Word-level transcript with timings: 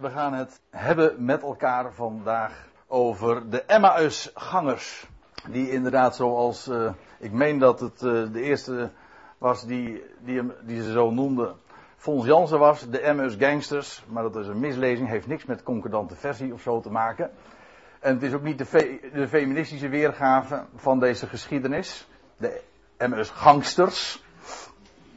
We 0.00 0.10
gaan 0.10 0.32
het 0.32 0.60
hebben 0.70 1.24
met 1.24 1.42
elkaar 1.42 1.92
vandaag 1.92 2.68
over 2.86 3.50
de 3.50 3.62
Emmausgangers. 3.62 5.06
Die 5.48 5.70
inderdaad 5.70 6.16
zoals, 6.16 6.68
uh, 6.68 6.92
ik 7.18 7.32
meen 7.32 7.58
dat 7.58 7.80
het 7.80 8.02
uh, 8.02 8.32
de 8.32 8.42
eerste 8.42 8.90
was 9.38 9.66
die, 9.66 10.04
die, 10.18 10.42
die 10.62 10.82
ze 10.82 10.92
zo 10.92 11.10
noemden, 11.10 11.54
Fons 11.96 12.26
Jansen 12.26 12.58
was, 12.58 12.90
de 12.90 13.00
Emmaus 13.00 13.34
Gangsters. 13.38 14.04
Maar 14.08 14.22
dat 14.22 14.36
is 14.36 14.46
een 14.46 14.60
mislezing, 14.60 15.08
heeft 15.08 15.26
niks 15.26 15.44
met 15.44 15.62
concordante 15.62 16.14
versie 16.14 16.52
of 16.52 16.60
zo 16.60 16.80
te 16.80 16.90
maken. 16.90 17.30
En 17.98 18.14
het 18.14 18.22
is 18.22 18.32
ook 18.32 18.42
niet 18.42 18.58
de, 18.58 18.98
de 19.12 19.28
feministische 19.28 19.88
weergave 19.88 20.64
van 20.76 21.00
deze 21.00 21.26
geschiedenis. 21.26 22.08
De 22.36 22.60
Emmaus 22.96 23.30
Gangsters. 23.30 24.24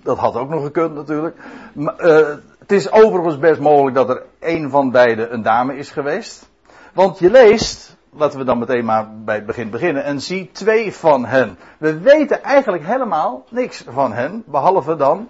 Dat 0.02 0.18
had 0.18 0.36
ook 0.36 0.50
nog 0.50 0.64
gekund 0.64 0.96
natuurlijk. 0.96 1.38
Maar, 1.74 2.06
uh, 2.06 2.38
het 2.64 2.72
is 2.72 2.92
overigens 2.92 3.40
best 3.40 3.60
mogelijk 3.60 3.96
dat 3.96 4.10
er 4.10 4.24
een 4.40 4.70
van 4.70 4.92
beiden 4.92 5.34
een 5.34 5.42
dame 5.42 5.78
is 5.78 5.90
geweest. 5.90 6.50
Want 6.94 7.20
je 7.20 7.32
leest, 7.32 7.96
laten 8.10 8.40
we 8.40 8.46
dan 8.46 8.60
meteen 8.60 8.86
maar 8.86 9.08
bij 9.24 9.36
het 9.36 9.46
begin 9.46 9.70
beginnen, 9.70 10.04
en 10.04 10.22
zie 10.22 10.52
twee 10.52 10.94
van 10.94 11.26
hen. 11.26 11.58
We 11.78 12.00
weten 12.00 12.44
eigenlijk 12.44 12.86
helemaal 12.86 13.46
niks 13.50 13.84
van 13.90 14.14
hen, 14.14 14.44
behalve 14.46 14.96
dan 14.96 15.30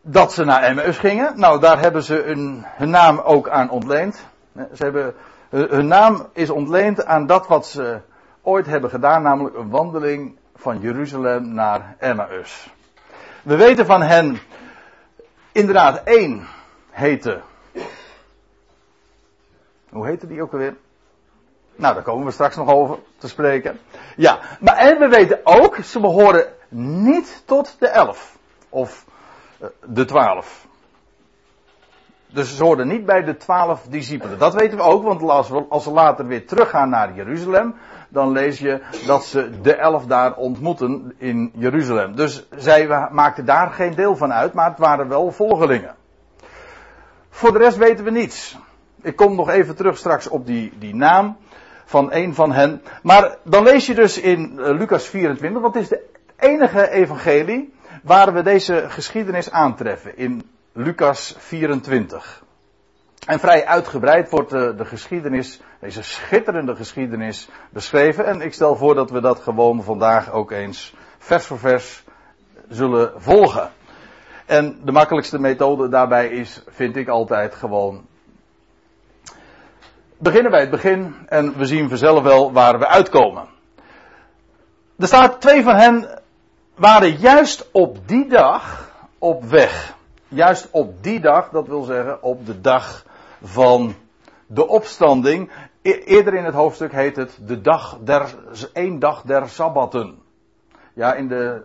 dat 0.00 0.32
ze 0.32 0.44
naar 0.44 0.62
Emmaus 0.62 0.98
gingen. 0.98 1.38
Nou, 1.38 1.60
daar 1.60 1.80
hebben 1.80 2.02
ze 2.02 2.14
hun, 2.14 2.64
hun 2.66 2.90
naam 2.90 3.18
ook 3.18 3.48
aan 3.48 3.70
ontleend. 3.70 4.26
Ze 4.72 4.82
hebben, 4.82 5.14
hun 5.50 5.86
naam 5.86 6.26
is 6.32 6.50
ontleend 6.50 7.04
aan 7.04 7.26
dat 7.26 7.46
wat 7.46 7.66
ze 7.66 8.00
ooit 8.42 8.66
hebben 8.66 8.90
gedaan, 8.90 9.22
namelijk 9.22 9.56
een 9.56 9.70
wandeling 9.70 10.36
van 10.56 10.80
Jeruzalem 10.80 11.54
naar 11.54 11.96
Emmaus. 11.98 12.70
We 13.42 13.56
weten 13.56 13.86
van 13.86 14.02
hen 14.02 14.38
Inderdaad, 15.52 16.02
één 16.04 16.46
heette. 16.90 17.40
Hoe 19.90 20.06
heette 20.06 20.26
die 20.26 20.42
ook 20.42 20.52
alweer? 20.52 20.76
Nou, 21.76 21.94
daar 21.94 22.02
komen 22.02 22.26
we 22.26 22.32
straks 22.32 22.56
nog 22.56 22.68
over 22.68 22.98
te 23.18 23.28
spreken. 23.28 23.80
Ja, 24.16 24.38
maar 24.60 24.76
en 24.76 24.98
we 24.98 25.08
weten 25.08 25.40
ook, 25.44 25.76
ze 25.76 26.00
behoren 26.00 26.52
niet 26.68 27.42
tot 27.46 27.76
de 27.78 27.88
elf. 27.88 28.38
Of 28.68 29.04
uh, 29.62 29.68
de 29.84 30.04
twaalf. 30.04 30.66
Dus 32.32 32.56
ze 32.56 32.62
hoorden 32.62 32.88
niet 32.88 33.06
bij 33.06 33.22
de 33.22 33.36
twaalf 33.36 33.86
discipelen. 33.88 34.38
Dat 34.38 34.54
weten 34.54 34.76
we 34.76 34.82
ook, 34.84 35.02
want 35.02 35.22
als, 35.22 35.50
als 35.68 35.82
ze 35.82 35.90
later 35.90 36.26
weer 36.26 36.46
teruggaan 36.46 36.88
naar 36.88 37.14
Jeruzalem, 37.14 37.74
dan 38.08 38.32
lees 38.32 38.58
je 38.58 38.80
dat 39.06 39.24
ze 39.24 39.60
de 39.60 39.74
elf 39.74 40.06
daar 40.06 40.34
ontmoeten 40.34 41.14
in 41.18 41.52
Jeruzalem. 41.54 42.16
Dus 42.16 42.46
zij 42.56 43.08
maakten 43.10 43.44
daar 43.44 43.70
geen 43.70 43.94
deel 43.94 44.16
van 44.16 44.32
uit, 44.32 44.52
maar 44.52 44.68
het 44.68 44.78
waren 44.78 45.08
wel 45.08 45.30
volgelingen. 45.30 45.94
Voor 47.30 47.52
de 47.52 47.58
rest 47.58 47.76
weten 47.76 48.04
we 48.04 48.10
niets. 48.10 48.58
Ik 49.02 49.16
kom 49.16 49.34
nog 49.34 49.48
even 49.48 49.76
terug 49.76 49.96
straks 49.96 50.28
op 50.28 50.46
die, 50.46 50.72
die 50.78 50.94
naam 50.94 51.36
van 51.84 52.12
een 52.12 52.34
van 52.34 52.52
hen. 52.52 52.82
Maar 53.02 53.36
dan 53.44 53.62
lees 53.62 53.86
je 53.86 53.94
dus 53.94 54.20
in 54.20 54.52
uh, 54.58 54.78
Lucas 54.78 55.06
24, 55.06 55.62
want 55.62 55.76
is 55.76 55.88
de 55.88 56.02
enige 56.38 56.90
evangelie 56.90 57.74
waar 58.02 58.32
we 58.32 58.42
deze 58.42 58.84
geschiedenis 58.88 59.50
aantreffen. 59.50 60.16
In 60.16 60.42
Lucas 60.72 61.34
24. 61.38 62.42
En 63.26 63.38
vrij 63.38 63.66
uitgebreid 63.66 64.30
wordt 64.30 64.50
de, 64.50 64.74
de, 64.74 64.84
geschiedenis, 64.84 65.60
deze 65.80 66.02
schitterende 66.02 66.76
geschiedenis, 66.76 67.48
beschreven. 67.70 68.26
En 68.26 68.40
ik 68.40 68.52
stel 68.52 68.76
voor 68.76 68.94
dat 68.94 69.10
we 69.10 69.20
dat 69.20 69.40
gewoon 69.40 69.82
vandaag 69.82 70.32
ook 70.32 70.50
eens 70.50 70.94
vers 71.18 71.46
voor 71.46 71.58
vers 71.58 72.04
zullen 72.68 73.12
volgen. 73.16 73.70
En 74.46 74.78
de 74.84 74.92
makkelijkste 74.92 75.38
methode 75.38 75.88
daarbij 75.88 76.28
is, 76.28 76.62
vind 76.66 76.96
ik 76.96 77.08
altijd 77.08 77.54
gewoon. 77.54 78.06
Beginnen 80.18 80.50
bij 80.50 80.60
het 80.60 80.70
begin 80.70 81.14
en 81.26 81.58
we 81.58 81.66
zien 81.66 81.88
vanzelf 81.88 82.22
wel 82.22 82.52
waar 82.52 82.78
we 82.78 82.86
uitkomen. 82.86 83.48
Er 84.98 85.06
staat, 85.06 85.40
twee 85.40 85.62
van 85.62 85.74
hen 85.74 86.22
waren 86.74 87.16
juist 87.16 87.68
op 87.72 88.08
die 88.08 88.28
dag 88.28 88.90
op 89.18 89.44
weg. 89.44 89.94
Juist 90.34 90.68
op 90.70 91.02
die 91.02 91.20
dag, 91.20 91.50
dat 91.50 91.66
wil 91.66 91.82
zeggen 91.82 92.22
op 92.22 92.46
de 92.46 92.60
dag 92.60 93.04
van 93.42 93.94
de 94.46 94.68
opstanding. 94.68 95.50
E 95.82 95.92
eerder 95.92 96.34
in 96.34 96.44
het 96.44 96.54
hoofdstuk 96.54 96.92
heet 96.92 97.16
het 97.16 97.38
de 97.46 97.60
dag 97.60 97.98
der, 98.04 98.34
één 98.72 98.98
dag 98.98 99.22
der 99.22 99.48
sabbatten. 99.48 100.18
Ja, 100.94 101.14
in 101.14 101.28
de, 101.28 101.62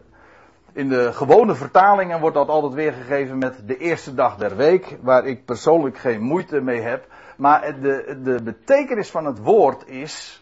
in 0.74 0.90
de 0.90 1.14
gewone 1.14 1.56
vertalingen 1.56 2.20
wordt 2.20 2.36
dat 2.36 2.48
altijd 2.48 2.74
weergegeven 2.74 3.38
met 3.38 3.68
de 3.68 3.78
eerste 3.78 4.14
dag 4.14 4.38
der 4.38 4.56
week, 4.56 4.98
waar 5.02 5.26
ik 5.26 5.46
persoonlijk 5.46 5.98
geen 5.98 6.22
moeite 6.22 6.62
mee 6.62 6.82
heb. 6.82 7.08
Maar 7.38 7.82
de, 7.82 8.20
de 8.24 8.44
betekenis 8.44 9.12
van 9.12 9.26
het 9.26 9.40
woord 9.40 9.88
is 9.88 10.42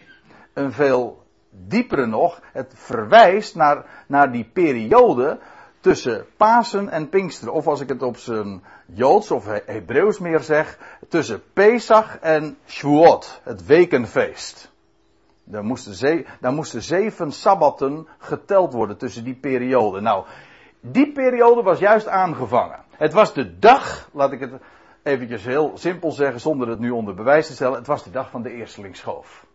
een 0.53 0.71
veel 0.71 1.23
diepere 1.49 2.05
nog. 2.05 2.41
Het 2.51 2.73
verwijst 2.75 3.55
naar, 3.55 3.85
naar 4.07 4.31
die 4.31 4.49
periode 4.53 5.39
tussen 5.85 6.25
Pasen 6.37 6.89
en 6.89 7.09
Pinksteren. 7.09 7.53
Of 7.53 7.67
als 7.67 7.79
ik 7.79 7.89
het 7.89 8.03
op 8.03 8.17
zijn 8.17 8.63
Joods 8.85 9.31
of 9.31 9.45
Hebreeuws 9.65 10.19
meer 10.19 10.39
zeg, 10.39 10.77
tussen 11.09 11.43
Pesach 11.53 12.19
en 12.19 12.57
Shavuot, 12.67 13.41
het 13.43 13.65
wekenfeest. 13.65 14.71
Daar 15.43 15.63
moesten, 15.63 15.93
ze, 15.93 16.25
daar 16.39 16.53
moesten 16.53 16.81
zeven 16.81 17.31
sabbatten 17.31 18.07
geteld 18.17 18.73
worden 18.73 18.97
tussen 18.97 19.23
die 19.23 19.35
periode. 19.35 20.01
Nou, 20.01 20.25
die 20.79 21.11
periode 21.11 21.61
was 21.61 21.79
juist 21.79 22.07
aangevangen. 22.07 22.79
Het 22.89 23.13
was 23.13 23.33
de 23.33 23.59
dag, 23.59 24.09
laat 24.13 24.31
ik 24.31 24.39
het 24.39 24.51
eventjes 25.03 25.45
heel 25.45 25.71
simpel 25.77 26.11
zeggen, 26.11 26.39
zonder 26.39 26.67
het 26.67 26.79
nu 26.79 26.89
onder 26.89 27.15
bewijs 27.15 27.47
te 27.47 27.53
stellen, 27.53 27.77
het 27.77 27.87
was 27.87 28.03
de 28.03 28.11
dag 28.11 28.29
van 28.29 28.41
de 28.41 28.51
eerstelingsschoof. 28.51 29.45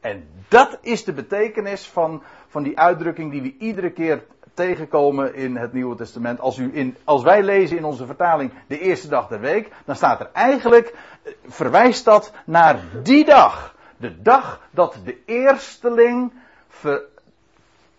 En 0.00 0.28
dat 0.48 0.78
is 0.80 1.04
de 1.04 1.12
betekenis 1.12 1.86
van, 1.86 2.22
van 2.46 2.62
die 2.62 2.78
uitdrukking 2.78 3.30
die 3.30 3.42
we 3.42 3.56
iedere 3.58 3.90
keer 3.90 4.24
tegenkomen 4.54 5.34
in 5.34 5.56
het 5.56 5.72
Nieuwe 5.72 5.96
Testament. 5.96 6.40
Als, 6.40 6.58
u 6.58 6.70
in, 6.72 6.96
als 7.04 7.22
wij 7.22 7.42
lezen 7.42 7.76
in 7.76 7.84
onze 7.84 8.06
vertaling 8.06 8.52
de 8.66 8.78
eerste 8.78 9.08
dag 9.08 9.28
der 9.28 9.40
week, 9.40 9.72
dan 9.84 9.96
staat 9.96 10.20
er 10.20 10.30
eigenlijk, 10.32 10.94
eh, 11.22 11.32
verwijst 11.46 12.04
dat 12.04 12.32
naar 12.44 12.80
die 13.02 13.24
dag. 13.24 13.74
De 13.96 14.22
dag 14.22 14.60
dat 14.70 14.96
de 15.04 15.24
eersteling 15.24 16.32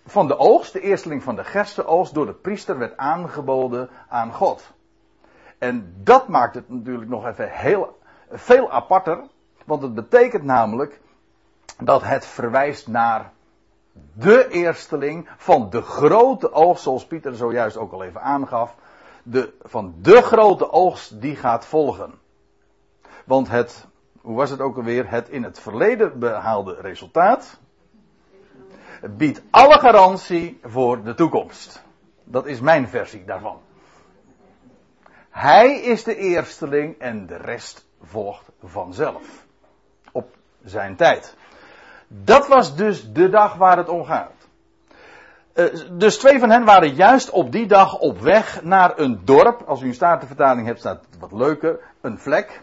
van 0.06 0.28
de 0.28 0.38
oogst, 0.38 0.74
de 0.74 0.82
eersteling 0.82 1.24
van 1.24 1.36
de 1.36 1.44
gerstenoogst, 1.44 2.14
door 2.14 2.26
de 2.26 2.34
priester 2.34 2.78
werd 2.78 2.98
aangeboden 2.98 3.90
aan 4.10 4.34
God. 4.34 4.72
En 5.58 5.94
dat 5.98 6.28
maakt 6.28 6.56
het 6.56 6.70
natuurlijk 6.70 7.10
nog 7.10 7.26
even 7.26 7.50
heel, 7.52 8.00
veel 8.32 8.72
aparter, 8.72 9.20
want 9.66 9.82
het 9.82 9.94
betekent 9.94 10.44
namelijk 10.44 11.00
dat 11.78 12.04
het 12.04 12.26
verwijst 12.26 12.88
naar 12.88 13.32
de 14.14 14.48
eersteling 14.48 15.30
van 15.38 15.70
de 15.70 15.82
grote 15.82 16.52
oogst, 16.52 16.84
zoals 16.84 17.06
Pieter 17.06 17.36
zojuist 17.36 17.78
ook 17.78 17.92
al 17.92 18.04
even 18.04 18.22
aangaf. 18.22 18.76
De, 19.24 19.54
van 19.62 19.96
de 20.02 20.22
grote 20.22 20.72
oogst 20.72 21.22
die 21.22 21.36
gaat 21.36 21.66
volgen. 21.66 22.14
Want 23.26 23.50
het, 23.50 23.88
hoe 24.22 24.36
was 24.36 24.50
het 24.50 24.60
ook 24.60 24.78
alweer, 24.78 25.10
het 25.10 25.30
in 25.30 25.44
het 25.44 25.60
verleden 25.60 26.20
behaalde 26.20 26.76
resultaat 26.82 27.60
biedt 29.10 29.42
alle 29.50 29.80
garantie 29.80 30.60
voor 30.64 31.04
de 31.04 31.14
toekomst. 31.14 31.84
Dat 32.24 32.46
is 32.46 32.60
mijn 32.60 32.88
versie 32.88 33.26
daarvan. 33.26 33.60
Hij 35.30 35.82
is 35.82 36.04
de 36.04 36.16
eersteling 36.16 37.00
en 37.00 37.26
de 37.26 37.38
rest 37.38 37.86
volgt 38.02 38.52
vanzelf. 38.64 39.46
Op 40.12 40.36
zijn 40.64 40.96
tijd. 40.96 41.36
Dat 42.14 42.48
was 42.48 42.76
dus 42.76 43.14
de 43.14 43.30
dag 43.30 43.56
waar 43.56 43.78
het 43.78 43.90
om 43.90 44.06
gaat. 44.06 44.32
Uh, 45.54 45.66
dus 45.92 46.18
twee 46.18 46.40
van 46.40 46.50
hen 46.50 46.66
waren 46.66 46.94
juist 46.94 47.30
op 47.30 47.52
die 47.52 47.68
dag 47.68 48.00
op 48.00 48.20
weg 48.20 48.64
naar 48.64 49.00
een 49.00 49.22
dorp. 49.24 49.62
Als 49.68 49.82
u 49.82 49.88
een 49.88 49.94
statenvertaling 49.94 50.68
hebt, 50.68 50.80
staat 50.80 51.06
het 51.10 51.20
wat 51.20 51.32
leuker. 51.32 51.80
Een 52.02 52.20
vlek. 52.20 52.62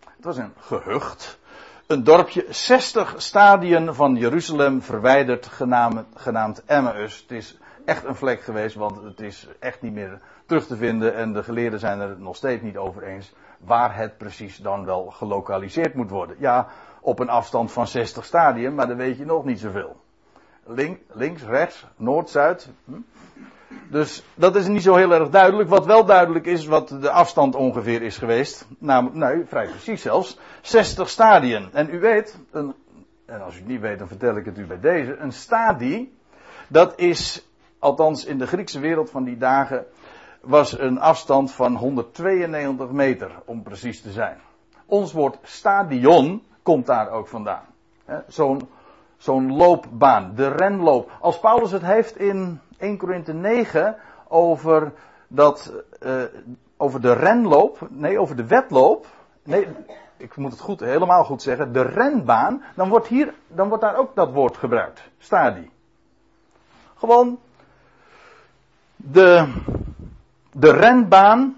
Het 0.00 0.24
was 0.24 0.36
een 0.36 0.52
gehucht. 0.58 1.38
Een 1.86 2.04
dorpje 2.04 2.46
60 2.48 3.14
stadien 3.16 3.94
van 3.94 4.16
Jeruzalem 4.16 4.82
verwijderd, 4.82 5.46
genaamd, 5.46 6.06
genaamd 6.14 6.64
Emmaus. 6.64 7.20
Het 7.20 7.30
is 7.30 7.58
echt 7.84 8.04
een 8.04 8.16
vlek 8.16 8.42
geweest, 8.42 8.74
want 8.74 9.02
het 9.02 9.20
is 9.20 9.48
echt 9.58 9.82
niet 9.82 9.92
meer 9.92 10.20
terug 10.46 10.66
te 10.66 10.76
vinden. 10.76 11.14
En 11.14 11.32
de 11.32 11.42
geleerden 11.42 11.78
zijn 11.78 12.00
er 12.00 12.16
nog 12.18 12.36
steeds 12.36 12.62
niet 12.62 12.76
over 12.76 13.02
eens 13.02 13.32
waar 13.58 13.96
het 13.96 14.18
precies 14.18 14.56
dan 14.56 14.84
wel 14.84 15.04
gelokaliseerd 15.04 15.94
moet 15.94 16.10
worden. 16.10 16.36
Ja, 16.38 16.68
op 17.02 17.18
een 17.18 17.28
afstand 17.28 17.72
van 17.72 17.86
60 17.86 18.24
stadium, 18.24 18.74
maar 18.74 18.88
dan 18.88 18.96
weet 18.96 19.18
je 19.18 19.24
nog 19.24 19.44
niet 19.44 19.60
zoveel. 19.60 19.96
Link, 20.64 20.98
links, 21.12 21.42
rechts, 21.42 21.86
noord, 21.96 22.30
zuid. 22.30 22.68
Hm? 22.84 23.00
Dus 23.90 24.24
dat 24.34 24.56
is 24.56 24.66
niet 24.66 24.82
zo 24.82 24.94
heel 24.94 25.12
erg 25.12 25.28
duidelijk. 25.28 25.68
Wat 25.68 25.86
wel 25.86 26.04
duidelijk 26.04 26.46
is, 26.46 26.66
wat 26.66 26.88
de 26.88 27.10
afstand 27.10 27.54
ongeveer 27.54 28.02
is 28.02 28.16
geweest. 28.16 28.66
Namelijk, 28.78 29.16
nee, 29.16 29.44
vrij 29.46 29.66
precies 29.66 30.02
zelfs. 30.02 30.38
60 30.60 31.08
stadien. 31.08 31.68
En 31.72 31.94
u 31.94 32.00
weet, 32.00 32.38
een, 32.50 32.74
en 33.26 33.42
als 33.42 33.54
u 33.54 33.58
het 33.58 33.66
niet 33.66 33.80
weet, 33.80 33.98
dan 33.98 34.08
vertel 34.08 34.36
ik 34.36 34.44
het 34.44 34.58
u 34.58 34.66
bij 34.66 34.80
deze. 34.80 35.16
Een 35.16 35.32
stadie, 35.32 36.14
dat 36.68 36.98
is, 36.98 37.46
althans 37.78 38.24
in 38.24 38.38
de 38.38 38.46
Griekse 38.46 38.80
wereld 38.80 39.10
van 39.10 39.24
die 39.24 39.36
dagen, 39.36 39.86
was 40.40 40.78
een 40.78 41.00
afstand 41.00 41.52
van 41.52 41.76
192 41.76 42.90
meter, 42.90 43.30
om 43.44 43.62
precies 43.62 44.02
te 44.02 44.10
zijn. 44.10 44.38
Ons 44.86 45.12
woord 45.12 45.38
stadion 45.42 46.42
komt 46.62 46.86
daar 46.86 47.10
ook 47.10 47.28
vandaan. 47.28 47.64
Zo'n 48.26 48.68
zo'n 49.22 49.56
loopbaan, 49.56 50.34
de 50.34 50.48
renloop. 50.48 51.10
Als 51.20 51.38
Paulus 51.38 51.70
het 51.70 51.82
heeft 51.82 52.16
in 52.16 52.60
1 52.78 52.96
Korinthe 52.96 53.32
9 53.32 53.96
over, 54.28 54.92
dat, 55.28 55.72
uh, 56.00 56.22
over 56.76 57.00
de 57.00 57.12
renloop, 57.12 57.86
nee, 57.90 58.18
over 58.18 58.36
de 58.36 58.46
wedloop. 58.46 59.06
Nee, 59.42 59.68
ik 60.16 60.36
moet 60.36 60.50
het 60.50 60.60
goed, 60.60 60.80
helemaal 60.80 61.24
goed 61.24 61.42
zeggen, 61.42 61.72
de 61.72 61.82
renbaan, 61.82 62.62
dan 62.74 62.88
wordt, 62.88 63.06
hier, 63.06 63.34
dan 63.48 63.68
wordt 63.68 63.82
daar 63.82 63.96
ook 63.96 64.14
dat 64.14 64.32
woord 64.32 64.56
gebruikt. 64.56 65.02
Stadi. 65.18 65.70
Gewoon 66.96 67.38
de, 68.96 69.52
de 70.52 70.70
renbaan 70.70 71.56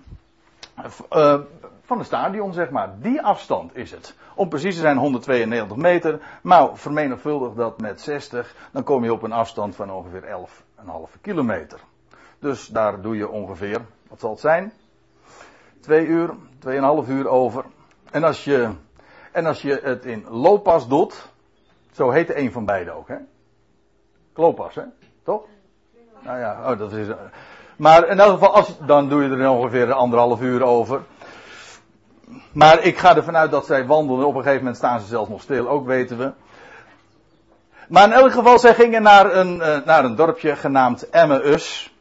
uh, 1.12 1.40
van 1.84 1.98
het 1.98 2.06
stadion, 2.06 2.52
zeg 2.52 2.70
maar. 2.70 2.94
Die 2.98 3.22
afstand 3.22 3.76
is 3.76 3.90
het. 3.90 4.14
Om 4.34 4.48
precies 4.48 4.74
te 4.74 4.80
zijn 4.80 4.96
192 4.96 5.76
meter. 5.76 6.20
Maar 6.42 6.76
vermenigvuldig 6.76 7.54
dat 7.54 7.80
met 7.80 8.00
60, 8.00 8.54
dan 8.72 8.82
kom 8.82 9.04
je 9.04 9.12
op 9.12 9.22
een 9.22 9.32
afstand 9.32 9.76
van 9.76 9.90
ongeveer 9.90 10.22
11,5 10.24 11.20
kilometer. 11.20 11.80
Dus 12.38 12.66
daar 12.66 13.00
doe 13.00 13.16
je 13.16 13.28
ongeveer, 13.28 13.80
wat 14.08 14.20
zal 14.20 14.30
het 14.30 14.40
zijn? 14.40 14.72
Twee 15.80 16.06
uur, 16.06 16.34
2,5 17.04 17.08
uur 17.08 17.28
over. 17.28 17.64
En 18.10 18.24
als 18.24 18.44
je, 18.44 18.70
en 19.32 19.46
als 19.46 19.62
je 19.62 19.80
het 19.82 20.04
in 20.04 20.24
looppas 20.28 20.88
doet, 20.88 21.28
zo 21.92 22.10
heet 22.10 22.34
een 22.34 22.52
van 22.52 22.64
beide 22.64 22.90
ook, 22.90 23.08
hè? 23.08 23.16
Klooppas, 24.32 24.74
hè? 24.74 24.82
Toch? 25.22 25.42
Nou 26.20 26.38
ja, 26.38 26.72
oh, 26.72 26.78
dat 26.78 26.92
is. 26.92 27.06
Maar 27.76 28.08
in 28.08 28.20
elk 28.20 28.32
geval, 28.32 28.54
als, 28.54 28.78
dan 28.86 29.08
doe 29.08 29.22
je 29.22 29.36
er 29.36 29.48
ongeveer 29.48 29.92
anderhalf 29.92 30.40
uur 30.40 30.62
over. 30.62 31.02
Maar 32.52 32.82
ik 32.82 32.98
ga 32.98 33.16
ervan 33.16 33.36
uit 33.36 33.50
dat 33.50 33.66
zij 33.66 33.86
wandelen. 33.86 34.26
Op 34.26 34.34
een 34.34 34.42
gegeven 34.42 34.58
moment 34.58 34.76
staan 34.76 35.00
ze 35.00 35.06
zelfs 35.06 35.30
nog 35.30 35.42
stil, 35.42 35.68
ook 35.68 35.86
weten 35.86 36.18
we. 36.18 36.32
Maar 37.88 38.04
in 38.04 38.12
elk 38.12 38.32
geval, 38.32 38.58
zij 38.58 38.74
gingen 38.74 39.02
naar 39.02 39.36
een, 39.36 39.56
uh, 39.56 39.76
naar 39.84 40.04
een 40.04 40.14
dorpje 40.14 40.56
genaamd 40.56 41.10
Emmaus. 41.10 41.92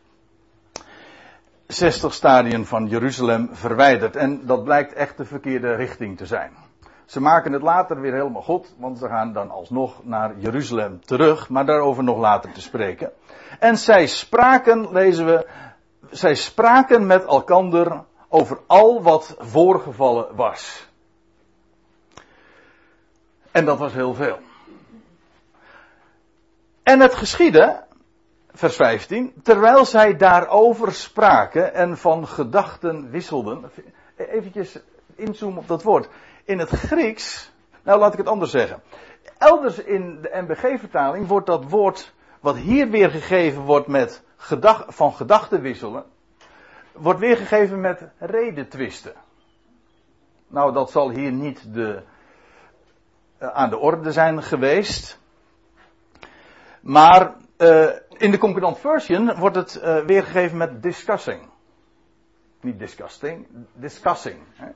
60 1.67 2.13
stadien 2.13 2.65
van 2.65 2.87
Jeruzalem 2.87 3.49
verwijderd. 3.51 4.15
En 4.15 4.45
dat 4.45 4.63
blijkt 4.63 4.93
echt 4.93 5.17
de 5.17 5.25
verkeerde 5.25 5.75
richting 5.75 6.17
te 6.17 6.25
zijn. 6.25 6.51
Ze 7.05 7.21
maken 7.21 7.51
het 7.51 7.61
later 7.61 8.01
weer 8.01 8.13
helemaal 8.13 8.41
goed, 8.41 8.73
want 8.77 8.97
ze 8.97 9.07
gaan 9.07 9.33
dan 9.33 9.51
alsnog 9.51 10.03
naar 10.03 10.33
Jeruzalem 10.37 11.05
terug, 11.05 11.49
maar 11.49 11.65
daarover 11.65 12.03
nog 12.03 12.17
later 12.17 12.51
te 12.51 12.61
spreken. 12.61 13.11
En 13.59 13.77
zij 13.77 14.07
spraken, 14.07 14.91
lezen 14.91 15.25
we, 15.25 15.47
zij 16.09 16.35
spraken 16.35 17.05
met 17.05 17.25
elkander 17.25 18.03
over 18.33 18.59
al 18.67 19.01
wat 19.01 19.35
voorgevallen 19.39 20.35
was. 20.35 20.87
En 23.51 23.65
dat 23.65 23.77
was 23.77 23.93
heel 23.93 24.13
veel. 24.13 24.39
En 26.83 26.99
het 26.99 27.15
geschiedde, 27.15 27.83
vers 28.53 28.75
15, 28.75 29.33
terwijl 29.43 29.85
zij 29.85 30.17
daarover 30.17 30.93
spraken 30.93 31.73
en 31.73 31.97
van 31.97 32.27
gedachten 32.27 33.09
wisselden. 33.09 33.71
Eventjes 34.15 34.79
inzoomen 35.15 35.57
op 35.57 35.67
dat 35.67 35.83
woord. 35.83 36.07
In 36.43 36.59
het 36.59 36.69
Grieks, 36.69 37.51
nou 37.83 37.99
laat 37.99 38.11
ik 38.11 38.17
het 38.17 38.27
anders 38.27 38.51
zeggen. 38.51 38.81
Elders 39.37 39.77
in 39.77 40.21
de 40.21 40.45
MBG-vertaling 40.47 41.27
wordt 41.27 41.47
dat 41.47 41.69
woord, 41.69 42.13
wat 42.39 42.55
hier 42.55 42.89
weer 42.89 43.09
gegeven 43.09 43.61
wordt 43.61 43.87
met 43.87 44.23
gedag, 44.35 44.85
van 44.87 45.13
gedachten 45.13 45.61
wisselen, 45.61 46.05
wordt 46.93 47.19
weergegeven 47.19 47.81
met 47.81 48.07
redetwisten. 48.17 49.13
Nou, 50.47 50.73
dat 50.73 50.91
zal 50.91 51.09
hier 51.09 51.31
niet 51.31 51.73
de, 51.73 52.03
uh, 53.41 53.47
aan 53.47 53.69
de 53.69 53.77
orde 53.77 54.11
zijn 54.11 54.43
geweest. 54.43 55.19
Maar 56.81 57.35
uh, 57.57 57.89
in 58.17 58.31
de 58.31 58.37
concordant 58.37 58.77
version 58.79 59.35
wordt 59.35 59.55
het 59.55 59.81
uh, 59.83 60.05
weergegeven 60.05 60.57
met 60.57 60.83
discussing. 60.83 61.41
Niet 62.61 62.79
disgusting, 62.79 63.47
discussing. 63.73 64.37
Hè. 64.53 64.67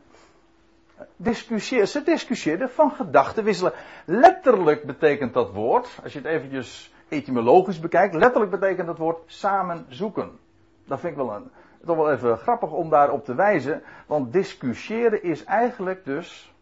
Discussieer, 1.15 1.85
ze 1.85 2.03
discussieerden 2.03 2.69
van 2.69 2.91
gedachten 2.91 3.43
wisselen. 3.43 3.73
Letterlijk 4.05 4.83
betekent 4.83 5.33
dat 5.33 5.51
woord, 5.51 5.99
als 6.03 6.13
je 6.13 6.19
het 6.19 6.27
eventjes 6.27 6.93
etymologisch 7.09 7.79
bekijkt, 7.79 8.15
letterlijk 8.15 8.51
betekent 8.51 8.87
dat 8.87 8.97
woord 8.97 9.19
samen 9.25 9.85
zoeken. 9.89 10.39
Dat 10.85 10.99
vind 10.99 11.11
ik 11.11 11.17
wel 11.17 11.35
een, 11.35 11.51
toch 11.85 11.95
wel 11.95 12.11
even 12.11 12.37
grappig 12.37 12.71
om 12.71 12.89
daarop 12.89 13.25
te 13.25 13.35
wijzen. 13.35 13.83
Want 14.05 14.33
discussiëren 14.33 15.23
is 15.23 15.43
eigenlijk 15.43 16.05
dus. 16.05 16.53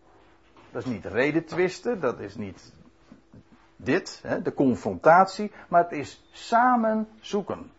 Dat 0.72 0.86
is 0.86 0.90
niet 0.92 1.06
redetwisten, 1.06 2.00
dat 2.00 2.20
is 2.20 2.36
niet 2.36 2.74
dit, 3.76 4.20
hè, 4.24 4.42
de 4.42 4.54
confrontatie, 4.54 5.52
maar 5.68 5.84
het 5.84 5.92
is 5.92 6.28
samen 6.32 7.08
zoeken. 7.20 7.72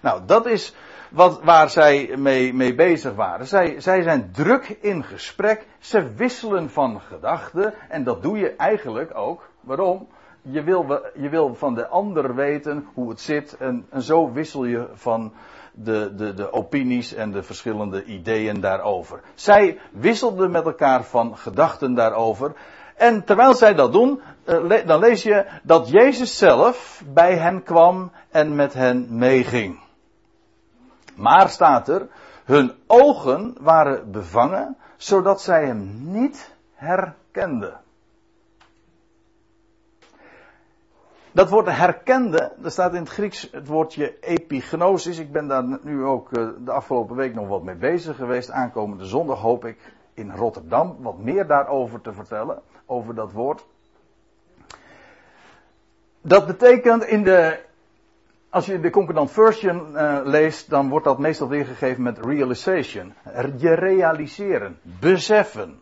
Nou, 0.00 0.22
dat 0.26 0.46
is 0.46 0.74
wat, 1.10 1.42
waar 1.42 1.70
zij 1.70 2.16
mee, 2.16 2.54
mee 2.54 2.74
bezig 2.74 3.14
waren. 3.14 3.46
Zij, 3.46 3.80
zij 3.80 4.02
zijn 4.02 4.30
druk 4.32 4.68
in 4.80 5.04
gesprek, 5.04 5.66
ze 5.78 6.12
wisselen 6.14 6.70
van 6.70 7.00
gedachten 7.00 7.74
en 7.88 8.04
dat 8.04 8.22
doe 8.22 8.38
je 8.38 8.56
eigenlijk 8.56 9.16
ook. 9.16 9.50
Waarom? 9.60 10.08
Je 10.42 10.62
wil, 10.62 11.00
je 11.14 11.28
wil 11.28 11.54
van 11.54 11.74
de 11.74 11.86
ander 11.86 12.34
weten 12.34 12.86
hoe 12.94 13.08
het 13.08 13.20
zit 13.20 13.56
en, 13.56 13.86
en 13.90 14.02
zo 14.02 14.32
wissel 14.32 14.64
je 14.64 14.88
van 14.94 15.32
de, 15.78 16.14
de, 16.14 16.34
de 16.34 16.52
opinies 16.52 17.14
en 17.14 17.32
de 17.32 17.42
verschillende 17.42 18.04
ideeën 18.04 18.60
daarover. 18.60 19.20
Zij 19.34 19.78
wisselden 19.92 20.50
met 20.50 20.64
elkaar 20.64 21.04
van 21.04 21.36
gedachten 21.36 21.94
daarover. 21.94 22.52
En 22.94 23.24
terwijl 23.24 23.54
zij 23.54 23.74
dat 23.74 23.92
doen, 23.92 24.20
eh, 24.44 24.86
dan 24.86 25.00
lees 25.00 25.22
je 25.22 25.46
dat 25.62 25.88
Jezus 25.88 26.38
zelf 26.38 27.02
bij 27.12 27.36
hen 27.36 27.62
kwam 27.62 28.12
en 28.30 28.54
met 28.54 28.74
hen 28.74 29.06
meeging. 29.10 29.80
Maar 31.14 31.48
staat 31.48 31.88
er, 31.88 32.08
hun 32.44 32.72
ogen 32.86 33.56
waren 33.60 34.10
bevangen, 34.10 34.76
zodat 34.96 35.40
zij 35.40 35.66
hem 35.66 35.98
niet 36.00 36.54
herkenden. 36.74 37.80
Dat 41.36 41.50
woord 41.50 41.66
herkende, 41.66 42.52
dat 42.56 42.72
staat 42.72 42.94
in 42.94 43.00
het 43.00 43.08
Grieks 43.08 43.48
het 43.52 43.66
woordje 43.66 44.20
epignosis. 44.20 45.18
Ik 45.18 45.32
ben 45.32 45.48
daar 45.48 45.78
nu 45.82 46.04
ook 46.04 46.32
eh, 46.32 46.48
de 46.64 46.70
afgelopen 46.72 47.16
week 47.16 47.34
nog 47.34 47.48
wat 47.48 47.62
mee 47.62 47.74
bezig 47.74 48.16
geweest. 48.16 48.50
Aankomende 48.50 49.04
zondag 49.04 49.40
hoop 49.40 49.64
ik 49.64 49.92
in 50.14 50.30
Rotterdam 50.30 50.96
wat 51.00 51.18
meer 51.18 51.46
daarover 51.46 52.00
te 52.00 52.12
vertellen, 52.12 52.62
over 52.86 53.14
dat 53.14 53.32
woord. 53.32 53.64
Dat 56.20 56.46
betekent 56.46 57.04
in 57.04 57.24
de, 57.24 57.60
als 58.50 58.66
je 58.66 58.80
de 58.80 58.90
concordant 58.90 59.30
version 59.30 59.90
uh, 59.92 60.20
leest, 60.24 60.70
dan 60.70 60.88
wordt 60.88 61.04
dat 61.04 61.18
meestal 61.18 61.48
weergegeven 61.48 62.02
met 62.02 62.18
realization. 62.18 63.14
Je 63.56 63.74
realiseren, 63.74 64.78
beseffen. 64.82 65.80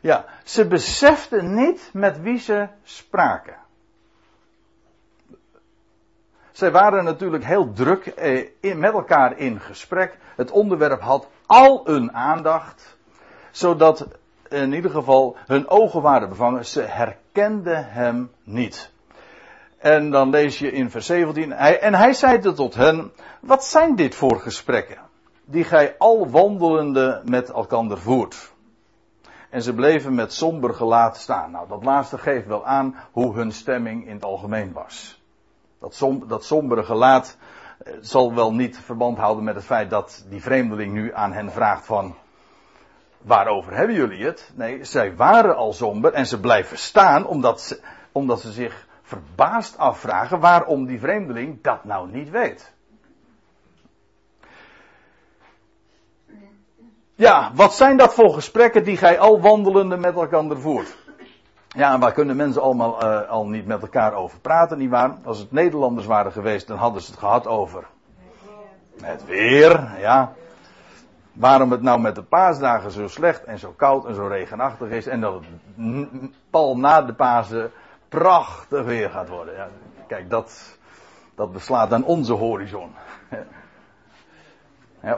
Ja, 0.00 0.24
ze 0.44 0.66
beseften 0.66 1.54
niet 1.54 1.90
met 1.92 2.20
wie 2.20 2.38
ze 2.38 2.68
spraken. 2.82 3.62
Zij 6.54 6.70
waren 6.70 7.04
natuurlijk 7.04 7.44
heel 7.44 7.72
druk 7.72 8.06
eh, 8.06 8.74
met 8.74 8.92
elkaar 8.92 9.38
in 9.38 9.60
gesprek. 9.60 10.18
Het 10.36 10.50
onderwerp 10.50 11.00
had 11.00 11.28
al 11.46 11.80
hun 11.84 12.12
aandacht, 12.12 12.96
zodat 13.50 14.06
in 14.48 14.72
ieder 14.72 14.90
geval 14.90 15.36
hun 15.46 15.68
ogen 15.68 16.02
waren 16.02 16.28
bevangen. 16.28 16.66
Ze 16.66 16.80
herkenden 16.80 17.90
hem 17.90 18.30
niet. 18.42 18.90
En 19.78 20.10
dan 20.10 20.30
lees 20.30 20.58
je 20.58 20.72
in 20.72 20.90
vers 20.90 21.06
17. 21.06 21.52
Hij, 21.52 21.80
en 21.80 21.94
hij 21.94 22.12
zeide 22.12 22.52
tot 22.52 22.74
hen: 22.74 23.12
Wat 23.40 23.64
zijn 23.64 23.96
dit 23.96 24.14
voor 24.14 24.40
gesprekken? 24.40 24.98
Die 25.44 25.64
gij 25.64 25.94
al 25.98 26.30
wandelende 26.30 27.22
met 27.24 27.50
elkander 27.50 27.98
voert. 27.98 28.52
En 29.50 29.62
ze 29.62 29.74
bleven 29.74 30.14
met 30.14 30.32
somber 30.32 30.74
gelaat 30.74 31.16
staan. 31.16 31.50
Nou, 31.50 31.68
dat 31.68 31.84
laatste 31.84 32.18
geeft 32.18 32.46
wel 32.46 32.66
aan 32.66 32.96
hoe 33.12 33.34
hun 33.34 33.52
stemming 33.52 34.06
in 34.06 34.14
het 34.14 34.24
algemeen 34.24 34.72
was. 34.72 35.22
Dat, 35.84 35.94
som, 35.94 36.28
dat 36.28 36.44
sombere 36.44 36.84
gelaat 36.84 37.36
eh, 37.78 37.92
zal 38.00 38.34
wel 38.34 38.52
niet 38.52 38.78
verband 38.78 39.18
houden 39.18 39.44
met 39.44 39.54
het 39.54 39.64
feit 39.64 39.90
dat 39.90 40.24
die 40.28 40.42
vreemdeling 40.42 40.92
nu 40.92 41.14
aan 41.14 41.32
hen 41.32 41.52
vraagt 41.52 41.86
van 41.86 42.14
waarover 43.22 43.76
hebben 43.76 43.96
jullie 43.96 44.24
het? 44.24 44.52
Nee, 44.54 44.84
zij 44.84 45.16
waren 45.16 45.56
al 45.56 45.72
somber 45.72 46.12
en 46.12 46.26
ze 46.26 46.40
blijven 46.40 46.78
staan 46.78 47.26
omdat 47.26 47.60
ze, 47.60 47.80
omdat 48.12 48.40
ze 48.40 48.52
zich 48.52 48.86
verbaasd 49.02 49.78
afvragen 49.78 50.40
waarom 50.40 50.86
die 50.86 51.00
vreemdeling 51.00 51.62
dat 51.62 51.84
nou 51.84 52.10
niet 52.10 52.30
weet. 52.30 52.72
Ja, 57.14 57.50
wat 57.54 57.74
zijn 57.74 57.96
dat 57.96 58.14
voor 58.14 58.34
gesprekken 58.34 58.84
die 58.84 58.96
gij 58.96 59.18
al 59.18 59.40
wandelende 59.40 59.96
met 59.96 60.14
elkaar 60.14 60.56
voert? 60.56 60.96
Ja, 61.74 61.92
en 61.92 62.00
waar 62.00 62.12
kunnen 62.12 62.36
mensen 62.36 62.62
allemaal 62.62 63.04
uh, 63.04 63.28
al 63.28 63.46
niet 63.46 63.66
met 63.66 63.82
elkaar 63.82 64.12
over 64.12 64.38
praten, 64.38 64.78
nietwaar? 64.78 65.16
Als 65.24 65.38
het 65.38 65.52
Nederlanders 65.52 66.06
waren 66.06 66.32
geweest, 66.32 66.66
dan 66.66 66.78
hadden 66.78 67.02
ze 67.02 67.10
het 67.10 67.20
gehad 67.20 67.46
over 67.46 67.86
Het 69.00 69.24
weer, 69.24 69.90
ja. 69.98 70.32
Waarom 71.32 71.70
het 71.70 71.82
nou 71.82 72.00
met 72.00 72.14
de 72.14 72.22
paasdagen 72.22 72.90
zo 72.90 73.08
slecht 73.08 73.44
en 73.44 73.58
zo 73.58 73.72
koud 73.76 74.06
en 74.06 74.14
zo 74.14 74.26
regenachtig 74.26 74.88
is. 74.88 75.06
En 75.06 75.20
dat 75.20 75.34
het 75.34 76.30
pal 76.50 76.78
na 76.78 77.02
de 77.02 77.14
Pasen 77.14 77.70
prachtig 78.08 78.84
weer 78.84 79.10
gaat 79.10 79.28
worden. 79.28 79.54
Ja, 79.54 79.68
kijk, 80.06 80.30
dat, 80.30 80.78
dat 81.34 81.52
beslaat 81.52 81.90
dan 81.90 82.04
onze 82.04 82.32
horizon. 82.32 82.90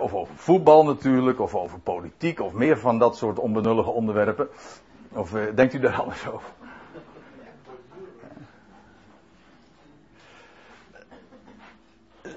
of 0.07 0.15
over 0.15 0.35
voetbal 0.37 0.85
natuurlijk, 0.85 1.41
of 1.41 1.55
over 1.55 1.79
politiek, 1.79 2.41
of 2.41 2.53
meer 2.53 2.79
van 2.79 2.99
dat 2.99 3.17
soort 3.17 3.39
onbenullige 3.39 3.91
onderwerpen. 3.91 4.49
Of 5.17 5.35
uh, 5.35 5.43
denkt 5.55 5.75
u 5.75 5.79
daar 5.79 6.01
anders 6.01 6.29
over? 6.29 6.49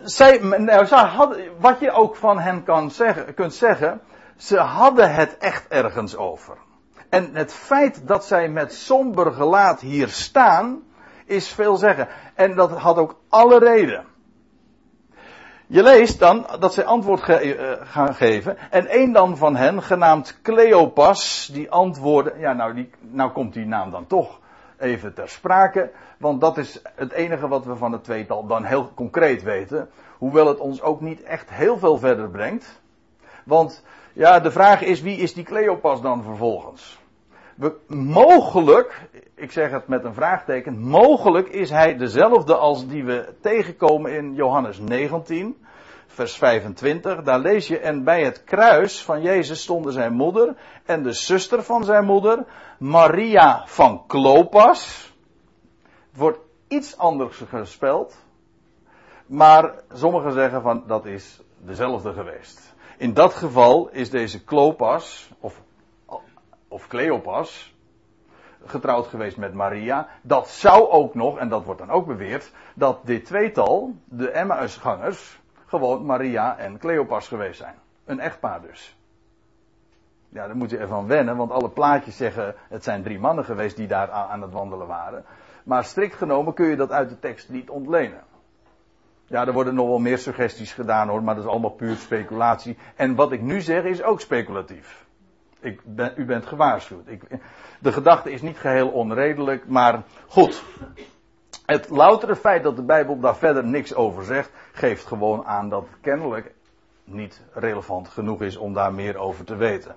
Zij, 0.04 0.38
nou, 0.40 0.88
wat 1.60 1.80
je 1.80 1.92
ook 1.92 2.16
van 2.16 2.40
hen 2.40 2.64
kan 2.64 2.92
zeggen, 2.92 3.34
kunt 3.34 3.54
zeggen, 3.54 4.02
ze 4.38 4.58
hadden 4.58 5.14
het 5.14 5.38
echt 5.38 5.68
ergens 5.68 6.16
over. 6.16 6.58
En 7.10 7.36
het 7.36 7.54
feit 7.54 8.08
dat 8.08 8.26
zij 8.26 8.50
met 8.50 8.74
somber 8.74 9.32
gelaat 9.32 9.80
hier 9.80 10.08
staan, 10.08 10.84
is 11.26 11.50
veel 11.50 11.76
zeggen. 11.76 12.08
En 12.34 12.56
dat 12.56 12.72
had 12.72 12.98
ook 12.98 13.20
alle 13.30 13.60
reden. 13.60 14.06
Je 15.72 15.84
leest 15.84 16.20
dan 16.20 16.46
dat 16.60 16.74
zij 16.74 16.86
antwoord 16.86 17.22
ge 17.22 17.58
uh, 17.58 17.72
gaan 17.88 18.16
geven. 18.16 18.72
En 18.72 18.86
een 19.00 19.12
dan 19.12 19.38
van 19.38 19.56
hen, 19.56 19.82
genaamd 19.84 20.40
Cleopas, 20.42 21.50
die 21.54 21.72
antwoordde. 21.72 22.34
Ja, 22.38 22.54
nou, 22.54 22.74
die, 22.74 22.90
nou 23.00 23.32
komt 23.32 23.54
die 23.54 23.66
naam 23.66 23.92
dan 23.92 24.08
toch 24.08 24.40
even 24.78 25.14
ter 25.14 25.30
sprake. 25.30 25.92
Want 26.18 26.42
dat 26.42 26.58
is 26.58 26.82
het 26.96 27.12
enige 27.12 27.48
wat 27.48 27.66
we 27.66 27.76
van 27.76 27.92
het 27.92 28.04
tweetal 28.04 28.46
dan 28.46 28.64
heel 28.64 28.92
concreet 28.94 29.44
weten. 29.44 29.90
Hoewel 30.18 30.48
het 30.48 30.60
ons 30.60 30.82
ook 30.82 31.02
niet 31.02 31.24
echt 31.24 31.50
heel 31.50 31.78
veel 31.78 31.98
verder 31.98 32.30
brengt. 32.30 32.80
Want 33.44 33.84
ja, 34.14 34.40
de 34.40 34.52
vraag 34.52 34.82
is 34.82 35.02
wie 35.02 35.18
is 35.18 35.34
die 35.34 35.44
Cleopas 35.44 36.02
dan 36.02 36.24
vervolgens? 36.24 36.99
Mogelijk, 37.88 39.10
ik 39.36 39.52
zeg 39.52 39.72
het 39.72 39.88
met 39.88 40.04
een 40.04 40.14
vraagteken, 40.14 40.80
mogelijk 40.80 41.48
is 41.48 41.70
hij 41.70 41.98
dezelfde 41.98 42.56
als 42.56 42.88
die 42.88 43.04
we 43.04 43.34
tegenkomen 43.42 44.14
in 44.14 44.34
Johannes 44.34 44.80
19, 44.80 45.66
vers 46.08 46.38
25. 46.38 47.24
Daar 47.24 47.40
lees 47.40 47.68
je, 47.68 47.80
en 47.80 48.04
bij 48.04 48.24
het 48.24 48.44
kruis 48.44 49.04
van 49.04 49.22
Jezus 49.22 49.62
stonden 49.62 49.94
zijn 49.94 50.14
moeder 50.14 50.56
en 50.86 51.04
de 51.04 51.14
zuster 51.14 51.64
van 51.64 51.84
zijn 51.84 52.06
moeder, 52.06 52.46
Maria 52.78 53.64
van 53.66 54.04
Klopas. 54.08 55.14
Het 56.10 56.20
wordt 56.20 56.40
iets 56.68 56.98
anders 56.98 57.42
gespeld, 57.50 58.16
maar 59.26 59.74
sommigen 59.94 60.32
zeggen 60.32 60.62
van 60.62 60.84
dat 60.88 61.06
is 61.06 61.42
dezelfde 61.58 62.14
geweest. 62.14 62.74
In 62.98 63.14
dat 63.14 63.34
geval 63.34 63.90
is 63.92 64.10
deze 64.10 64.44
Klopas, 64.44 65.30
of 65.40 65.62
of 66.70 66.88
Cleopas, 66.88 67.76
getrouwd 68.66 69.08
geweest 69.08 69.38
met 69.38 69.54
Maria. 69.54 70.08
Dat 70.22 70.48
zou 70.48 70.90
ook 70.90 71.16
nog, 71.16 71.38
en 71.38 71.50
dat 71.50 71.64
wordt 71.64 71.80
dan 71.80 71.90
ook 71.90 72.06
beweerd, 72.06 72.52
dat 72.74 73.06
dit 73.06 73.26
tweetal, 73.26 73.96
de 74.06 74.32
Emmausgangers, 74.32 75.40
gewoon 75.66 76.06
Maria 76.06 76.58
en 76.58 76.78
Cleopas 76.78 77.28
geweest 77.28 77.60
zijn. 77.60 77.76
Een 78.06 78.20
echtpaar 78.20 78.62
dus. 78.62 78.98
Ja, 80.30 80.48
daar 80.48 80.56
moet 80.56 80.70
je 80.70 80.78
ervan 80.78 81.08
wennen, 81.08 81.38
want 81.38 81.52
alle 81.52 81.70
plaatjes 81.70 82.18
zeggen 82.18 82.56
het 82.70 82.84
zijn 82.84 83.04
drie 83.04 83.20
mannen 83.20 83.46
geweest 83.46 83.76
die 83.76 83.88
daar 83.88 84.12
aan 84.12 84.42
het 84.42 84.52
wandelen 84.52 84.88
waren. 84.88 85.26
Maar 85.64 85.84
strikt 85.84 86.16
genomen 86.16 86.54
kun 86.54 86.68
je 86.68 86.76
dat 86.76 86.92
uit 86.92 87.10
de 87.10 87.20
tekst 87.20 87.50
niet 87.50 87.70
ontlenen. 87.70 88.24
Ja, 89.26 89.48
er 89.48 89.54
worden 89.54 89.76
nog 89.76 89.88
wel 89.88 90.00
meer 90.00 90.18
suggesties 90.18 90.74
gedaan 90.74 91.08
hoor, 91.08 91.24
maar 91.24 91.36
dat 91.36 91.44
is 91.44 91.50
allemaal 91.50 91.70
puur 91.70 91.96
speculatie. 91.96 92.78
En 92.96 93.16
wat 93.16 93.32
ik 93.32 93.42
nu 93.42 93.62
zeg 93.62 93.84
is 93.84 94.04
ook 94.04 94.22
speculatief. 94.22 95.08
Ik 95.60 95.82
ben, 95.84 96.14
u 96.16 96.26
bent 96.26 96.46
gewaarschuwd. 96.46 97.08
Ik, 97.08 97.22
de 97.80 97.92
gedachte 97.92 98.32
is 98.32 98.42
niet 98.42 98.58
geheel 98.58 98.88
onredelijk, 98.88 99.68
maar 99.68 100.04
goed. 100.28 100.64
Het 101.66 101.90
loutere 101.90 102.36
feit 102.36 102.64
dat 102.64 102.76
de 102.76 102.84
Bijbel 102.84 103.20
daar 103.20 103.36
verder 103.36 103.64
niks 103.64 103.94
over 103.94 104.24
zegt, 104.24 104.52
geeft 104.72 105.06
gewoon 105.06 105.46
aan 105.46 105.70
dat 105.70 105.82
het 105.82 106.00
kennelijk 106.02 106.54
niet 107.04 107.42
relevant 107.54 108.08
genoeg 108.08 108.42
is 108.42 108.58
om 108.58 108.74
daar 108.74 108.94
meer 108.94 109.18
over 109.18 109.46
te 109.46 109.56
weten. 109.56 109.96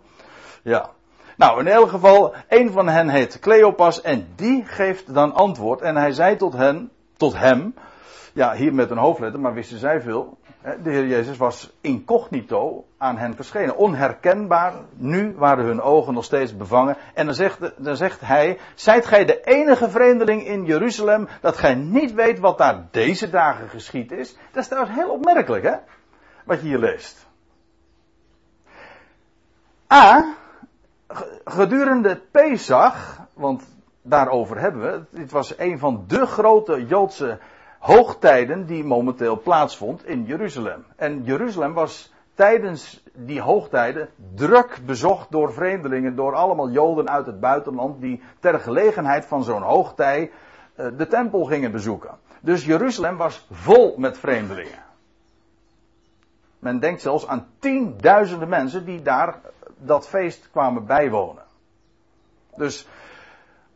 Ja. 0.63 0.91
Nou, 1.37 1.61
in 1.61 1.67
elk 1.67 1.89
geval, 1.89 2.35
een 2.49 2.71
van 2.71 2.89
hen 2.89 3.09
heet 3.09 3.39
Cleopas 3.39 4.01
en 4.01 4.29
die 4.37 4.65
geeft 4.65 5.15
dan 5.15 5.35
antwoord. 5.35 5.81
En 5.81 5.97
hij 5.97 6.13
zei 6.13 6.37
tot 6.37 6.53
hen, 6.53 6.91
tot 7.17 7.39
hem, 7.39 7.75
ja, 8.33 8.55
hier 8.55 8.75
met 8.75 8.91
een 8.91 8.99
hoofdletter, 8.99 9.41
maar 9.41 9.55
wisten 9.55 9.79
zij 9.79 10.01
veel. 10.01 10.39
De 10.63 10.91
Heer 10.91 11.07
Jezus 11.07 11.37
was 11.37 11.73
incognito 11.81 12.87
aan 12.99 13.17
hen 13.17 13.35
verschenen. 13.35 13.77
Onherkenbaar. 13.77 14.73
Nu 14.95 15.35
waren 15.37 15.65
hun 15.65 15.81
ogen 15.81 16.15
nog 16.15 16.25
steeds 16.25 16.57
bevangen. 16.57 16.97
En 17.15 17.27
dan 17.27 17.35
zegt, 17.35 17.59
dan 17.77 17.97
zegt 17.97 18.21
hij: 18.21 18.59
Zijt 18.75 19.07
gij 19.07 19.25
de 19.25 19.41
enige 19.41 19.91
vreemdeling 19.91 20.47
in 20.47 20.65
Jeruzalem 20.65 21.29
dat 21.41 21.57
gij 21.57 21.75
niet 21.75 22.15
weet 22.15 22.39
wat 22.39 22.59
daar 22.59 22.87
deze 22.91 23.31
dagen 23.31 23.69
geschied 23.69 24.13
is? 24.13 24.37
Dat 24.53 24.63
is 24.63 24.69
trouwens 24.69 24.97
heel 24.97 25.11
opmerkelijk, 25.11 25.65
hè? 25.65 25.75
Wat 26.45 26.61
je 26.61 26.67
hier 26.67 26.79
leest. 26.79 27.27
A. 29.93 30.35
Gedurende 31.45 32.23
Pesach, 32.31 33.27
want 33.33 33.65
daarover 34.03 34.59
hebben 34.59 34.81
we. 34.81 35.19
Dit 35.19 35.31
was 35.31 35.59
een 35.59 35.79
van 35.79 36.05
de 36.07 36.27
grote 36.27 36.87
Joodse 36.87 37.39
hoogtijden 37.83 38.67
die 38.67 38.85
momenteel 38.85 39.41
plaatsvond 39.41 40.07
in 40.07 40.25
Jeruzalem. 40.25 40.85
En 40.97 41.23
Jeruzalem 41.25 41.73
was 41.73 42.13
tijdens 42.35 43.03
die 43.13 43.41
hoogtijden 43.41 44.09
druk 44.35 44.81
bezocht 44.87 45.31
door 45.31 45.53
vreemdelingen, 45.53 46.17
door 46.17 46.35
allemaal 46.35 46.71
Joden 46.71 47.11
uit 47.11 47.27
het 47.27 47.41
buitenland 47.41 48.01
die 48.01 48.23
ter 48.41 48.61
gelegenheid 48.61 49.25
van 49.25 49.45
zo'n 49.45 49.63
hoogtij 49.63 50.31
uh, 50.77 50.87
de 50.97 51.07
tempel 51.07 51.45
gingen 51.45 51.73
bezoeken. 51.73 52.19
Dus 52.41 52.65
Jeruzalem 52.65 53.17
was 53.17 53.47
vol 53.51 53.95
met 53.97 54.19
vreemdelingen. 54.19 54.83
Men 56.59 56.79
denkt 56.79 57.01
zelfs 57.01 57.27
aan 57.27 57.47
tienduizenden 57.59 58.49
mensen 58.49 58.85
die 58.85 59.03
daar 59.03 59.41
dat 59.79 60.09
feest 60.09 60.51
kwamen 60.51 60.87
bijwonen. 60.87 61.45
Dus 62.57 62.89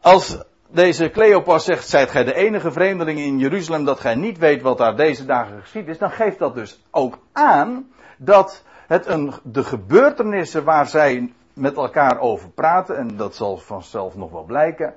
als 0.00 0.44
deze 0.76 1.10
Cleopas 1.10 1.64
zegt, 1.64 1.88
zijt 1.88 2.10
gij 2.10 2.24
de 2.24 2.34
enige 2.34 2.72
vreemdeling 2.72 3.18
in 3.18 3.38
Jeruzalem 3.38 3.84
dat 3.84 4.00
gij 4.00 4.14
niet 4.14 4.38
weet 4.38 4.62
wat 4.62 4.78
daar 4.78 4.96
deze 4.96 5.24
dagen 5.24 5.60
geschied 5.60 5.88
is, 5.88 5.98
dan 5.98 6.10
geeft 6.10 6.38
dat 6.38 6.54
dus 6.54 6.82
ook 6.90 7.18
aan 7.32 7.90
dat 8.16 8.62
het 8.86 9.06
een, 9.06 9.32
de 9.42 9.64
gebeurtenissen 9.64 10.64
waar 10.64 10.86
zij 10.86 11.32
met 11.52 11.76
elkaar 11.76 12.18
over 12.18 12.48
praten, 12.48 12.96
en 12.96 13.16
dat 13.16 13.34
zal 13.34 13.56
vanzelf 13.56 14.16
nog 14.16 14.30
wel 14.30 14.44
blijken, 14.44 14.94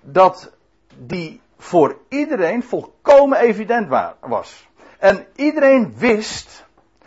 dat 0.00 0.52
die 0.96 1.40
voor 1.58 1.96
iedereen 2.08 2.62
volkomen 2.62 3.38
evident 3.38 3.88
was. 4.20 4.68
En 4.98 5.26
iedereen 5.36 5.94
wist, 5.96 6.64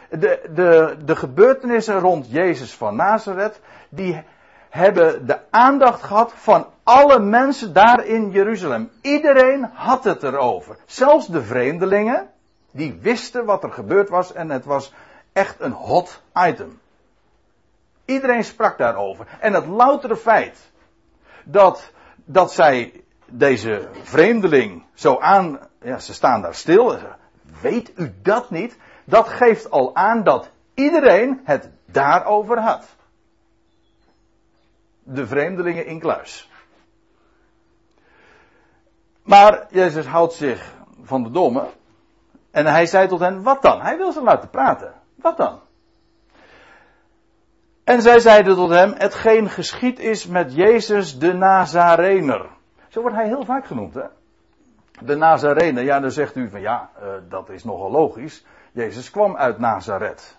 de, 0.09 0.49
de, 0.53 0.97
de 1.05 1.15
gebeurtenissen 1.15 1.99
rond 1.99 2.31
Jezus 2.31 2.73
van 2.73 2.95
Nazareth, 2.95 3.59
die 3.89 4.23
hebben 4.69 5.27
de 5.27 5.39
aandacht 5.49 6.03
gehad 6.03 6.33
van 6.35 6.65
alle 6.85 7.19
mensen 7.19 7.73
daar 7.73 8.05
in 8.05 8.29
Jeruzalem. 8.31 8.91
Iedereen 9.01 9.69
had 9.73 10.03
het 10.03 10.23
erover. 10.23 10.77
Zelfs 10.85 11.27
de 11.27 11.43
vreemdelingen, 11.43 12.29
die 12.71 12.99
wisten 13.01 13.45
wat 13.45 13.63
er 13.63 13.71
gebeurd 13.71 14.09
was 14.09 14.33
en 14.33 14.49
het 14.49 14.65
was 14.65 14.93
echt 15.33 15.59
een 15.59 15.71
hot 15.71 16.21
item. 16.33 16.79
Iedereen 18.05 18.43
sprak 18.43 18.77
daarover. 18.77 19.27
En 19.39 19.53
het 19.53 19.65
loutere 19.65 20.15
feit 20.15 20.71
dat, 21.43 21.91
dat 22.25 22.51
zij 22.51 23.03
deze 23.25 23.87
vreemdeling 24.01 24.83
zo 24.93 25.19
aan, 25.19 25.59
ja, 25.81 25.99
ze 25.99 26.13
staan 26.13 26.41
daar 26.41 26.55
stil. 26.55 26.97
Weet 27.61 27.91
u 27.95 28.13
dat 28.21 28.49
niet? 28.49 28.77
Dat 29.03 29.27
geeft 29.27 29.71
al 29.71 29.95
aan 29.95 30.23
dat 30.23 30.49
iedereen 30.73 31.41
het 31.43 31.69
daarover 31.85 32.59
had 32.59 32.85
de 35.03 35.27
vreemdelingen 35.27 35.85
in 35.85 35.99
kluis. 35.99 36.49
Maar 39.25 39.65
Jezus 39.69 40.05
houdt 40.05 40.33
zich 40.33 40.73
van 41.03 41.23
de 41.23 41.31
domme. 41.31 41.67
En 42.51 42.65
hij 42.65 42.85
zei 42.85 43.07
tot 43.07 43.19
hen, 43.19 43.43
wat 43.43 43.61
dan? 43.61 43.81
Hij 43.81 43.97
wil 43.97 44.11
ze 44.11 44.23
laten 44.23 44.49
praten. 44.49 44.93
Wat 45.15 45.37
dan? 45.37 45.59
En 47.83 48.01
zij 48.01 48.19
zeiden 48.19 48.55
tot 48.55 48.69
hem, 48.69 48.93
hetgeen 48.97 49.49
geschied 49.49 49.99
is 49.99 50.27
met 50.27 50.55
Jezus 50.55 51.19
de 51.19 51.33
Nazarener. 51.33 52.45
Zo 52.87 53.01
wordt 53.01 53.15
hij 53.15 53.27
heel 53.27 53.45
vaak 53.45 53.65
genoemd, 53.65 53.93
hè? 53.93 54.03
De 54.99 55.15
Nazarener. 55.15 55.83
Ja, 55.83 55.99
dan 55.99 56.11
zegt 56.11 56.35
u 56.35 56.49
van 56.49 56.61
ja, 56.61 56.89
uh, 57.01 57.07
dat 57.29 57.49
is 57.49 57.63
nogal 57.63 57.91
logisch. 57.91 58.45
Jezus 58.71 59.11
kwam 59.11 59.37
uit 59.37 59.59
Nazareth. 59.59 60.37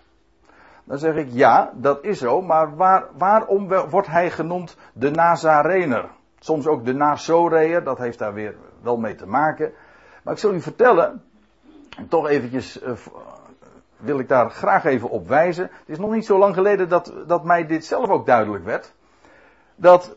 Dan 0.83 0.97
zeg 0.97 1.15
ik 1.15 1.27
ja, 1.31 1.71
dat 1.73 2.03
is 2.03 2.19
zo, 2.19 2.41
maar 2.41 2.75
waar, 2.75 3.05
waarom 3.17 3.67
wordt 3.89 4.07
hij 4.07 4.31
genoemd 4.31 4.77
de 4.93 5.11
Nazarener? 5.11 6.09
Soms 6.39 6.67
ook 6.67 6.85
de 6.85 6.93
Nazoreër, 6.93 7.83
dat 7.83 7.97
heeft 7.97 8.19
daar 8.19 8.33
weer 8.33 8.55
wel 8.81 8.97
mee 8.97 9.15
te 9.15 9.27
maken. 9.27 9.73
Maar 10.23 10.33
ik 10.33 10.39
zal 10.39 10.53
u 10.53 10.61
vertellen, 10.61 11.23
toch 12.09 12.27
eventjes 12.27 12.81
uh, 12.81 12.91
wil 13.97 14.19
ik 14.19 14.27
daar 14.27 14.49
graag 14.49 14.85
even 14.85 15.09
op 15.09 15.27
wijzen. 15.27 15.63
Het 15.63 15.89
is 15.89 15.97
nog 15.97 16.11
niet 16.11 16.25
zo 16.25 16.37
lang 16.37 16.53
geleden 16.53 16.89
dat, 16.89 17.13
dat 17.27 17.43
mij 17.43 17.65
dit 17.65 17.85
zelf 17.85 18.09
ook 18.09 18.25
duidelijk 18.25 18.65
werd. 18.65 18.93
Dat 19.75 20.15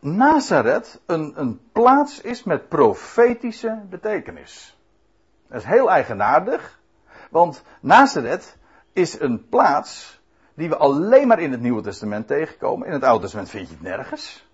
Nazareth 0.00 1.00
een, 1.06 1.32
een 1.36 1.60
plaats 1.72 2.20
is 2.20 2.44
met 2.44 2.68
profetische 2.68 3.80
betekenis. 3.88 4.78
Dat 5.48 5.58
is 5.58 5.64
heel 5.64 5.90
eigenaardig. 5.90 6.80
Want 7.30 7.62
Nazareth 7.80 8.56
is 8.92 9.20
een 9.20 9.48
plaats 9.48 10.20
die 10.54 10.68
we 10.68 10.76
alleen 10.76 11.26
maar 11.26 11.40
in 11.40 11.50
het 11.50 11.60
Nieuwe 11.60 11.82
Testament 11.82 12.26
tegenkomen. 12.26 12.86
In 12.86 12.92
het 12.92 13.04
Oude 13.04 13.22
Testament 13.22 13.50
vind 13.50 13.68
je 13.68 13.74
het 13.74 13.82
nergens. 13.82 14.45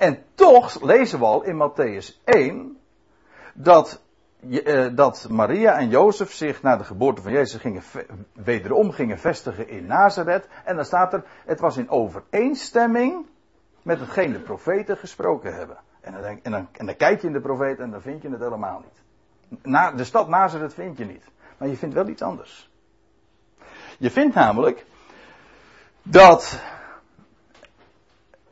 En 0.00 0.22
toch 0.34 0.82
lezen 0.82 1.18
we 1.18 1.24
al 1.24 1.42
in 1.42 1.56
Matthäus 1.56 2.20
1 2.24 2.78
dat, 3.54 4.02
eh, 4.50 4.86
dat 4.92 5.26
Maria 5.30 5.78
en 5.78 5.88
Jozef 5.88 6.32
zich 6.32 6.62
na 6.62 6.76
de 6.76 6.84
geboorte 6.84 7.22
van 7.22 7.32
Jezus 7.32 7.60
gingen, 7.60 7.82
wederom 8.32 8.90
gingen 8.90 9.18
vestigen 9.18 9.68
in 9.68 9.86
Nazareth. 9.86 10.48
En 10.64 10.76
dan 10.76 10.84
staat 10.84 11.12
er, 11.12 11.24
het 11.44 11.60
was 11.60 11.76
in 11.76 11.90
overeenstemming 11.90 13.26
met 13.82 14.00
hetgeen 14.00 14.32
de 14.32 14.40
profeten 14.40 14.96
gesproken 14.96 15.54
hebben. 15.54 15.76
En 16.00 16.12
dan, 16.12 16.22
denk, 16.22 16.44
en, 16.44 16.50
dan, 16.50 16.68
en 16.72 16.86
dan 16.86 16.96
kijk 16.96 17.20
je 17.20 17.26
in 17.26 17.32
de 17.32 17.40
profeten 17.40 17.84
en 17.84 17.90
dan 17.90 18.02
vind 18.02 18.22
je 18.22 18.30
het 18.30 18.40
helemaal 18.40 18.82
niet. 18.84 19.60
Na, 19.62 19.92
de 19.92 20.04
stad 20.04 20.28
Nazareth 20.28 20.74
vind 20.74 20.98
je 20.98 21.04
niet. 21.04 21.24
Maar 21.58 21.68
je 21.68 21.76
vindt 21.76 21.94
wel 21.94 22.08
iets 22.08 22.22
anders. 22.22 22.70
Je 23.98 24.10
vindt 24.10 24.34
namelijk 24.34 24.84
dat. 26.02 26.60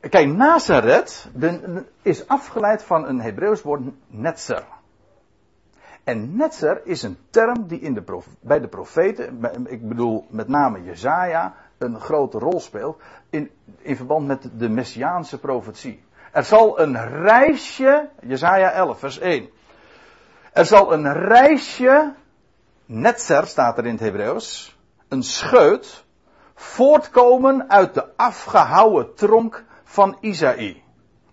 Kijk, 0.00 0.26
Nazareth 0.26 1.28
is 2.02 2.28
afgeleid 2.28 2.82
van 2.82 3.06
een 3.06 3.20
Hebreeuws 3.20 3.62
woord 3.62 3.82
netzer. 4.06 4.64
En 6.04 6.36
netzer 6.36 6.80
is 6.84 7.02
een 7.02 7.18
term 7.30 7.66
die 7.66 7.80
in 7.80 7.94
de 7.94 8.22
bij 8.40 8.60
de 8.60 8.68
profeten, 8.68 9.40
ik 9.66 9.88
bedoel 9.88 10.26
met 10.30 10.48
name 10.48 10.84
Jezaja, 10.84 11.54
een 11.78 12.00
grote 12.00 12.38
rol 12.38 12.60
speelt 12.60 13.00
in, 13.30 13.50
in 13.78 13.96
verband 13.96 14.26
met 14.26 14.50
de 14.52 14.68
Messiaanse 14.68 15.38
profetie. 15.38 16.04
Er 16.32 16.44
zal 16.44 16.80
een 16.80 17.08
reisje, 17.08 18.08
Jezaja 18.20 18.72
11 18.72 18.98
vers 18.98 19.18
1. 19.18 19.48
Er 20.52 20.66
zal 20.66 20.92
een 20.92 21.12
reisje, 21.12 22.14
netzer 22.86 23.46
staat 23.46 23.78
er 23.78 23.86
in 23.86 23.92
het 23.92 24.00
Hebreeuws, 24.00 24.78
een 25.08 25.22
scheut, 25.22 26.04
voortkomen 26.54 27.70
uit 27.70 27.94
de 27.94 28.06
afgehouwen 28.16 29.14
tronk 29.14 29.64
van 29.88 30.16
Isaïe. 30.20 30.82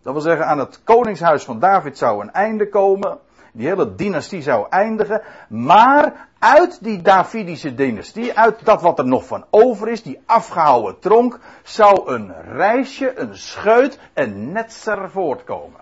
Dat 0.02 0.14
wil 0.14 0.22
zeggen, 0.22 0.48
aan 0.48 0.60
het 0.60 0.84
koningshuis 0.84 1.44
van 1.44 1.60
David 1.60 1.98
zou 1.98 2.22
een 2.22 2.32
einde 2.32 2.70
komen. 2.70 3.20
Die 3.52 3.68
hele 3.68 3.96
dynastie 3.96 4.42
zou 4.42 4.68
eindigen. 4.70 5.22
Maar 5.50 6.28
uit 6.40 6.84
die 6.84 7.02
Davidische 7.02 7.76
dynastie, 7.76 8.38
uit 8.38 8.66
dat 8.66 8.82
wat 8.82 9.00
er 9.00 9.06
nog 9.06 9.26
van 9.26 9.46
over 9.50 9.88
is, 9.88 10.04
die 10.04 10.22
afgehouwen 10.26 11.00
tronk, 11.00 11.40
zou 11.64 12.12
een 12.14 12.34
reisje, 12.42 13.20
een 13.20 13.38
scheut, 13.38 14.00
een 14.14 14.52
netzer 14.52 15.10
voortkomen. 15.10 15.80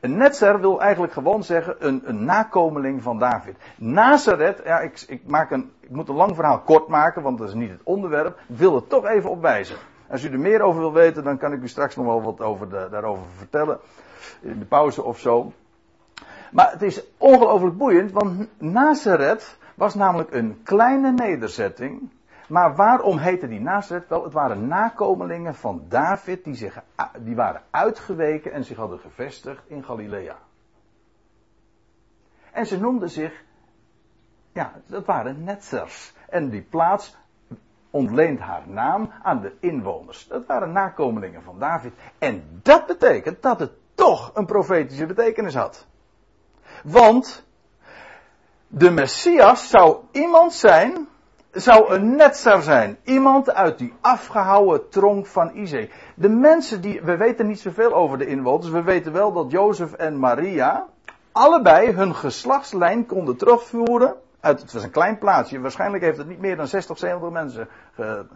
Een 0.00 0.16
netzer 0.16 0.60
wil 0.60 0.80
eigenlijk 0.80 1.12
gewoon 1.12 1.44
zeggen 1.44 1.76
een, 1.78 2.02
een 2.04 2.24
nakomeling 2.24 3.02
van 3.02 3.18
David. 3.18 3.56
Nazareth, 3.76 4.60
ja, 4.64 4.78
ik, 4.80 5.04
ik, 5.08 5.22
maak 5.26 5.50
een, 5.50 5.72
ik 5.80 5.90
moet 5.90 6.08
een 6.08 6.14
lang 6.14 6.34
verhaal 6.34 6.60
kort 6.60 6.88
maken, 6.88 7.22
want 7.22 7.38
dat 7.38 7.48
is 7.48 7.54
niet 7.54 7.70
het 7.70 7.80
onderwerp. 7.82 8.38
Ik 8.48 8.56
wil 8.56 8.74
er 8.74 8.86
toch 8.86 9.06
even 9.06 9.30
op 9.30 9.42
wijzen. 9.42 9.76
Als 10.08 10.24
u 10.24 10.32
er 10.32 10.38
meer 10.38 10.60
over 10.60 10.80
wil 10.80 10.92
weten, 10.92 11.24
dan 11.24 11.38
kan 11.38 11.52
ik 11.52 11.62
u 11.62 11.68
straks 11.68 11.96
nog 11.96 12.06
wel 12.06 12.22
wat 12.22 12.40
over 12.40 12.68
de, 12.68 12.88
daarover 12.90 13.24
vertellen. 13.36 13.78
In 14.40 14.58
de 14.58 14.64
pauze 14.64 15.02
of 15.02 15.18
zo. 15.18 15.52
Maar 16.52 16.70
het 16.70 16.82
is 16.82 17.04
ongelooflijk 17.16 17.76
boeiend, 17.76 18.12
want 18.12 18.48
Nazareth 18.60 19.56
was 19.74 19.94
namelijk 19.94 20.32
een 20.32 20.60
kleine 20.62 21.12
nederzetting. 21.12 22.10
Maar 22.48 22.74
waarom 22.74 23.18
heette 23.18 23.48
die 23.48 23.60
Nazareth? 23.60 24.08
Wel, 24.08 24.24
het 24.24 24.32
waren 24.32 24.66
nakomelingen 24.66 25.54
van 25.54 25.84
David 25.88 26.44
die, 26.44 26.54
zich, 26.54 26.82
die 27.18 27.34
waren 27.34 27.62
uitgeweken 27.70 28.52
en 28.52 28.64
zich 28.64 28.76
hadden 28.76 28.98
gevestigd 28.98 29.62
in 29.66 29.84
Galilea. 29.84 30.36
En 32.52 32.66
ze 32.66 32.80
noemden 32.80 33.10
zich, 33.10 33.44
ja, 34.52 34.72
dat 34.86 35.04
waren 35.04 35.44
Netzers. 35.44 36.14
En 36.28 36.48
die 36.48 36.62
plaats 36.62 37.16
ontleent 37.96 38.40
haar 38.40 38.62
naam 38.66 39.10
aan 39.22 39.40
de 39.40 39.52
inwoners. 39.60 40.26
Dat 40.28 40.46
waren 40.46 40.72
nakomelingen 40.72 41.42
van 41.42 41.58
David. 41.58 41.92
En 42.18 42.60
dat 42.62 42.86
betekent 42.86 43.42
dat 43.42 43.60
het 43.60 43.70
toch 43.94 44.30
een 44.34 44.46
profetische 44.46 45.06
betekenis 45.06 45.54
had. 45.54 45.86
Want 46.84 47.44
de 48.68 48.90
Messias 48.90 49.68
zou 49.68 49.96
iemand 50.12 50.52
zijn, 50.52 51.08
zou 51.52 51.94
een 51.94 52.16
netzer 52.16 52.62
zijn. 52.62 52.98
Iemand 53.04 53.54
uit 53.54 53.78
die 53.78 53.94
afgehouwen 54.00 54.88
tronk 54.88 55.26
van 55.26 55.50
Izee. 55.54 55.90
De 56.14 56.28
mensen 56.28 56.80
die, 56.80 57.02
we 57.02 57.16
weten 57.16 57.46
niet 57.46 57.60
zoveel 57.60 57.92
over 57.92 58.18
de 58.18 58.26
inwoners, 58.26 58.68
we 58.68 58.82
weten 58.82 59.12
wel 59.12 59.32
dat 59.32 59.50
Jozef 59.50 59.92
en 59.92 60.18
Maria 60.18 60.86
allebei 61.32 61.92
hun 61.92 62.14
geslachtslijn 62.14 63.06
konden 63.06 63.36
terugvoeren. 63.36 64.14
Uit, 64.46 64.60
het 64.60 64.72
was 64.72 64.82
een 64.82 64.90
klein 64.90 65.18
plaatsje, 65.18 65.60
waarschijnlijk 65.60 66.02
heeft 66.02 66.18
het 66.18 66.28
niet 66.28 66.38
meer 66.38 66.56
dan 66.56 66.66
60, 66.66 66.98
70 66.98 67.30
mensen 67.30 67.68
ge, 67.94 68.26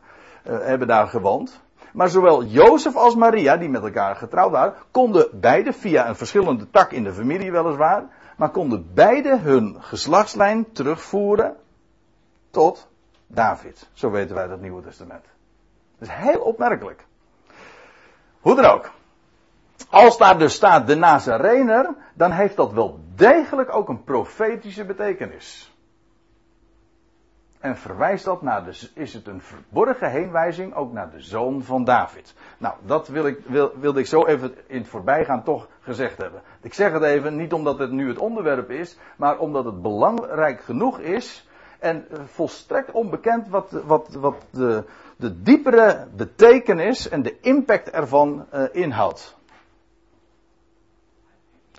uh, 0.47 0.59
hebben 0.61 0.89
daar 0.89 1.07
gewoond. 1.07 1.61
Maar 1.93 2.09
zowel 2.09 2.45
Jozef 2.45 2.97
als 2.97 3.15
Maria, 3.15 3.57
die 3.57 3.69
met 3.69 3.83
elkaar 3.83 4.17
getrouwd 4.17 4.51
waren, 4.51 4.75
konden 4.91 5.41
beide 5.41 5.73
via 5.73 6.09
een 6.09 6.17
verschillende 6.17 6.71
tak 6.71 6.93
in 6.93 7.05
de 7.05 7.13
familie 7.13 7.53
weliswaar, 7.53 8.05
maar 8.37 8.51
konden 8.51 8.95
beide 8.95 9.39
hun 9.39 9.77
geslachtslijn 9.81 10.73
terugvoeren 10.73 11.57
tot 12.51 12.89
David. 13.27 13.89
Zo 13.93 14.11
weten 14.11 14.35
wij 14.35 14.47
dat 14.47 14.61
Nieuwe 14.61 14.83
Testament. 14.83 15.25
Dat 15.99 16.09
is 16.09 16.15
heel 16.15 16.41
opmerkelijk. 16.41 17.07
Hoe 18.41 18.55
dan 18.55 18.65
ook. 18.65 18.91
Als 19.91 20.19
daar 20.19 20.39
dus 20.39 20.55
staat 20.55 20.87
de 20.87 20.95
Nazarener, 20.95 21.95
dan 22.15 22.31
heeft 22.31 22.57
dat 22.57 22.73
wel 22.73 23.01
degelijk 23.15 23.75
ook 23.75 23.89
een 23.89 24.05
profetische 24.05 24.85
betekenis. 24.85 25.70
En 27.61 27.77
verwijst 27.77 28.25
dat 28.25 28.43
naar 28.43 28.65
de, 28.65 28.91
is 28.95 29.15
het 29.15 29.27
een 29.27 29.41
verborgen 29.41 30.11
heenwijzing 30.11 30.75
ook 30.75 30.93
naar 30.93 31.11
de 31.11 31.21
zoon 31.21 31.63
van 31.63 31.85
David. 31.85 32.35
Nou, 32.59 32.75
dat 32.87 33.09
wil 33.09 33.27
ik, 33.27 33.39
wil, 33.47 33.73
wilde 33.81 34.01
ik 34.01 34.07
zo 34.07 34.27
even 34.27 34.55
in 34.67 34.79
het 34.79 34.89
voorbijgaan 34.89 35.43
toch 35.43 35.69
gezegd 35.81 36.17
hebben. 36.17 36.43
Ik 36.63 36.75
zeg 36.75 36.93
het 36.93 37.03
even, 37.03 37.37
niet 37.37 37.53
omdat 37.53 37.79
het 37.79 37.91
nu 37.91 38.09
het 38.09 38.19
onderwerp 38.19 38.71
is, 38.71 38.99
maar 39.17 39.39
omdat 39.39 39.65
het 39.65 39.83
belangrijk 39.83 40.61
genoeg 40.61 40.99
is 40.99 41.49
en 41.79 42.07
volstrekt 42.25 42.91
onbekend 42.91 43.49
wat, 43.49 43.71
wat, 43.71 44.15
wat 44.15 44.37
de, 44.51 44.85
de 45.17 45.43
diepere 45.43 46.07
betekenis 46.17 47.09
en 47.09 47.23
de 47.23 47.41
impact 47.41 47.91
ervan 47.91 48.47
uh, 48.55 48.63
inhoudt. 48.73 49.37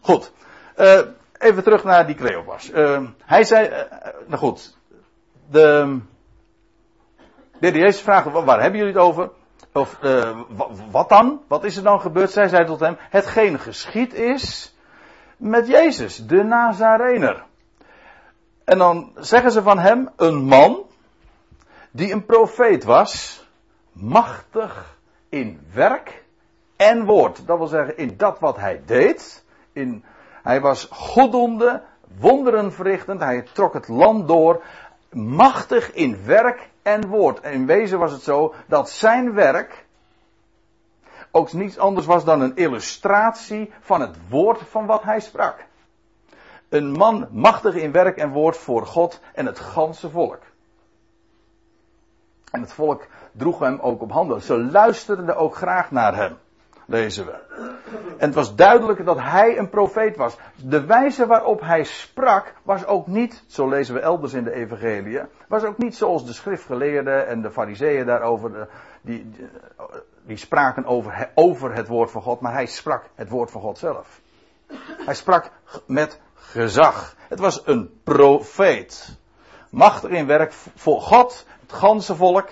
Goed, 0.02 0.32
uh, 0.78 1.00
even 1.38 1.64
terug 1.64 1.84
naar 1.84 2.06
die 2.06 2.16
Cleopas. 2.16 2.72
Uh, 2.72 3.04
hij 3.26 3.44
zei, 3.44 3.88
nou 4.26 4.38
goed, 4.38 4.80
de, 5.52 6.00
de 7.60 7.72
Jezus 7.72 8.02
vraagt, 8.02 8.32
waar 8.32 8.62
hebben 8.62 8.80
jullie 8.80 8.94
het 8.94 9.04
over? 9.04 9.30
Of 9.74 9.98
uh, 10.04 10.40
wat 10.92 11.10
dan? 11.10 11.42
Wat 11.48 11.64
is 11.64 11.78
er 11.78 11.84
dan 11.84 12.02
gebeurd? 12.02 12.32
Zij 12.32 12.48
zei 12.48 12.66
tot 12.66 12.80
hem, 12.80 12.98
hetgeen 13.00 13.60
geschied 13.60 14.14
is 14.14 14.76
met 15.38 15.68
Jezus, 15.68 16.26
de 16.26 16.44
Nazarener. 16.44 17.44
En 18.64 18.78
dan 18.78 19.12
zeggen 19.16 19.52
ze 19.52 19.62
van 19.62 19.80
hem, 19.80 20.10
een 20.16 20.44
man 20.44 20.86
die 21.92 22.14
een 22.14 22.26
profeet 22.26 22.84
was, 22.84 23.46
machtig 23.92 24.98
in 25.30 25.68
werk 25.74 26.24
en 26.76 27.06
woord. 27.06 27.48
Dat 27.48 27.58
wil 27.58 27.68
zeggen, 27.68 27.98
in 27.98 28.18
dat 28.18 28.40
wat 28.40 28.58
hij 28.58 28.82
deed. 28.86 29.44
In, 29.74 30.04
hij 30.44 30.62
was 30.62 30.88
goddoende, 30.92 31.82
wonderen 32.20 32.74
verrichtend, 32.74 33.22
hij 33.22 33.42
trok 33.54 33.74
het 33.74 33.88
land 33.88 34.28
door 34.28 34.64
machtig 35.14 35.94
in 35.94 36.26
werk 36.26 36.70
en 36.82 37.08
woord. 37.08 37.40
En 37.40 37.54
in 37.54 37.66
wezen 37.66 38.00
was 38.00 38.12
het 38.12 38.22
zo 38.22 38.54
dat 38.68 38.90
zijn 38.90 39.34
werk 39.34 39.86
ook 41.32 41.54
niets 41.54 41.78
anders 41.78 42.06
was 42.06 42.26
dan 42.26 42.42
een 42.42 42.56
illustratie 42.56 43.74
van 43.80 44.02
het 44.02 44.16
woord 44.30 44.62
van 44.62 44.86
wat 44.86 45.04
hij 45.04 45.20
sprak. 45.20 45.66
Een 46.70 46.92
man 46.92 47.28
machtig 47.32 47.76
in 47.76 47.92
werk 47.92 48.18
en 48.18 48.32
woord 48.32 48.58
voor 48.58 48.86
God 48.86 49.20
en 49.34 49.46
het 49.46 49.60
ganse 49.60 50.10
volk. 50.10 50.40
En 52.52 52.62
het 52.62 52.74
volk 52.74 53.08
droeg 53.32 53.60
hem 53.60 53.80
ook 53.80 54.02
op 54.02 54.12
handen. 54.12 54.42
Ze 54.42 54.58
luisterden 54.58 55.36
ook 55.36 55.56
graag 55.56 55.92
naar 55.92 56.16
hem 56.16 56.38
lezen 56.92 57.26
we. 57.26 57.40
En 58.18 58.28
het 58.28 58.36
was 58.36 58.56
duidelijk 58.56 59.06
dat 59.06 59.20
hij 59.20 59.58
een 59.58 59.70
profeet 59.70 60.16
was. 60.16 60.38
De 60.56 60.86
wijze 60.86 61.26
waarop 61.26 61.62
hij 61.62 61.84
sprak 61.84 62.54
was 62.64 62.86
ook 62.86 63.08
niet, 63.08 63.44
zo 63.48 63.70
lezen 63.70 63.94
we 63.94 64.00
elders 64.00 64.34
in 64.34 64.44
de 64.44 64.54
evangelie, 64.54 65.22
was 65.48 65.64
ook 65.64 65.78
niet 65.78 65.96
zoals 65.96 66.26
de 66.26 66.34
schriftgeleerden 66.34 67.28
en 67.28 67.42
de 67.42 67.52
fariseeën 67.52 68.06
daarover, 68.06 68.60
eh, 68.60 68.66
die, 69.02 69.30
die, 69.30 69.48
die 70.26 70.38
spraken 70.38 70.86
over, 70.86 71.30
over 71.36 71.74
het 71.74 71.88
woord 71.88 72.12
van 72.12 72.22
God, 72.22 72.42
maar 72.42 72.54
hij 72.54 72.66
sprak 72.66 73.04
het 73.16 73.30
woord 73.30 73.52
van 73.52 73.62
God 73.62 73.78
zelf. 73.78 74.22
Hij 75.06 75.16
sprak 75.16 75.52
met 75.86 76.20
gezag. 76.34 77.16
Het 77.28 77.40
was 77.40 77.62
een 77.66 78.00
profeet. 78.04 79.20
machtig 79.70 80.10
in 80.10 80.28
werk 80.28 80.54
voor 80.76 81.02
God, 81.02 81.46
het 81.62 81.74
ganse 81.74 82.16
volk. 82.16 82.50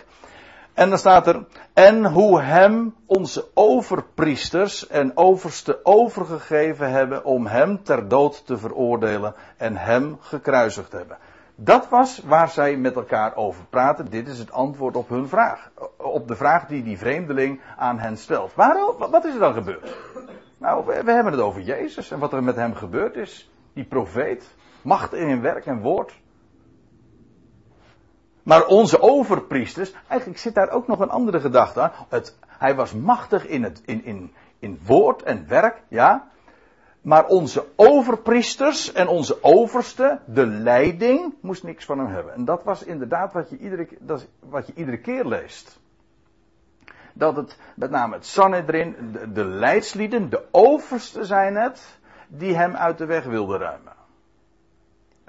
En 0.79 0.89
dan 0.89 0.97
staat 0.97 1.27
er, 1.27 1.45
en 1.73 2.05
hoe 2.05 2.41
hem 2.41 2.95
onze 3.05 3.45
overpriesters 3.53 4.87
en 4.87 5.17
overste 5.17 5.79
overgegeven 5.83 6.91
hebben 6.91 7.25
om 7.25 7.47
hem 7.47 7.83
ter 7.83 8.07
dood 8.07 8.45
te 8.45 8.57
veroordelen 8.57 9.33
en 9.57 9.77
hem 9.77 10.17
gekruisigd 10.19 10.91
hebben. 10.91 11.17
Dat 11.55 11.89
was 11.89 12.21
waar 12.25 12.49
zij 12.49 12.77
met 12.77 12.95
elkaar 12.95 13.35
over 13.35 13.65
praten. 13.69 14.09
Dit 14.09 14.27
is 14.27 14.39
het 14.39 14.51
antwoord 14.51 14.95
op 14.95 15.09
hun 15.09 15.27
vraag. 15.27 15.71
Op 15.97 16.27
de 16.27 16.35
vraag 16.35 16.67
die 16.67 16.83
die 16.83 16.97
vreemdeling 16.97 17.61
aan 17.77 17.99
hen 17.99 18.17
stelt. 18.17 18.53
Waarom? 18.55 18.95
Wat 18.97 19.25
is 19.25 19.33
er 19.33 19.39
dan 19.39 19.53
gebeurd? 19.53 19.97
Nou, 20.57 20.85
we 20.85 20.93
hebben 20.93 21.31
het 21.31 21.41
over 21.41 21.61
Jezus 21.61 22.11
en 22.11 22.19
wat 22.19 22.33
er 22.33 22.43
met 22.43 22.55
hem 22.55 22.75
gebeurd 22.75 23.15
is. 23.15 23.51
Die 23.73 23.85
profeet. 23.85 24.55
Macht 24.81 25.13
in 25.13 25.41
werk 25.41 25.65
en 25.65 25.81
woord. 25.81 26.13
Maar 28.43 28.65
onze 28.65 29.01
overpriesters, 29.01 29.93
eigenlijk 30.07 30.39
zit 30.39 30.53
daar 30.53 30.69
ook 30.69 30.87
nog 30.87 30.99
een 30.99 31.09
andere 31.09 31.39
gedachte 31.39 31.81
aan. 31.81 31.91
Het, 32.09 32.37
hij 32.47 32.75
was 32.75 32.93
machtig 32.93 33.47
in, 33.47 33.63
het, 33.63 33.81
in, 33.85 34.05
in, 34.05 34.33
in 34.59 34.79
woord 34.85 35.23
en 35.23 35.47
werk, 35.47 35.81
ja. 35.87 36.27
Maar 37.01 37.25
onze 37.25 37.65
overpriesters 37.75 38.93
en 38.93 39.07
onze 39.07 39.43
overste, 39.43 40.19
de 40.25 40.45
leiding, 40.45 41.33
moest 41.41 41.63
niks 41.63 41.85
van 41.85 41.99
hem 41.99 42.07
hebben. 42.07 42.33
En 42.33 42.45
dat 42.45 42.63
was 42.63 42.83
inderdaad 42.83 43.33
wat 43.33 43.49
je 43.49 43.57
iedere, 43.57 43.87
dat 43.99 44.27
wat 44.39 44.67
je 44.67 44.73
iedere 44.75 44.99
keer 44.99 45.25
leest. 45.25 45.79
Dat 47.13 47.35
het, 47.35 47.57
met 47.75 47.89
name 47.89 48.15
het 48.15 48.25
Sanhedrin, 48.25 48.95
de, 49.11 49.31
de 49.31 49.45
leidslieden, 49.45 50.29
de 50.29 50.45
overste 50.51 51.25
zijn 51.25 51.55
het, 51.55 51.99
die 52.27 52.55
hem 52.55 52.75
uit 52.75 52.97
de 52.97 53.05
weg 53.05 53.23
wilden 53.23 53.59
ruimen. 53.59 53.93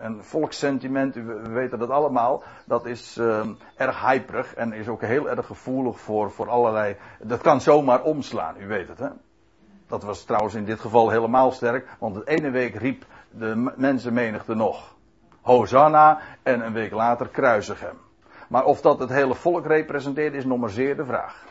En 0.01 0.25
volkssentiment, 0.25 1.15
we 1.15 1.49
weten 1.49 1.79
dat 1.79 1.91
allemaal, 1.91 2.43
dat 2.65 2.87
is 2.87 3.17
uh, 3.19 3.47
erg 3.77 4.07
hyperig 4.07 4.55
en 4.55 4.73
is 4.73 4.89
ook 4.89 5.03
heel 5.03 5.31
erg 5.31 5.47
gevoelig 5.47 6.01
voor, 6.01 6.31
voor 6.31 6.49
allerlei. 6.49 6.97
Dat 7.19 7.41
kan 7.41 7.61
zomaar 7.61 8.03
omslaan, 8.03 8.55
u 8.61 8.67
weet 8.67 8.89
het 8.89 8.99
hè. 8.99 9.09
Dat 9.87 10.03
was 10.03 10.25
trouwens 10.25 10.55
in 10.55 10.65
dit 10.65 10.81
geval 10.81 11.11
helemaal 11.11 11.51
sterk, 11.53 11.89
want 11.99 12.15
de 12.15 12.23
ene 12.25 12.51
week 12.51 12.75
riep 12.75 13.05
de 13.31 13.73
mensenmenigte 13.77 14.55
nog 14.55 14.97
Hosanna 15.41 16.21
en 16.43 16.61
een 16.61 16.73
week 16.73 16.93
later 16.93 17.29
kruisig 17.29 17.81
hem. 17.81 17.99
Maar 18.49 18.65
of 18.65 18.81
dat 18.81 18.99
het 18.99 19.11
hele 19.11 19.35
volk 19.35 19.67
representeert 19.67 20.35
is 20.35 20.45
nog 20.45 20.59
maar 20.59 20.71
zeer 20.71 20.97
de 20.97 21.05
vraag. 21.05 21.45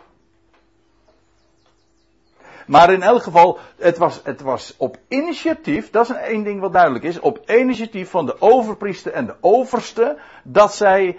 Maar 2.69 2.93
in 2.93 3.01
elk 3.01 3.23
geval, 3.23 3.57
het 3.77 3.97
was, 3.97 4.21
het 4.23 4.41
was 4.41 4.75
op 4.77 4.97
initiatief, 5.07 5.89
dat 5.89 6.09
is 6.09 6.15
één 6.15 6.43
ding 6.43 6.61
wat 6.61 6.73
duidelijk 6.73 7.03
is, 7.03 7.19
op 7.19 7.49
initiatief 7.49 8.09
van 8.09 8.25
de 8.25 8.41
overpriester 8.41 9.11
en 9.11 9.25
de 9.25 9.35
overste, 9.41 10.17
dat 10.43 10.75
zij 10.75 11.07
uh, 11.07 11.17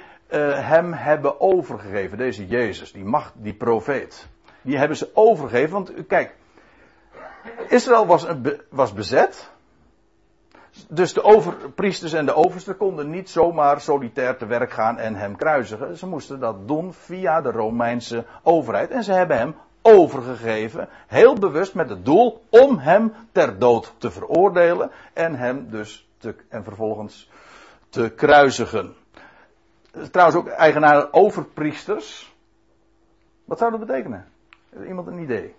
hem 0.69 0.93
hebben 0.93 1.41
overgegeven. 1.41 2.19
Deze 2.19 2.47
Jezus, 2.47 2.93
die 2.93 3.05
macht, 3.05 3.33
die 3.37 3.55
profeet. 3.55 4.27
Die 4.63 4.79
hebben 4.79 4.97
ze 4.97 5.11
overgegeven, 5.15 5.71
want 5.71 5.93
kijk, 6.07 6.35
Israël 7.69 8.07
was, 8.07 8.27
was 8.69 8.93
bezet. 8.93 9.51
Dus 10.89 11.13
de 11.13 11.23
overpriesters 11.23 12.13
en 12.13 12.27
de 12.27 12.35
oversten 12.35 12.77
konden 12.77 13.11
niet 13.11 13.31
zomaar 13.31 13.81
solitair 13.81 14.37
te 14.37 14.47
werk 14.47 14.73
gaan 14.73 14.99
en 14.99 15.15
hem 15.15 15.37
kruisigen. 15.37 15.97
Ze 15.97 16.07
moesten 16.07 16.41
dat 16.41 16.69
doen 16.69 16.93
via 16.93 17.41
de 17.41 17.51
Romeinse 17.51 18.25
overheid. 18.43 18.91
En 18.91 19.05
ze 19.05 19.13
hebben 19.13 19.37
hem 19.37 19.55
overgegeven, 19.83 20.89
heel 21.07 21.35
bewust 21.35 21.75
met 21.75 21.89
het 21.89 22.05
doel 22.05 22.45
om 22.49 22.79
hem 22.79 23.13
ter 23.33 23.59
dood 23.59 23.95
te 23.99 24.11
veroordelen 24.11 24.91
en 25.13 25.35
hem 25.35 25.71
dus 25.71 26.09
te, 26.19 26.35
en 26.49 26.65
vervolgens 26.65 27.31
te 27.89 28.13
kruisigen. 28.17 28.95
Trouwens 30.11 30.39
ook 30.39 30.49
eigenaar 30.49 31.13
overpriesters. 31.13 32.35
Wat 33.45 33.59
zou 33.59 33.71
dat 33.71 33.81
betekenen? 33.81 34.29
Heeft 34.71 34.89
iemand 34.89 35.07
een 35.07 35.19
idee? 35.19 35.55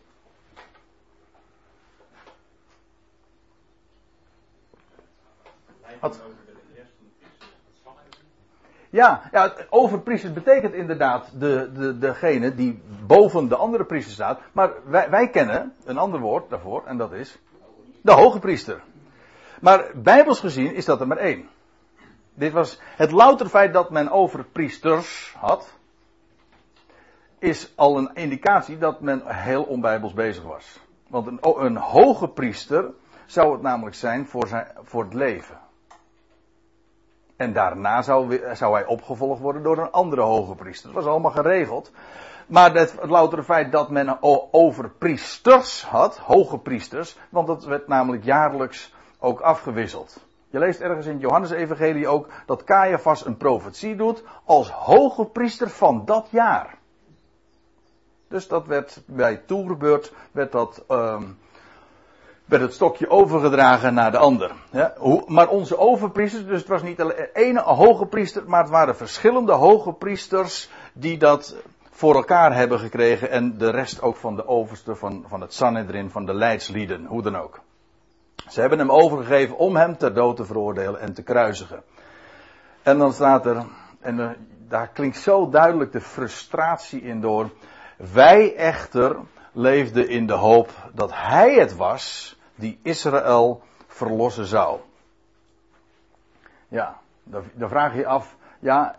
Wat? 5.99 6.21
Ja, 8.91 9.21
ja 9.31 9.53
overpriesters 9.69 10.33
betekent 10.33 10.73
inderdaad 10.73 11.31
de, 11.39 11.71
de, 11.73 11.97
degene 11.97 12.55
die 12.55 12.81
boven 13.07 13.47
de 13.47 13.55
andere 13.55 13.85
priester 13.85 14.13
staat. 14.13 14.39
Maar 14.51 14.71
wij, 14.85 15.09
wij 15.09 15.29
kennen 15.29 15.73
een 15.85 15.97
ander 15.97 16.19
woord 16.19 16.49
daarvoor 16.49 16.85
en 16.85 16.97
dat 16.97 17.11
is 17.11 17.39
de 18.01 18.11
hoge 18.11 18.39
priester. 18.39 18.81
Maar 19.61 19.85
bijbels 19.95 20.39
gezien 20.39 20.73
is 20.73 20.85
dat 20.85 21.01
er 21.01 21.07
maar 21.07 21.17
één. 21.17 21.49
Dit 22.33 22.51
was 22.51 22.79
het 22.81 23.11
louter 23.11 23.47
feit 23.47 23.73
dat 23.73 23.89
men 23.89 24.09
overpriesters 24.09 25.35
had, 25.37 25.73
is 27.39 27.73
al 27.75 27.97
een 27.97 28.11
indicatie 28.13 28.77
dat 28.77 29.01
men 29.01 29.21
heel 29.25 29.63
onbijbels 29.63 30.13
bezig 30.13 30.43
was. 30.43 30.79
Want 31.07 31.27
een, 31.27 31.39
een 31.41 31.77
hoge 31.77 32.27
priester 32.27 32.91
zou 33.25 33.51
het 33.51 33.61
namelijk 33.61 33.95
zijn 33.95 34.27
voor, 34.27 34.47
zijn, 34.47 34.67
voor 34.83 35.03
het 35.03 35.13
leven. 35.13 35.59
En 37.41 37.53
daarna 37.53 38.01
zou, 38.01 38.41
zou 38.53 38.73
hij 38.73 38.85
opgevolgd 38.85 39.41
worden 39.41 39.63
door 39.63 39.77
een 39.77 39.91
andere 39.91 40.21
hoge 40.21 40.55
priester. 40.55 40.93
Dat 40.93 41.03
was 41.03 41.11
allemaal 41.11 41.31
geregeld. 41.31 41.91
Maar 42.47 42.73
het, 42.73 42.91
het 43.01 43.09
loutere 43.09 43.43
feit 43.43 43.71
dat 43.71 43.89
men 43.89 44.17
over 44.51 44.89
priesters 44.89 45.85
had, 45.85 46.17
hoge 46.17 46.57
priesters, 46.57 47.17
want 47.29 47.47
dat 47.47 47.65
werd 47.65 47.87
namelijk 47.87 48.23
jaarlijks 48.23 48.93
ook 49.19 49.39
afgewisseld. 49.39 50.25
Je 50.49 50.59
leest 50.59 50.79
ergens 50.79 51.05
in 51.05 51.11
het 51.11 51.21
Johannes-evangelie 51.21 52.07
ook 52.07 52.27
dat 52.45 52.63
Caiaphas 52.63 53.25
een 53.25 53.37
profetie 53.37 53.95
doet 53.95 54.23
als 54.45 54.71
hoge 54.71 55.25
priester 55.25 55.69
van 55.69 56.05
dat 56.05 56.27
jaar. 56.29 56.77
Dus 58.27 58.47
dat 58.47 58.67
werd 58.67 59.01
bij 59.05 59.37
toerbeurt, 59.37 60.13
werd 60.31 60.51
dat 60.51 60.83
um, 60.89 61.37
werd 62.51 62.63
het 62.63 62.73
stokje 62.73 63.09
overgedragen 63.09 63.93
naar 63.93 64.11
de 64.11 64.17
ander. 64.17 64.51
Ja, 64.71 64.93
maar 65.25 65.47
onze 65.47 65.77
overpriesters, 65.77 66.45
dus 66.45 66.59
het 66.59 66.67
was 66.67 66.83
niet 66.83 67.01
alleen 67.01 67.29
ene 67.33 67.61
hoge 67.61 68.05
priester, 68.05 68.43
maar 68.45 68.61
het 68.61 68.69
waren 68.69 68.95
verschillende 68.95 69.51
hoge 69.51 69.93
priesters 69.93 70.69
die 70.93 71.17
dat 71.17 71.55
voor 71.91 72.15
elkaar 72.15 72.55
hebben 72.55 72.79
gekregen 72.79 73.29
en 73.29 73.57
de 73.57 73.69
rest 73.69 74.01
ook 74.01 74.15
van 74.15 74.35
de 74.35 74.47
overste 74.47 74.95
van, 74.95 75.25
van 75.27 75.41
het 75.41 75.53
Sanhedrin, 75.53 76.09
van 76.09 76.25
de 76.25 76.33
leidslieden, 76.33 77.05
hoe 77.05 77.21
dan 77.21 77.35
ook. 77.35 77.59
Ze 78.49 78.59
hebben 78.59 78.79
hem 78.79 78.91
overgegeven 78.91 79.57
om 79.57 79.75
hem 79.75 79.97
ter 79.97 80.13
dood 80.13 80.35
te 80.35 80.45
veroordelen 80.45 80.99
en 80.99 81.13
te 81.13 81.23
kruisigen. 81.23 81.83
En 82.83 82.97
dan 82.97 83.13
staat 83.13 83.45
er, 83.45 83.65
en 83.99 84.17
uh, 84.17 84.29
daar 84.67 84.87
klinkt 84.87 85.17
zo 85.17 85.49
duidelijk 85.49 85.91
de 85.91 86.01
frustratie 86.01 87.01
in 87.01 87.21
door. 87.21 87.49
Wij 88.13 88.55
echter 88.55 89.15
leefden 89.51 90.09
in 90.09 90.27
de 90.27 90.33
hoop 90.33 90.69
dat 90.93 91.11
hij 91.13 91.53
het 91.53 91.75
was 91.75 92.39
die 92.61 92.79
Israël 92.81 93.61
verlossen 93.87 94.45
zou. 94.45 94.79
Ja, 96.67 96.99
dan 97.53 97.69
vraag 97.69 97.95
je 97.95 98.05
af, 98.05 98.35
ja, 98.59 98.95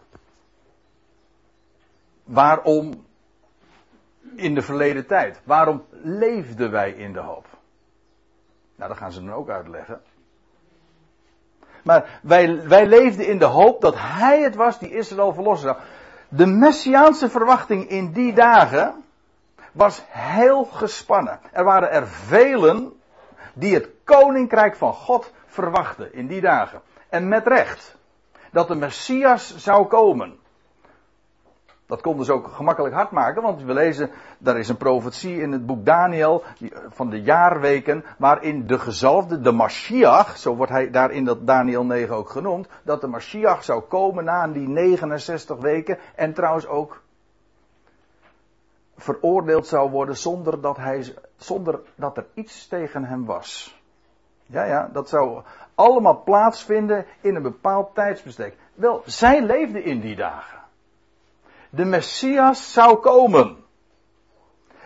waarom 2.25 3.07
in 4.35 4.55
de 4.55 4.63
verleden 4.63 5.07
tijd? 5.07 5.41
Waarom 5.45 5.85
leefden 5.91 6.71
wij 6.71 6.93
in 6.93 7.13
de 7.13 7.21
hoop? 7.21 7.47
Nou, 8.77 8.89
dat 8.89 8.99
gaan 8.99 9.13
ze 9.13 9.25
dan 9.25 9.35
ook 9.35 9.49
uitleggen. 9.49 10.03
Maar 11.83 12.21
wij, 12.23 12.69
wij 12.69 12.87
leefden 12.87 13.27
in 13.27 13.39
de 13.39 13.45
hoop 13.45 13.81
dat 13.81 13.95
Hij 13.97 14.43
het 14.43 14.55
was 14.55 14.79
die 14.79 14.91
Israël 14.91 15.33
verlossen 15.33 15.69
zou. 15.69 15.83
De 16.29 16.47
messiaanse 16.47 17.29
verwachting 17.29 17.89
in 17.89 18.13
die 18.13 18.33
dagen 18.33 19.05
was 19.73 20.03
heel 20.09 20.65
gespannen. 20.65 21.41
Er 21.53 21.65
waren 21.65 21.91
er 21.91 22.09
velen 22.09 22.93
die 23.55 23.75
het 23.75 23.89
koninkrijk 24.05 24.77
van 24.77 24.93
God 24.93 25.33
verwachten 25.47 26.15
in 26.15 26.27
die 26.27 26.41
dagen. 26.41 26.81
En 27.09 27.29
met 27.29 27.47
recht. 27.47 27.97
Dat 28.51 28.69
de 28.69 28.75
Messias 28.75 29.57
zou 29.57 29.87
komen. 29.87 30.41
Dat 31.87 32.01
konden 32.01 32.25
ze 32.25 32.33
ook 32.33 32.47
gemakkelijk 32.47 32.95
hard 32.95 33.11
maken, 33.11 33.43
want 33.43 33.63
we 33.63 33.73
lezen, 33.73 34.11
daar 34.39 34.59
is 34.59 34.69
een 34.69 34.77
profetie 34.77 35.41
in 35.41 35.53
het 35.53 35.67
boek 35.67 35.85
Daniel 35.85 36.43
van 36.89 37.11
de 37.11 37.23
jaarweken, 37.23 38.05
waarin 38.19 38.67
de 38.67 38.79
gezalfde, 38.79 39.41
de 39.41 39.53
Mashiach, 39.53 40.39
zo 40.39 40.57
wordt 40.57 40.73
hij 40.73 40.91
daar 40.91 41.11
in 41.11 41.25
dat 41.25 41.47
Daniel 41.47 41.85
9 41.85 42.17
ook 42.17 42.31
genoemd, 42.31 42.69
dat 42.83 43.01
de 43.01 43.07
Mashiach 43.07 43.65
zou 43.65 43.81
komen 43.81 44.25
na 44.25 44.49
die 44.49 44.69
69 44.69 45.59
weken 45.59 45.99
en 46.15 46.33
trouwens 46.33 46.67
ook 46.67 47.03
veroordeeld 48.97 49.67
zou 49.67 49.91
worden 49.91 50.17
zonder 50.17 50.61
dat, 50.61 50.77
hij, 50.77 51.15
zonder 51.37 51.81
dat 51.95 52.17
er 52.17 52.27
iets 52.35 52.67
tegen 52.67 53.05
hem 53.05 53.25
was. 53.25 53.81
Ja, 54.47 54.65
ja, 54.65 54.91
dat 54.93 55.09
zou 55.09 55.43
allemaal 55.75 56.23
plaatsvinden 56.23 57.07
in 57.21 57.35
een 57.35 57.43
bepaald 57.43 57.95
tijdsbestek. 57.95 58.57
Wel, 58.75 59.03
zij 59.05 59.43
leefden 59.43 59.85
in 59.85 60.01
die 60.01 60.17
dagen. 60.17 60.59
De 61.71 61.85
Messias 61.85 62.73
zou 62.73 62.97
komen. 62.97 63.57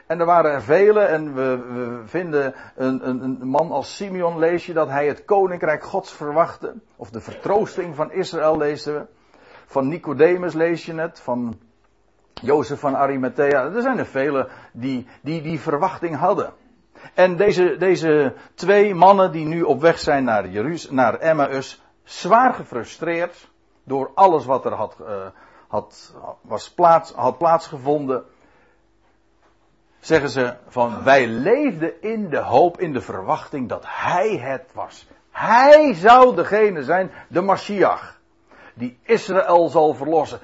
En 0.07 0.21
er 0.21 0.27
waren 0.27 0.51
er 0.51 0.63
vele, 0.63 1.01
en 1.01 1.35
we, 1.35 2.03
vinden 2.05 2.55
een, 2.77 3.09
een, 3.09 3.23
een, 3.23 3.49
man 3.49 3.71
als 3.71 3.97
Simeon, 3.97 4.39
lees 4.39 4.67
je 4.67 4.73
dat 4.73 4.89
hij 4.89 5.07
het 5.07 5.25
koninkrijk 5.25 5.83
Gods 5.83 6.13
verwachtte. 6.13 6.75
Of 6.97 7.11
de 7.11 7.21
vertroosting 7.21 7.95
van 7.95 8.13
Israël 8.13 8.57
lezen 8.57 8.95
we. 8.95 9.07
van 9.67 9.89
Nicodemus 9.89 10.55
lees 10.55 10.87
je 10.87 10.95
het, 10.95 11.21
van 11.21 11.59
Jozef 12.43 12.81
van 12.81 12.97
Arimathea. 12.97 13.65
Er 13.65 13.83
zijn 13.83 13.99
er 13.99 14.07
vele 14.07 14.49
die 14.73 15.07
die, 15.23 15.43
die 15.43 15.61
verwachting 15.61 16.17
hadden. 16.17 16.53
En 17.15 17.37
deze, 17.37 17.77
deze 17.77 18.35
twee 18.55 18.95
mannen 18.95 19.33
die 19.33 19.47
nu 19.47 19.63
op 19.63 19.81
weg 19.81 19.99
zijn 19.99 20.25
naar, 20.25 20.49
Jeruz 20.49 20.89
naar 20.89 21.19
Emmaus, 21.19 21.83
zwaar 22.05 22.55
gefrustreerd 22.55 23.49
door 23.85 24.11
alles 24.15 24.45
wat 24.45 24.65
er 24.65 24.73
had, 24.73 24.97
uh, 25.01 25.27
had, 25.69 26.15
was 26.41 26.71
plaats, 26.71 27.13
had 27.13 27.39
plaatsgevonden, 27.39 28.25
zeggen 30.01 30.31
ze 30.31 30.55
van 30.69 31.05
wij 31.05 31.27
leefden 31.27 32.03
in 32.03 32.29
de 32.29 32.39
hoop, 32.39 32.81
in 32.81 32.93
de 32.93 33.01
verwachting 33.01 33.69
dat 33.69 33.85
hij 33.87 34.37
het 34.37 34.71
was. 34.73 35.09
Hij 35.31 35.95
zou 35.95 36.35
degene 36.35 36.83
zijn, 36.83 37.11
de 37.29 37.41
Mashiach, 37.41 38.19
die 38.75 38.99
Israël 39.03 39.69
zal 39.69 39.95
verlossen. 39.95 40.41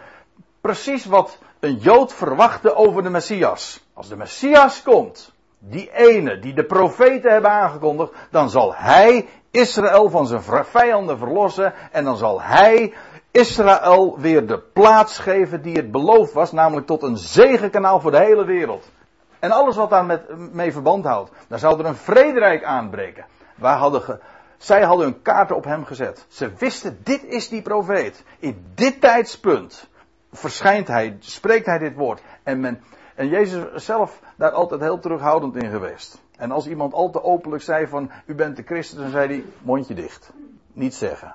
Precies 0.61 1.05
wat 1.05 1.39
een 1.63 1.77
Jood 1.77 2.13
verwachtte 2.13 2.75
over 2.75 3.03
de 3.03 3.11
Messias. 3.11 3.85
Als 3.93 4.09
de 4.09 4.17
Messias 4.17 4.83
komt, 4.83 5.33
die 5.59 5.91
ene 5.93 6.39
die 6.39 6.55
de 6.55 6.65
profeten 6.65 7.33
hebben 7.33 7.51
aangekondigd, 7.51 8.13
dan 8.31 8.51
zal 8.51 8.75
hij 8.75 9.29
Israël 9.51 10.11
van 10.11 10.27
zijn 10.27 10.43
vijanden 10.65 11.19
verlossen 11.19 11.75
en 11.93 12.05
dan 12.05 12.17
zal 12.17 12.41
hij 12.41 12.95
Israël 13.31 14.19
weer 14.19 14.47
de 14.47 14.59
plaats 14.59 15.19
geven 15.19 15.63
die 15.63 15.77
het 15.77 15.91
beloofd 15.91 16.33
was, 16.33 16.53
namelijk 16.53 16.87
tot 16.87 17.03
een 17.03 17.17
zegenkanaal 17.17 18.01
voor 18.01 18.11
de 18.11 18.25
hele 18.25 18.45
wereld. 18.45 18.91
En 19.39 19.51
alles 19.51 19.77
wat 19.77 19.91
daar 19.91 20.05
met, 20.05 20.53
mee 20.53 20.73
verband 20.73 21.05
houdt. 21.05 21.31
Dan 21.49 21.59
zou 21.59 21.79
er 21.79 21.87
een 21.87 21.97
vrederijk 21.97 22.65
aanbreken. 22.65 23.25
Wij 23.55 23.75
hadden 23.75 24.21
zij 24.57 24.83
hadden 24.83 25.07
hun 25.07 25.23
kaarten 25.23 25.57
op 25.57 25.65
hem 25.65 25.85
gezet. 25.85 26.27
Ze 26.29 26.53
wisten, 26.59 27.01
dit 27.03 27.25
is 27.25 27.49
die 27.49 27.63
profeet. 27.63 28.25
In 28.39 28.67
dit 28.75 29.01
tijdspunt 29.01 29.91
verschijnt 30.33 30.89
hij, 30.89 31.17
spreekt 31.19 31.67
hij 31.67 31.79
dit 31.79 31.95
woord. 31.95 32.23
En, 32.43 32.61
men, 32.61 32.83
en 33.15 33.29
Jezus 33.29 33.85
zelf 33.85 34.21
daar 34.37 34.51
altijd 34.51 34.81
heel 34.81 34.99
terughoudend 34.99 35.57
in 35.57 35.71
geweest. 35.71 36.23
En 36.37 36.51
als 36.51 36.67
iemand 36.67 36.93
al 36.93 37.11
te 37.11 37.23
openlijk 37.23 37.63
zei 37.63 37.87
van, 37.87 38.11
u 38.27 38.35
bent 38.35 38.57
de 38.57 38.63
Christus, 38.63 38.99
dan 38.99 39.11
zei 39.11 39.29
hij, 39.29 39.45
mondje 39.63 39.95
dicht. 39.95 40.33
Niet 40.73 40.95
zeggen. 40.95 41.35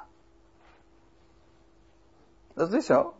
Dat 2.53 2.73
is 2.73 2.85
zo. 2.85 3.13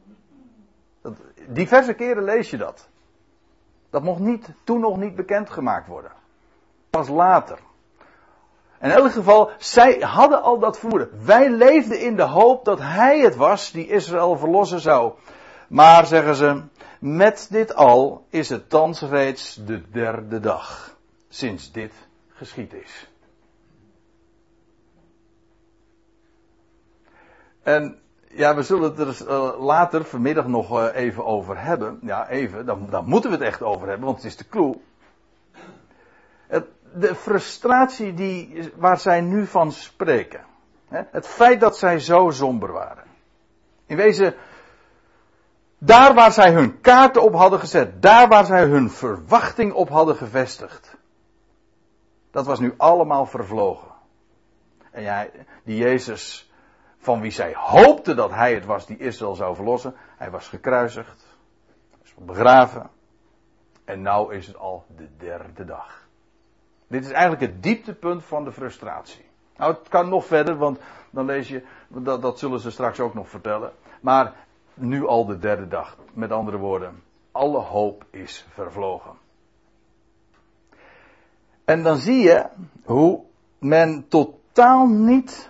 Dat, 1.02 1.14
diverse 1.48 1.94
keren 1.94 2.24
lees 2.24 2.50
je 2.50 2.58
dat. 2.58 2.88
Dat 3.90 4.04
mocht 4.04 4.20
niet, 4.20 4.50
toen 4.64 4.80
nog 4.80 4.98
niet 4.98 5.16
bekendgemaakt 5.16 5.88
worden. 5.88 6.12
Pas 6.90 7.08
later. 7.08 7.60
In 8.82 8.90
elk 8.90 9.12
geval, 9.12 9.52
zij 9.58 10.00
hadden 10.00 10.42
al 10.42 10.60
dat 10.60 10.80
vermoeden. 10.80 11.26
Wij 11.26 11.50
leefden 11.50 12.00
in 12.00 12.16
de 12.16 12.24
hoop 12.24 12.66
dat 12.66 12.80
hij 12.80 13.20
het 13.20 13.36
was 13.36 13.72
die 13.72 13.88
Israël 13.88 14.38
verlossen 14.38 14.80
zou. 14.80 15.14
Maar, 15.68 16.06
zeggen 16.06 16.36
ze, 16.36 16.62
met 17.00 17.48
dit 17.50 17.76
al 17.76 18.26
is 18.30 18.50
het 18.50 18.70
thans 18.70 19.02
reeds 19.02 19.56
de 19.66 19.90
derde 19.90 20.40
dag 20.40 20.98
sinds 21.30 21.72
dit 21.72 21.94
geschied 22.30 22.74
is. 22.74 23.10
En 27.64 28.00
ja, 28.30 28.56
we 28.56 28.64
zullen 28.64 28.96
het 28.96 29.00
er 29.00 29.28
uh, 29.28 29.60
later 29.60 30.06
vanmiddag 30.06 30.48
nog 30.48 30.80
uh, 30.80 30.88
even 30.94 31.26
over 31.26 31.62
hebben. 31.62 32.00
Ja, 32.02 32.30
even, 32.30 32.66
dan, 32.66 32.88
dan 32.90 33.06
moeten 33.06 33.30
we 33.30 33.36
het 33.36 33.46
echt 33.46 33.62
over 33.62 33.88
hebben, 33.88 34.06
want 34.06 34.18
het 34.18 34.26
is 34.26 34.38
de 34.38 34.48
clue. 34.50 34.76
De 36.94 37.16
frustratie 37.16 38.14
die, 38.14 38.72
waar 38.76 39.00
zij 39.00 39.22
nu 39.22 39.46
van 39.46 39.72
spreken. 39.72 40.46
Het 40.88 41.28
feit 41.28 41.60
dat 41.60 41.78
zij 41.78 42.00
zo 42.00 42.30
somber 42.30 42.72
waren. 42.72 43.04
In 43.86 43.96
wezen, 43.96 44.36
daar 45.78 46.14
waar 46.14 46.32
zij 46.32 46.52
hun 46.52 46.82
kaarten 46.82 47.24
op 47.24 47.34
hadden 47.34 47.60
gezet, 47.60 48.02
daar 48.02 48.28
waar 48.28 48.46
zij 48.46 48.66
hun 48.66 48.90
verwachting 48.90 49.74
op 49.74 49.90
hadden 49.90 50.16
gevestigd. 50.16 50.98
Dat 52.32 52.46
was 52.46 52.60
nu 52.60 52.74
allemaal 52.78 53.26
vervlogen. 53.26 53.92
En 54.92 55.04
ja, 55.04 55.28
die 55.64 55.78
Jezus, 55.78 56.52
van 56.98 57.22
wie 57.22 57.32
zij 57.32 57.54
hoopten 57.56 58.16
dat 58.16 58.32
hij 58.32 58.54
het 58.54 58.66
was 58.66 58.86
die 58.86 58.98
Israël 58.98 59.36
zou 59.36 59.56
verlossen, 59.56 59.96
hij 60.18 60.32
was 60.32 60.48
gekruisigd, 60.48 61.26
is 62.04 62.14
begraven. 62.18 62.90
En 63.86 64.02
nou 64.02 64.34
is 64.34 64.48
het 64.48 64.58
al 64.58 64.86
de 64.96 65.08
derde 65.18 65.66
dag. 65.66 66.08
Dit 66.88 67.06
is 67.06 67.12
eigenlijk 67.12 67.42
het 67.42 67.64
dieptepunt 67.64 68.24
van 68.24 68.44
de 68.44 68.52
frustratie. 68.52 69.26
Nou, 69.58 69.74
het 69.74 69.88
kan 69.88 70.10
nog 70.10 70.26
verder, 70.26 70.58
want 70.58 70.80
dan 71.10 71.26
lees 71.26 71.48
je, 71.48 71.64
dat, 71.88 72.22
dat 72.22 72.40
zullen 72.40 72.60
ze 72.60 72.72
straks 72.72 73.00
ook 73.00 73.14
nog 73.14 73.30
vertellen. 73.30 73.72
Maar 74.02 74.34
nu 74.78 75.08
al 75.08 75.26
de 75.26 75.38
derde 75.38 75.68
dag. 75.68 75.98
Met 76.14 76.32
andere 76.32 76.58
woorden, 76.58 77.04
alle 77.32 77.60
hoop 77.60 78.06
is 78.10 78.48
vervlogen. 78.50 79.12
En 81.66 81.84
dan 81.84 81.98
zie 81.98 82.24
je 82.24 82.46
hoe 82.84 83.24
men 83.60 84.08
totaal 84.08 84.88
niet 84.88 85.50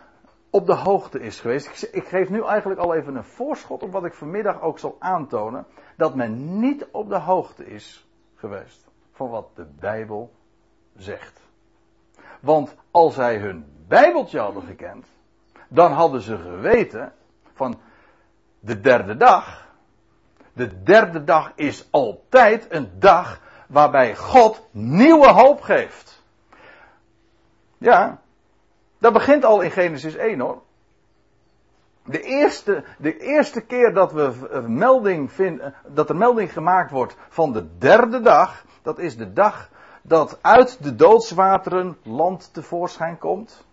op 0.49 0.65
de 0.65 0.73
hoogte 0.73 1.19
is 1.19 1.39
geweest. 1.39 1.89
Ik, 1.91 2.07
geef 2.07 2.29
nu 2.29 2.43
eigenlijk 2.43 2.79
al 2.79 2.95
even 2.95 3.15
een 3.15 3.23
voorschot 3.23 3.83
op 3.83 3.91
wat 3.91 4.05
ik 4.05 4.13
vanmiddag 4.13 4.61
ook 4.61 4.79
zal 4.79 4.95
aantonen. 4.99 5.65
Dat 5.97 6.15
men 6.15 6.59
niet 6.59 6.87
op 6.91 7.09
de 7.09 7.19
hoogte 7.19 7.65
is 7.65 8.07
geweest 8.35 8.87
van 9.11 9.29
wat 9.29 9.49
de 9.55 9.65
Bijbel 9.79 10.31
zegt. 10.95 11.41
Want 12.39 12.75
als 12.91 13.13
zij 13.13 13.37
hun 13.37 13.65
Bijbeltje 13.87 14.39
hadden 14.39 14.63
gekend, 14.63 15.05
dan 15.67 15.91
hadden 15.91 16.21
ze 16.21 16.37
geweten 16.37 17.13
van 17.53 17.79
de 18.59 18.81
derde 18.81 19.17
dag. 19.17 19.65
De 20.53 20.83
derde 20.83 21.23
dag 21.23 21.51
is 21.55 21.87
altijd 21.91 22.65
een 22.69 22.89
dag 22.99 23.41
waarbij 23.67 24.15
God 24.15 24.67
nieuwe 24.71 25.27
hoop 25.27 25.61
geeft. 25.61 26.23
Ja, 27.77 28.21
dat 28.97 29.13
begint 29.13 29.45
al 29.45 29.61
in 29.61 29.71
Genesis 29.71 30.15
1 30.15 30.39
hoor. 30.39 30.61
De 32.03 32.21
eerste, 32.21 32.83
de 32.97 33.17
eerste 33.17 33.61
keer 33.61 33.93
dat, 33.93 34.11
we 34.11 34.63
melding 34.67 35.31
vinden, 35.31 35.73
dat 35.87 36.09
er 36.09 36.15
melding 36.15 36.53
gemaakt 36.53 36.91
wordt 36.91 37.15
van 37.29 37.53
de 37.53 37.77
derde 37.77 38.21
dag, 38.21 38.65
dat 38.81 38.99
is 38.99 39.17
de 39.17 39.33
dag 39.33 39.69
dat 40.01 40.39
uit 40.41 40.83
de 40.83 40.95
doodswateren 40.95 41.97
land 42.03 42.53
tevoorschijn 42.53 43.17
komt. 43.17 43.65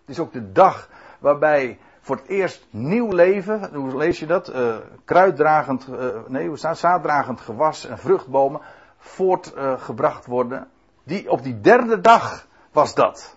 Het 0.00 0.16
is 0.16 0.18
ook 0.18 0.32
de 0.32 0.52
dag 0.52 0.88
waarbij 1.18 1.78
voor 2.08 2.16
het 2.16 2.26
eerst 2.26 2.66
nieuw 2.70 3.12
leven, 3.12 3.74
hoe 3.74 3.96
lees 3.96 4.18
je 4.18 4.26
dat? 4.26 4.54
Uh, 4.54 4.76
kruiddragend, 5.04 5.88
uh, 5.88 6.06
nee, 6.26 6.56
zaaddragend 6.56 7.40
gewas 7.40 7.86
en 7.86 7.98
vruchtbomen 7.98 8.60
voortgebracht 8.96 10.26
worden. 10.26 10.68
Die, 11.02 11.30
op 11.30 11.42
die 11.42 11.60
derde 11.60 12.00
dag 12.00 12.46
was 12.72 12.94
dat. 12.94 13.36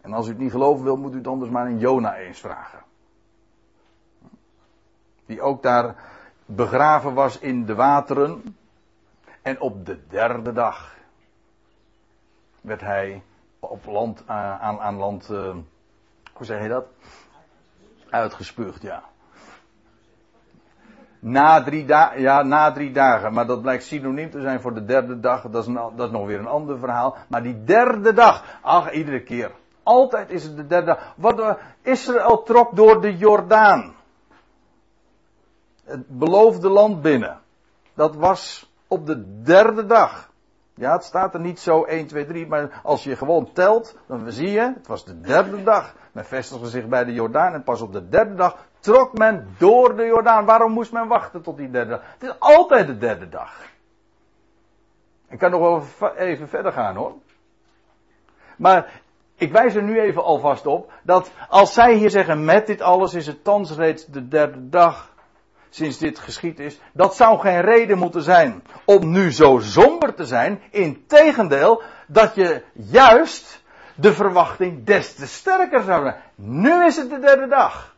En 0.00 0.12
als 0.12 0.26
u 0.26 0.28
het 0.28 0.38
niet 0.38 0.50
geloven 0.50 0.84
wil, 0.84 0.96
moet 0.96 1.12
u 1.12 1.16
het 1.16 1.26
anders 1.26 1.50
maar 1.50 1.68
in 1.68 1.78
Jona 1.78 2.16
eens 2.16 2.40
vragen. 2.40 2.78
Die 5.26 5.42
ook 5.42 5.62
daar 5.62 5.94
begraven 6.46 7.14
was 7.14 7.38
in 7.38 7.64
de 7.64 7.74
wateren. 7.74 8.56
En 9.42 9.60
op 9.60 9.86
de 9.86 10.06
derde 10.08 10.52
dag 10.52 10.96
werd 12.60 12.80
hij 12.80 13.22
op 13.58 13.84
land, 13.84 14.22
uh, 14.22 14.60
aan, 14.60 14.80
aan 14.80 14.96
land, 14.96 15.26
hoe 16.32 16.44
zeg 16.44 16.62
je 16.62 16.68
dat? 16.68 16.86
Uitgespuugd, 18.10 18.82
ja. 18.82 19.02
Na 21.20 21.62
drie, 21.62 21.84
dagen, 21.84 22.20
ja, 22.20 22.42
na 22.42 22.72
drie 22.72 22.92
dagen, 22.92 23.32
maar 23.32 23.46
dat 23.46 23.62
blijkt 23.62 23.84
synoniem 23.84 24.30
te 24.30 24.40
zijn 24.40 24.60
voor 24.60 24.74
de 24.74 24.84
derde 24.84 25.20
dag. 25.20 25.42
Dat 25.42 25.66
is, 25.66 25.74
dat 25.74 26.06
is 26.06 26.10
nog 26.10 26.26
weer 26.26 26.38
een 26.38 26.46
ander 26.46 26.78
verhaal. 26.78 27.16
Maar 27.28 27.42
die 27.42 27.64
derde 27.64 28.12
dag, 28.12 28.58
ach, 28.62 28.92
iedere 28.92 29.22
keer. 29.22 29.50
Altijd 29.82 30.30
is 30.30 30.44
het 30.44 30.56
de 30.56 30.66
derde 30.66 30.86
dag. 30.86 31.14
Wat, 31.16 31.40
uh, 31.40 31.54
Israël 31.82 32.42
trok 32.42 32.76
door 32.76 33.00
de 33.00 33.16
Jordaan. 33.16 33.94
Het 35.84 36.18
beloofde 36.18 36.68
land 36.68 37.02
binnen. 37.02 37.40
Dat 37.94 38.14
was 38.14 38.70
op 38.88 39.06
de 39.06 39.42
derde 39.42 39.86
dag. 39.86 40.27
Ja, 40.78 40.92
het 40.92 41.04
staat 41.04 41.34
er 41.34 41.40
niet 41.40 41.60
zo 41.60 41.84
1, 41.84 42.06
2, 42.06 42.26
3, 42.26 42.46
maar 42.46 42.80
als 42.82 43.04
je 43.04 43.16
gewoon 43.16 43.52
telt, 43.52 43.96
dan 44.06 44.32
zie 44.32 44.50
je, 44.50 44.60
het 44.60 44.86
was 44.86 45.04
de 45.04 45.20
derde 45.20 45.62
dag. 45.62 45.94
Men 46.12 46.24
vestigde 46.24 46.68
zich 46.68 46.86
bij 46.86 47.04
de 47.04 47.12
Jordaan 47.12 47.52
en 47.52 47.62
pas 47.62 47.80
op 47.80 47.92
de 47.92 48.08
derde 48.08 48.34
dag 48.34 48.56
trok 48.80 49.18
men 49.18 49.48
door 49.58 49.96
de 49.96 50.04
Jordaan. 50.04 50.44
Waarom 50.44 50.72
moest 50.72 50.92
men 50.92 51.08
wachten 51.08 51.42
tot 51.42 51.56
die 51.56 51.70
derde 51.70 51.90
dag? 51.90 52.02
Het 52.18 52.22
is 52.22 52.34
altijd 52.38 52.86
de 52.86 52.98
derde 52.98 53.28
dag. 53.28 53.62
Ik 55.28 55.38
kan 55.38 55.50
nog 55.50 55.60
wel 55.60 56.12
even 56.16 56.48
verder 56.48 56.72
gaan 56.72 56.96
hoor. 56.96 57.14
Maar 58.56 59.00
ik 59.34 59.52
wijs 59.52 59.74
er 59.74 59.82
nu 59.82 60.00
even 60.00 60.24
alvast 60.24 60.66
op 60.66 60.92
dat 61.02 61.30
als 61.48 61.74
zij 61.74 61.94
hier 61.94 62.10
zeggen 62.10 62.44
met 62.44 62.66
dit 62.66 62.80
alles 62.80 63.14
is 63.14 63.26
het 63.26 63.44
thans 63.44 63.76
reeds 63.76 64.06
de 64.06 64.28
derde 64.28 64.68
dag 64.68 65.14
sinds 65.70 65.98
dit 65.98 66.18
geschied 66.18 66.58
is, 66.58 66.80
dat 66.92 67.16
zou 67.16 67.38
geen 67.38 67.60
reden 67.60 67.98
moeten 67.98 68.22
zijn 68.22 68.62
om 68.84 69.10
nu 69.10 69.32
zo 69.32 69.58
somber 69.58 70.14
te 70.14 70.26
zijn. 70.26 70.62
Integendeel, 70.70 71.82
dat 72.06 72.34
je 72.34 72.62
juist 72.72 73.62
de 73.94 74.12
verwachting 74.12 74.84
des 74.84 75.14
te 75.14 75.26
sterker 75.26 75.82
zou 75.82 76.02
zijn. 76.02 76.16
Nu 76.34 76.84
is 76.84 76.96
het 76.96 77.10
de 77.10 77.18
derde 77.18 77.46
dag. 77.48 77.96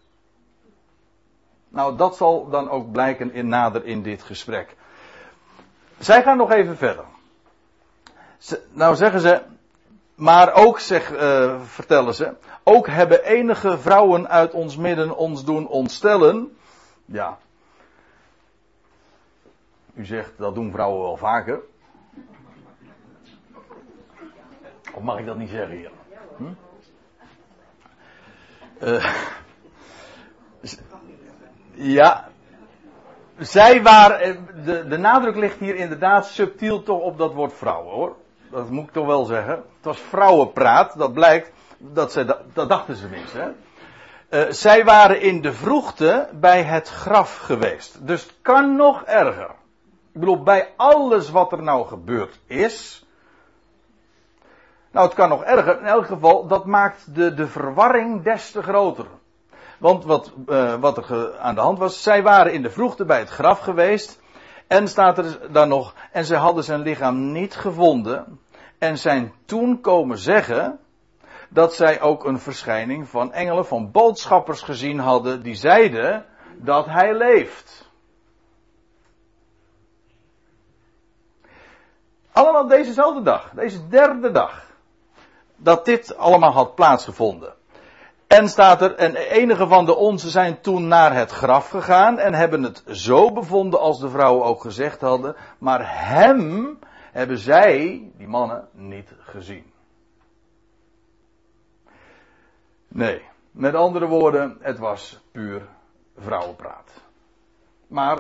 Nou, 1.69 1.97
dat 1.97 2.17
zal 2.17 2.49
dan 2.49 2.71
ook 2.71 2.93
blijken 2.93 3.33
in 3.33 3.49
nader 3.49 3.85
in 3.85 4.03
dit 4.03 4.23
gesprek. 4.23 4.77
Zij 5.99 6.23
gaan 6.23 6.37
nog 6.37 6.53
even 6.53 6.77
verder. 6.77 7.05
nou 8.71 8.97
zeggen 8.97 9.21
ze, 9.21 9.43
maar 10.15 10.53
ook 10.55 10.81
zeg, 10.81 11.13
uh, 11.13 11.61
vertellen 11.61 12.15
ze, 12.15 12.35
ook 12.63 12.87
hebben 12.87 13.25
enige 13.25 13.79
vrouwen 13.79 14.29
uit 14.29 14.53
ons 14.53 14.77
midden 14.77 15.17
ons 15.17 15.45
doen 15.45 15.69
ontstellen. 15.69 16.57
Ja. 17.05 17.39
U 19.95 20.05
zegt 20.05 20.39
dat 20.39 20.55
doen 20.55 20.71
vrouwen 20.71 21.03
wel 21.03 21.17
vaker. 21.17 21.61
Of 24.95 25.03
mag 25.03 25.19
ik 25.19 25.27
dat 25.27 25.37
niet 25.37 25.51
zeggen 25.51 25.77
hier? 25.77 25.91
Hm? 26.37 26.53
Uh, 28.81 29.15
ja. 31.73 32.29
Zij 33.39 33.83
waren. 33.83 34.21
Eh, 34.21 34.37
de, 34.65 34.89
de 34.89 34.99
nadruk 34.99 35.37
ligt 35.37 35.59
hier 35.59 35.75
inderdaad 35.75 36.27
subtiel 36.27 36.83
toch 36.83 37.01
op 37.01 37.19
dat 37.19 37.35
woord 37.35 37.53
vrouwen 37.53 37.95
hoor. 37.95 38.17
Dat 38.51 38.71
moet 38.71 38.87
ik 38.87 38.93
toch 38.93 39.07
wel 39.07 39.25
zeggen. 39.25 39.55
Het 39.55 39.85
was 39.85 39.99
vrouwenpraat, 39.99 40.99
dat 40.99 41.13
blijkt. 41.13 41.53
Dat, 41.79 42.13
ze, 42.13 42.37
dat, 42.53 42.69
dachten 42.69 42.97
ze 42.97 43.03
tenminste. 43.03 43.39
Hè? 43.39 43.49
Uh, 44.47 44.53
zij 44.53 44.85
waren 44.85 45.21
in 45.21 45.41
de 45.41 45.53
vroegte 45.53 46.29
bij 46.33 46.63
het 46.63 46.89
graf 46.89 47.37
geweest. 47.37 48.07
Dus 48.07 48.23
het 48.23 48.35
kan 48.43 48.77
nog 48.77 49.03
erger. 49.05 49.51
Bedoel, 50.21 50.43
bij 50.43 50.73
alles 50.77 51.31
wat 51.31 51.53
er 51.53 51.63
nou 51.63 51.87
gebeurd 51.87 52.41
is. 52.47 53.05
Nou, 54.91 55.07
het 55.07 55.15
kan 55.15 55.29
nog 55.29 55.45
erger. 55.45 55.79
In 55.79 55.87
elk 55.87 56.07
geval, 56.07 56.47
dat 56.47 56.65
maakt 56.65 57.15
de, 57.15 57.35
de 57.35 57.47
verwarring 57.47 58.23
des 58.23 58.51
te 58.51 58.63
groter. 58.63 59.07
Want 59.79 60.05
wat, 60.05 60.33
uh, 60.47 60.75
wat 60.75 60.97
er 60.97 61.39
aan 61.39 61.55
de 61.55 61.61
hand 61.61 61.79
was, 61.79 62.03
zij 62.03 62.23
waren 62.23 62.53
in 62.53 62.63
de 62.63 62.71
vroegte 62.71 63.05
bij 63.05 63.19
het 63.19 63.29
graf 63.29 63.59
geweest. 63.59 64.21
En 64.67 64.89
staat 64.89 65.19
er 65.19 65.53
dan 65.53 65.69
nog, 65.69 65.95
en 66.13 66.25
ze 66.25 66.37
hadden 66.37 66.65
zijn 66.65 66.81
lichaam 66.81 67.33
niet 67.33 67.55
gevonden. 67.55 68.41
En 68.79 68.99
zijn 68.99 69.33
toen 69.45 69.81
komen 69.81 70.19
zeggen 70.19 70.79
dat 71.49 71.75
zij 71.75 72.01
ook 72.01 72.25
een 72.25 72.39
verschijning 72.39 73.09
van 73.09 73.33
engelen, 73.33 73.67
van 73.67 73.91
boodschappers 73.91 74.63
gezien 74.63 74.99
hadden, 74.99 75.43
die 75.43 75.55
zeiden 75.55 76.25
dat 76.57 76.87
hij 76.87 77.15
leeft. 77.15 77.90
Allemaal 82.33 82.67
dezezelfde 82.67 83.23
dag, 83.23 83.51
deze 83.55 83.89
derde 83.89 84.31
dag, 84.31 84.65
dat 85.57 85.85
dit 85.85 86.17
allemaal 86.17 86.53
had 86.53 86.75
plaatsgevonden. 86.75 87.55
En 88.27 88.49
staat 88.49 88.83
er, 88.83 88.95
en 88.95 89.17
enige 89.17 89.67
van 89.67 89.85
de 89.85 89.95
onze 89.95 90.31
zijn 90.31 90.61
toen 90.61 90.89
naar 90.89 91.15
het 91.15 91.31
graf 91.31 91.69
gegaan 91.69 92.19
en 92.19 92.35
hebben 92.35 92.63
het 92.63 92.83
zo 92.87 93.33
bevonden 93.33 93.81
als 93.81 94.01
de 94.01 94.09
vrouwen 94.09 94.45
ook 94.45 94.61
gezegd 94.61 95.01
hadden, 95.01 95.37
maar 95.59 96.09
hem 96.09 96.79
hebben 97.13 97.39
zij, 97.39 98.11
die 98.17 98.29
mannen, 98.29 98.69
niet 98.73 99.13
gezien. 99.19 99.73
Nee, 102.89 103.23
met 103.51 103.75
andere 103.75 104.07
woorden, 104.07 104.59
het 104.61 104.79
was 104.79 105.21
puur 105.33 105.63
vrouwenpraat. 106.19 106.91
Maar 107.87 108.19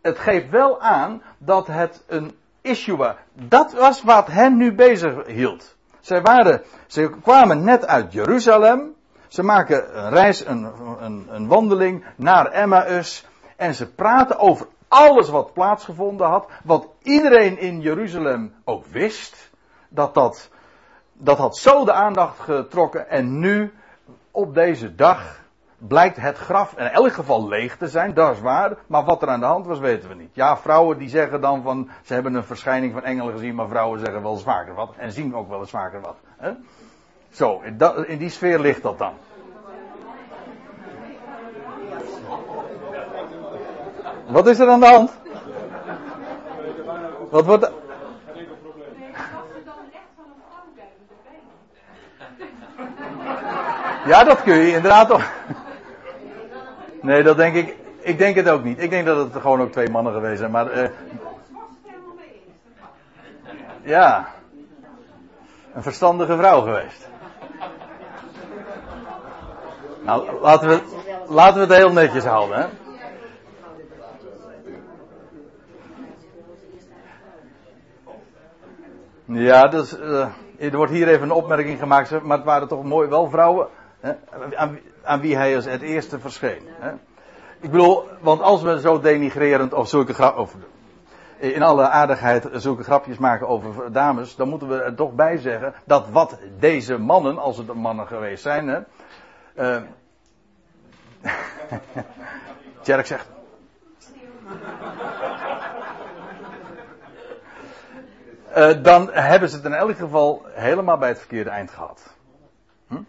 het 0.00 0.18
geeft 0.18 0.50
wel 0.50 0.80
aan 0.80 1.22
dat 1.38 1.66
het 1.66 2.04
een 2.06 2.36
issue 2.64 2.96
was. 2.96 3.14
Dat 3.32 3.72
was 3.72 4.02
wat 4.02 4.26
hen 4.26 4.56
nu 4.56 4.74
bezig 4.74 5.26
hield. 5.26 5.76
Zij 6.00 6.22
waren, 6.22 6.62
ze 6.86 7.10
kwamen 7.22 7.64
net 7.64 7.86
uit 7.86 8.12
Jeruzalem. 8.12 8.94
Ze 9.28 9.42
maken 9.42 9.98
een 9.98 10.10
reis, 10.10 10.46
een, 10.46 10.72
een, 11.00 11.26
een 11.30 11.48
wandeling 11.48 12.04
naar 12.16 12.46
Emmaus. 12.46 13.26
En 13.56 13.74
ze 13.74 13.92
praten 13.92 14.38
over 14.38 14.66
alles 14.88 15.28
wat 15.28 15.52
plaatsgevonden 15.52 16.26
had. 16.26 16.48
Wat 16.64 16.88
iedereen 17.02 17.58
in 17.58 17.80
Jeruzalem 17.80 18.54
ook 18.64 18.86
wist. 18.86 19.50
Dat 19.88 20.14
dat, 20.14 20.50
dat 21.12 21.38
had 21.38 21.56
zo 21.56 21.84
de 21.84 21.92
aandacht 21.92 22.38
getrokken. 22.38 23.08
En 23.08 23.38
nu, 23.38 23.72
op 24.30 24.54
deze 24.54 24.94
dag, 24.94 25.43
blijkt 25.88 26.16
het 26.16 26.38
graf 26.38 26.74
in 26.76 26.86
elk 26.86 27.12
geval 27.12 27.48
leeg 27.48 27.76
te 27.76 27.88
zijn, 27.88 28.14
dat 28.14 28.34
is 28.34 28.40
waar. 28.40 28.76
Maar 28.86 29.04
wat 29.04 29.22
er 29.22 29.28
aan 29.28 29.40
de 29.40 29.46
hand 29.46 29.66
was, 29.66 29.78
weten 29.78 30.08
we 30.08 30.14
niet. 30.14 30.34
Ja, 30.34 30.56
vrouwen 30.56 30.98
die 30.98 31.08
zeggen 31.08 31.40
dan 31.40 31.62
van, 31.62 31.90
ze 32.02 32.14
hebben 32.14 32.34
een 32.34 32.44
verschijning 32.44 32.92
van 32.92 33.02
engelen 33.02 33.32
gezien, 33.32 33.54
maar 33.54 33.68
vrouwen 33.68 34.00
zeggen 34.00 34.22
wel 34.22 34.36
vaker 34.36 34.74
wat. 34.74 34.94
En 34.96 35.12
zien 35.12 35.34
ook 35.34 35.48
wel 35.48 35.60
eens 35.60 35.70
vaker 35.70 36.00
wat. 36.00 36.16
Hè? 36.36 36.52
Zo, 37.30 37.60
in, 37.64 37.76
dat, 37.76 38.04
in 38.04 38.18
die 38.18 38.30
sfeer 38.30 38.60
ligt 38.60 38.82
dat 38.82 38.98
dan. 38.98 39.12
Wat 44.26 44.46
is 44.46 44.58
er 44.58 44.68
aan 44.68 44.80
de 44.80 44.86
hand? 44.86 45.12
Wat 47.30 47.44
wordt? 47.44 47.70
Ja, 54.06 54.24
dat 54.24 54.42
kun 54.42 54.54
je 54.54 54.72
inderdaad 54.72 55.08
toch. 55.08 55.32
Nee, 57.04 57.22
dat 57.22 57.36
denk 57.36 57.54
ik. 57.54 57.76
Ik 58.00 58.18
denk 58.18 58.36
het 58.36 58.48
ook 58.48 58.64
niet. 58.64 58.82
Ik 58.82 58.90
denk 58.90 59.06
dat 59.06 59.16
het 59.16 59.42
gewoon 59.42 59.60
ook 59.60 59.72
twee 59.72 59.90
mannen 59.90 60.12
geweest 60.12 60.38
zijn. 60.38 60.50
Maar. 60.50 60.82
Uh, 60.82 60.88
ja. 63.82 64.28
Een 65.74 65.82
verstandige 65.82 66.36
vrouw 66.36 66.60
geweest. 66.60 67.08
Nou, 70.04 70.40
laten 70.40 70.68
we, 70.68 70.80
laten 71.28 71.54
we 71.54 71.66
het 71.66 71.82
heel 71.82 71.92
netjes 71.92 72.24
houden, 72.24 72.58
hè. 72.58 72.66
Ja, 79.26 79.68
dus, 79.68 79.98
uh, 79.98 80.26
er 80.58 80.76
wordt 80.76 80.92
hier 80.92 81.08
even 81.08 81.22
een 81.22 81.30
opmerking 81.30 81.78
gemaakt, 81.78 82.22
maar 82.22 82.36
het 82.36 82.46
waren 82.46 82.68
toch 82.68 82.84
mooi 82.84 83.08
wel 83.08 83.30
vrouwen 83.30 83.68
hè, 84.00 84.12
aan, 85.04 85.20
wie 85.20 85.36
hij 85.36 85.56
als 85.56 85.64
het 85.64 85.82
eerste 85.82 86.18
verscheen. 86.18 86.62
Hè. 86.68 86.92
Ik 87.60 87.70
bedoel, 87.70 88.08
want 88.20 88.40
als 88.40 88.62
we 88.62 88.80
zo 88.80 89.00
denigrerend 89.00 89.72
of 89.72 89.88
zulke 89.88 90.14
grapjes, 90.14 90.50
in 91.36 91.62
alle 91.62 91.88
aardigheid 91.88 92.48
zulke 92.52 92.82
grapjes 92.82 93.18
maken 93.18 93.48
over 93.48 93.92
dames, 93.92 94.36
dan 94.36 94.48
moeten 94.48 94.68
we 94.68 94.80
er 94.80 94.94
toch 94.94 95.12
bij 95.12 95.36
zeggen 95.36 95.74
dat 95.84 96.08
wat 96.08 96.38
deze 96.58 96.98
mannen, 96.98 97.38
als 97.38 97.56
het 97.56 97.74
mannen 97.74 98.06
geweest 98.06 98.42
zijn, 98.42 98.68
hè, 98.68 98.80
uh, 99.76 99.82
Tjerk 102.82 103.06
zegt. 103.06 103.28
Uh, 108.56 108.82
dan 108.82 109.10
hebben 109.12 109.48
ze 109.48 109.56
het 109.56 109.64
in 109.64 109.74
elk 109.74 109.96
geval 109.96 110.46
helemaal 110.46 110.98
bij 110.98 111.08
het 111.08 111.18
verkeerde 111.18 111.50
eind 111.50 111.70
gehad. 111.70 112.14
Hm? 112.86 113.02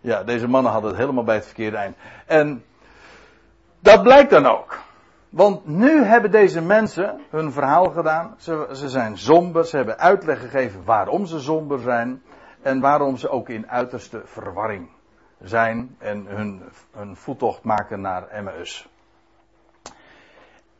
Ja, 0.00 0.24
deze 0.24 0.48
mannen 0.48 0.72
hadden 0.72 0.90
het 0.90 1.00
helemaal 1.00 1.24
bij 1.24 1.34
het 1.34 1.46
verkeerde 1.46 1.76
eind. 1.76 1.96
En 2.26 2.64
dat 3.80 4.02
blijkt 4.02 4.30
dan 4.30 4.46
ook. 4.46 4.78
Want 5.28 5.66
nu 5.66 6.02
hebben 6.02 6.30
deze 6.30 6.62
mensen 6.62 7.20
hun 7.30 7.52
verhaal 7.52 7.90
gedaan. 7.90 8.34
Ze, 8.38 8.68
ze 8.72 8.88
zijn 8.88 9.18
somber. 9.18 9.64
Ze 9.64 9.76
hebben 9.76 9.98
uitleg 9.98 10.40
gegeven 10.40 10.84
waarom 10.84 11.26
ze 11.26 11.40
somber 11.40 11.78
zijn. 11.78 12.22
En 12.62 12.80
waarom 12.80 13.16
ze 13.16 13.28
ook 13.28 13.48
in 13.48 13.70
uiterste 13.70 14.22
verwarring 14.24 14.90
zijn. 15.42 15.96
En 15.98 16.26
hun, 16.26 16.62
hun 16.92 17.16
voettocht 17.16 17.62
maken 17.62 18.00
naar 18.00 18.28
Emmaus. 18.28 18.88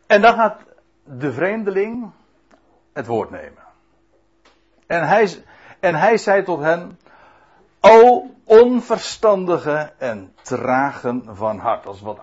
En 0.07 0.20
dan 0.20 0.35
gaat 0.35 0.61
de 1.04 1.33
vreemdeling 1.33 2.11
het 2.92 3.07
woord 3.07 3.31
nemen. 3.31 3.62
En 4.87 5.09
hij, 5.09 5.44
en 5.81 5.94
hij 5.94 6.16
zei 6.16 6.42
tot 6.42 6.61
hen: 6.61 6.98
O 7.80 8.26
onverstandige 8.44 9.92
en 9.98 10.34
tragen 10.42 11.22
van 11.32 11.58
hart. 11.58 11.84
Dat 11.84 11.94
is 11.94 12.00
wat 12.00 12.18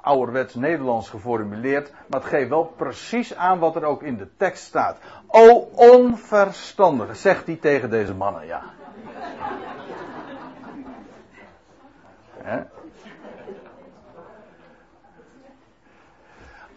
ouderwets 0.00 0.54
Nederlands 0.54 1.08
geformuleerd, 1.08 1.92
maar 2.06 2.20
het 2.20 2.28
geeft 2.28 2.48
wel 2.48 2.64
precies 2.64 3.34
aan 3.34 3.58
wat 3.58 3.76
er 3.76 3.84
ook 3.84 4.02
in 4.02 4.16
de 4.16 4.28
tekst 4.36 4.64
staat. 4.64 4.98
O 5.26 5.68
onverstandige, 5.74 7.14
zegt 7.14 7.46
hij 7.46 7.56
tegen 7.56 7.90
deze 7.90 8.14
mannen, 8.14 8.46
ja. 8.46 8.62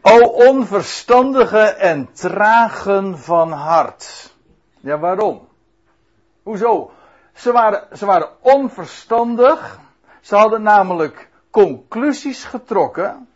O 0.01 0.19
onverstandige 0.49 1.59
en 1.59 2.13
tragen 2.13 3.17
van 3.17 3.51
hart. 3.51 4.33
Ja, 4.79 4.99
waarom? 4.99 5.47
Hoezo? 6.43 6.91
Ze 7.39 7.51
waren, 7.51 7.97
ze 7.97 8.05
waren 8.05 8.29
onverstandig. 8.41 9.79
Ze 10.21 10.35
hadden 10.35 10.61
namelijk 10.61 11.29
conclusies 11.49 12.43
getrokken 12.43 13.29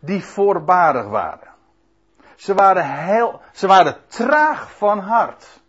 die 0.00 0.24
voorbarig 0.24 1.06
waren. 1.06 1.48
Ze 2.36 2.54
waren 2.54 2.84
heel, 2.84 3.40
ze 3.52 3.66
waren 3.66 3.96
traag 4.06 4.76
van 4.76 4.98
hart. 4.98 5.60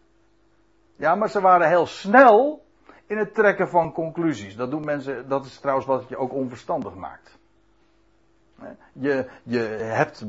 Ja, 0.96 1.16
maar 1.16 1.30
ze 1.30 1.42
waren 1.42 1.68
heel 1.68 1.86
snel 1.86 2.66
in 3.06 3.18
het 3.18 3.34
trekken 3.34 3.70
van 3.70 3.92
conclusies. 3.92 4.56
Dat 4.56 4.72
doen 4.72 4.86
mensen, 4.86 5.30
dat 5.30 5.46
is 5.46 5.60
trouwens 5.60 5.88
wat 5.88 6.10
je 6.10 6.18
ook 6.18 6.34
onverstandig 6.34 6.94
maakt. 6.94 7.38
Je, 8.94 9.26
je, 9.44 9.60
hebt, 9.80 10.26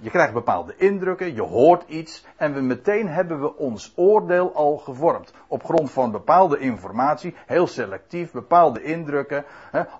je 0.00 0.10
krijgt 0.10 0.32
bepaalde 0.32 0.74
indrukken, 0.76 1.34
je 1.34 1.42
hoort 1.42 1.84
iets 1.88 2.24
en 2.36 2.54
we 2.54 2.60
meteen 2.60 3.08
hebben 3.08 3.40
we 3.40 3.56
ons 3.56 3.92
oordeel 3.96 4.54
al 4.54 4.76
gevormd. 4.76 5.32
Op 5.46 5.64
grond 5.64 5.90
van 5.90 6.10
bepaalde 6.10 6.58
informatie, 6.58 7.34
heel 7.46 7.66
selectief, 7.66 8.32
bepaalde 8.32 8.82
indrukken 8.82 9.44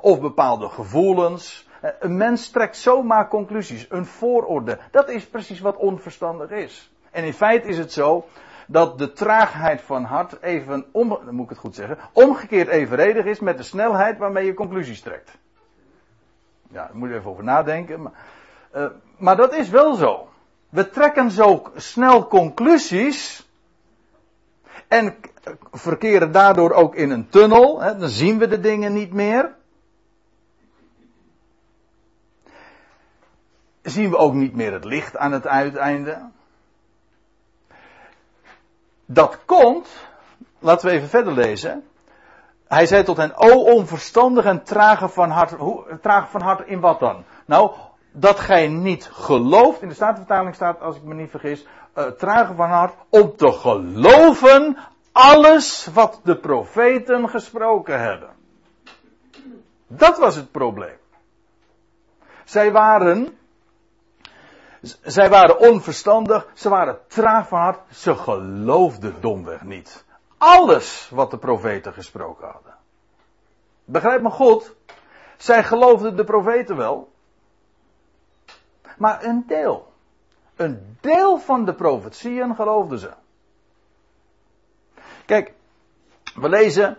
of 0.01 0.21
bepaalde 0.21 0.69
gevoelens. 0.69 1.69
Een 2.01 2.17
mens 2.17 2.51
trekt 2.51 2.77
zomaar 2.77 3.29
conclusies, 3.29 3.87
een 3.89 4.07
vooroordeel. 4.07 4.77
Dat 4.91 5.09
is 5.09 5.29
precies 5.29 5.61
wat 5.61 5.77
onverstandig 5.77 6.51
is. 6.51 6.93
En 7.11 7.25
in 7.25 7.33
feite 7.33 7.69
is 7.69 7.79
het 7.79 7.93
zo 7.93 8.25
dat 8.67 8.99
de 8.99 9.13
traagheid 9.13 9.81
van 9.81 10.05
hart 10.05 10.43
even, 10.43 10.87
om, 10.93 11.19
moet 11.31 11.45
ik 11.45 11.49
het 11.49 11.59
goed 11.59 11.75
zeggen, 11.75 11.99
omgekeerd 12.13 12.69
evenredig 12.69 13.25
is 13.25 13.41
met 13.41 13.57
de 13.57 13.63
snelheid 13.63 14.19
waarmee 14.19 14.47
je 14.47 14.55
conclusies 14.55 15.01
trekt. 15.01 15.39
Ja, 16.71 16.87
daar 16.87 16.97
moet 16.97 17.09
je 17.09 17.15
even 17.15 17.31
over 17.31 17.45
nadenken. 17.45 18.03
Maar, 18.03 18.13
uh, 18.77 18.87
maar 19.19 19.37
dat 19.37 19.55
is 19.55 19.69
wel 19.69 19.95
zo. 19.95 20.29
We 20.69 20.91
trekken 20.91 21.31
zo 21.31 21.73
snel 21.75 22.27
conclusies. 22.27 23.49
En 24.89 25.17
verkeren 25.73 26.33
daardoor 26.33 26.73
ook 26.73 26.95
in 26.95 27.11
een 27.11 27.29
tunnel. 27.29 27.81
Hè, 27.81 27.97
dan 27.97 28.09
zien 28.09 28.39
we 28.39 28.49
de 28.49 28.61
dingen 28.61 28.93
niet 28.93 29.13
meer. 29.13 29.55
Zien 33.83 34.11
we 34.11 34.17
ook 34.17 34.35
niet 34.35 34.55
meer 34.55 34.73
het 34.73 34.85
licht 34.85 35.17
aan 35.17 35.33
het 35.33 35.47
uiteinde. 35.47 36.29
Dat 39.05 39.39
komt, 39.45 39.89
laten 40.59 40.89
we 40.89 40.95
even 40.95 41.09
verder 41.09 41.33
lezen. 41.33 41.90
Hij 42.71 42.87
zei 42.87 43.03
tot 43.03 43.17
hen, 43.17 43.37
o 43.37 43.63
onverstandig 43.63 44.45
en 44.45 44.63
trage 44.63 45.09
van 45.09 45.31
hart. 45.31 45.51
Hoe, 45.51 45.99
trage 46.03 46.27
van 46.27 46.41
hart 46.41 46.67
in 46.67 46.81
wat 46.81 47.01
dan? 47.01 47.25
Nou, 47.45 47.71
dat 48.13 48.41
gij 48.41 48.69
niet 48.69 49.09
gelooft, 49.13 49.83
in 49.83 49.89
de 49.89 49.95
Statenvertaling 49.95 50.55
staat, 50.55 50.81
als 50.81 50.97
ik 50.97 51.03
me 51.03 51.15
niet 51.15 51.31
vergis, 51.31 51.67
uh, 51.95 52.05
trage 52.05 52.55
van 52.55 52.69
hart, 52.69 52.95
om 53.09 53.37
te 53.37 53.53
geloven 53.53 54.77
alles 55.13 55.89
wat 55.93 56.21
de 56.25 56.37
profeten 56.37 57.29
gesproken 57.29 58.01
hebben. 58.01 58.31
Dat 59.87 60.19
was 60.19 60.35
het 60.35 60.51
probleem. 60.51 60.99
Zij 62.45 62.73
waren, 62.73 63.39
zij 65.03 65.29
waren 65.29 65.59
onverstandig, 65.59 66.47
ze 66.55 66.69
waren 66.69 66.99
traag 67.09 67.49
van 67.49 67.61
hart, 67.61 67.81
ze 67.91 68.17
geloofden 68.17 69.15
domweg 69.21 69.63
niet. 69.63 70.05
Alles 70.41 71.09
wat 71.11 71.31
de 71.31 71.39
profeten 71.39 71.93
gesproken 71.93 72.49
hadden. 72.49 72.75
Begrijp 73.85 74.23
me 74.23 74.31
goed, 74.31 74.75
zij 75.37 75.65
geloofden 75.65 76.17
de 76.17 76.25
profeten 76.25 76.77
wel, 76.77 77.13
maar 78.97 79.25
een 79.25 79.45
deel. 79.47 79.93
Een 80.57 80.97
deel 81.01 81.39
van 81.39 81.65
de 81.65 81.75
profetieën 81.75 82.55
geloofden 82.55 82.99
ze. 82.99 83.11
Kijk, 85.25 85.53
we 86.35 86.49
lezen 86.49 86.99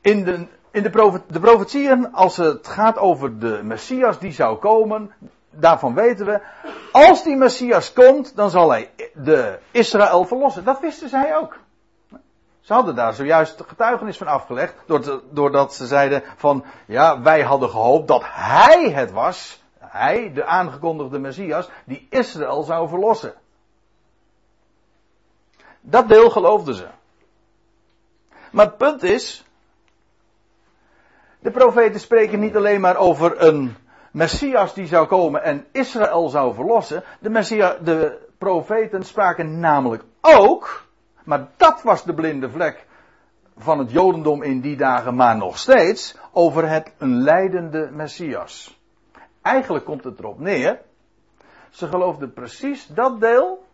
in 0.00 0.24
de, 0.24 0.46
in 0.70 0.82
de, 0.82 1.20
de 1.26 1.40
profetieën, 1.40 2.12
als 2.12 2.36
het 2.36 2.68
gaat 2.68 2.98
over 2.98 3.38
de 3.38 3.60
Messias 3.62 4.18
die 4.18 4.32
zou 4.32 4.58
komen, 4.58 5.12
daarvan 5.52 5.94
weten 5.94 6.26
we, 6.26 6.40
als 6.92 7.22
die 7.22 7.36
Messias 7.36 7.92
komt, 7.92 8.36
dan 8.36 8.50
zal 8.50 8.70
hij 8.70 8.90
de 9.14 9.58
Israël 9.70 10.24
verlossen. 10.24 10.64
Dat 10.64 10.80
wisten 10.80 11.08
zij 11.08 11.36
ook. 11.36 11.58
Ze 12.60 12.72
hadden 12.72 12.94
daar 12.94 13.14
zojuist 13.14 13.62
getuigenis 13.66 14.16
van 14.16 14.26
afgelegd, 14.26 14.74
doordat 15.30 15.74
ze 15.74 15.86
zeiden 15.86 16.22
van, 16.36 16.64
ja, 16.86 17.22
wij 17.22 17.42
hadden 17.42 17.70
gehoopt 17.70 18.08
dat 18.08 18.22
hij 18.24 18.90
het 18.90 19.10
was 19.10 19.62
hij, 19.92 20.32
de 20.32 20.44
aangekondigde 20.44 21.18
Messias, 21.18 21.68
die 21.84 22.06
Israël 22.10 22.62
zou 22.62 22.88
verlossen. 22.88 23.34
Dat 25.80 26.08
deel 26.08 26.30
geloofden 26.30 26.74
ze. 26.74 26.86
Maar 28.50 28.66
het 28.66 28.76
punt 28.76 29.02
is, 29.02 29.44
de 31.38 31.50
profeten 31.50 32.00
spreken 32.00 32.40
niet 32.40 32.56
alleen 32.56 32.80
maar 32.80 32.96
over 32.96 33.42
een 33.42 33.76
Messias 34.12 34.74
die 34.74 34.86
zou 34.86 35.06
komen 35.06 35.42
en 35.42 35.66
Israël 35.72 36.28
zou 36.28 36.54
verlossen. 36.54 37.02
De, 37.20 37.30
Messias, 37.30 37.74
de 37.82 38.28
profeten 38.38 39.02
spraken 39.04 39.60
namelijk 39.60 40.02
ook, 40.20 40.84
maar 41.24 41.48
dat 41.56 41.82
was 41.82 42.04
de 42.04 42.14
blinde 42.14 42.50
vlek 42.50 42.86
van 43.56 43.78
het 43.78 43.90
Jodendom 43.90 44.42
in 44.42 44.60
die 44.60 44.76
dagen, 44.76 45.14
maar 45.14 45.36
nog 45.36 45.58
steeds, 45.58 46.16
over 46.32 46.68
het 46.68 46.92
een 46.98 47.22
leidende 47.22 47.90
Messias. 47.92 48.80
Eigenlijk 49.42 49.84
komt 49.84 50.04
het 50.04 50.18
erop 50.18 50.38
neer. 50.38 50.80
Ze 51.70 51.88
geloofden 51.88 52.32
precies 52.32 52.86
dat 52.86 53.20
deel. 53.20 53.66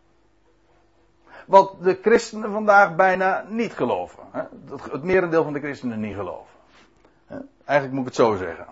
Wat 1.47 1.75
de 1.83 1.99
christenen 2.03 2.53
vandaag 2.53 2.97
bijna 2.97 3.45
niet 3.49 3.73
geloven. 3.73 4.23
Het 4.91 5.03
merendeel 5.03 5.45
van 5.45 5.53
de 5.53 5.61
christenen 5.61 6.01
niet 6.01 6.15
geloven. 6.15 6.57
Eigenlijk 7.65 7.99
moet 7.99 8.09
ik 8.09 8.17
het 8.17 8.27
zo 8.27 8.37
zeggen. 8.37 8.67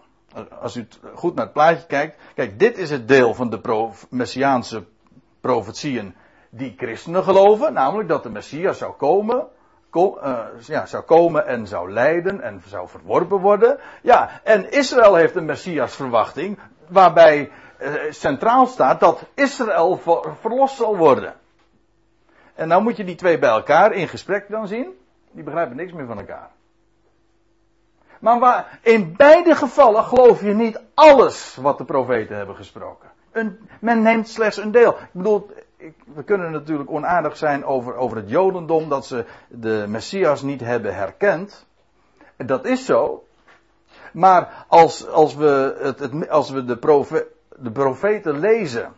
Als 0.61 0.77
u 0.77 0.89
goed 1.15 1.35
naar 1.35 1.45
het 1.45 1.55
plaatje 1.55 1.87
kijkt. 1.87 2.17
Kijk, 2.35 2.59
dit 2.59 2.79
is 2.79 2.91
het 2.91 3.09
deel 3.09 3.35
van 3.35 3.51
de 3.51 3.91
messiaanse 4.11 4.85
profetieën 5.41 6.15
die 6.51 6.75
christenen 6.77 7.25
geloven. 7.25 7.73
Namelijk 7.73 8.09
dat 8.09 8.23
de 8.23 8.31
Messias 8.31 8.79
zou 8.79 8.93
komen. 8.93 9.47
uh, 9.95 10.39
ja, 10.61 10.87
zou 10.87 11.03
komen 11.03 11.47
en 11.47 11.67
zou 11.67 11.93
lijden 11.93 12.41
en 12.41 12.63
zou 12.67 12.89
verworpen 12.89 13.41
worden. 13.41 13.79
Ja, 14.03 14.41
en 14.45 14.71
Israël 14.71 15.15
heeft 15.15 15.37
een 15.37 15.45
Messias 15.45 15.97
verwachting 15.97 16.59
waarbij 16.89 17.51
eh, 17.79 17.93
centraal 18.11 18.67
staat 18.67 19.01
dat 19.01 19.23
Israël 19.35 20.01
verlost 20.41 20.77
zal 20.77 20.97
worden. 20.97 21.35
En 22.55 22.69
nou 22.69 22.83
moet 22.83 22.97
je 22.97 23.05
die 23.05 23.15
twee 23.15 23.39
bij 23.39 23.51
elkaar 23.51 23.93
in 23.93 24.09
gesprek 24.09 24.49
dan 24.49 24.69
zien. 24.69 24.99
Die 25.31 25.45
begrijpen 25.45 25.77
niks 25.77 25.93
meer 25.93 26.07
van 26.07 26.19
elkaar. 26.19 26.51
Maar 28.21 28.79
in 28.83 29.15
beide 29.17 29.55
gevallen 29.55 30.05
geloof 30.05 30.41
je 30.41 30.55
niet 30.55 30.81
alles 30.95 31.57
wat 31.61 31.79
de 31.79 31.85
profeten 31.85 32.37
hebben 32.37 32.57
gesproken. 32.57 33.11
Men 33.81 34.03
neemt 34.03 34.29
slechts 34.29 34.57
een 34.57 34.71
deel. 34.71 34.91
Ik 34.91 35.09
bedoel, 35.13 35.51
ik, 35.77 35.95
we 36.15 36.23
kunnen 36.23 36.51
natuurlijk 36.51 36.91
onaardig 36.91 37.37
zijn 37.37 37.65
over, 37.65 37.95
over 37.95 38.17
het 38.17 38.31
Jodendom 38.31 38.89
dat 38.89 39.07
ze 39.07 39.25
de 39.49 39.85
Messias 39.89 40.43
niet 40.43 40.61
hebben 40.61 40.95
herkend. 40.95 41.67
Dat 42.37 42.65
is 42.65 42.85
zo. 42.85 43.25
Maar 44.13 44.65
als, 44.69 45.09
als 45.09 45.35
we, 45.35 45.77
het, 45.81 45.99
het, 45.99 46.29
als 46.29 46.51
we 46.51 46.65
de, 46.65 46.77
profe, 46.77 47.27
de 47.57 47.71
profeten 47.71 48.39
lezen. 48.39 48.95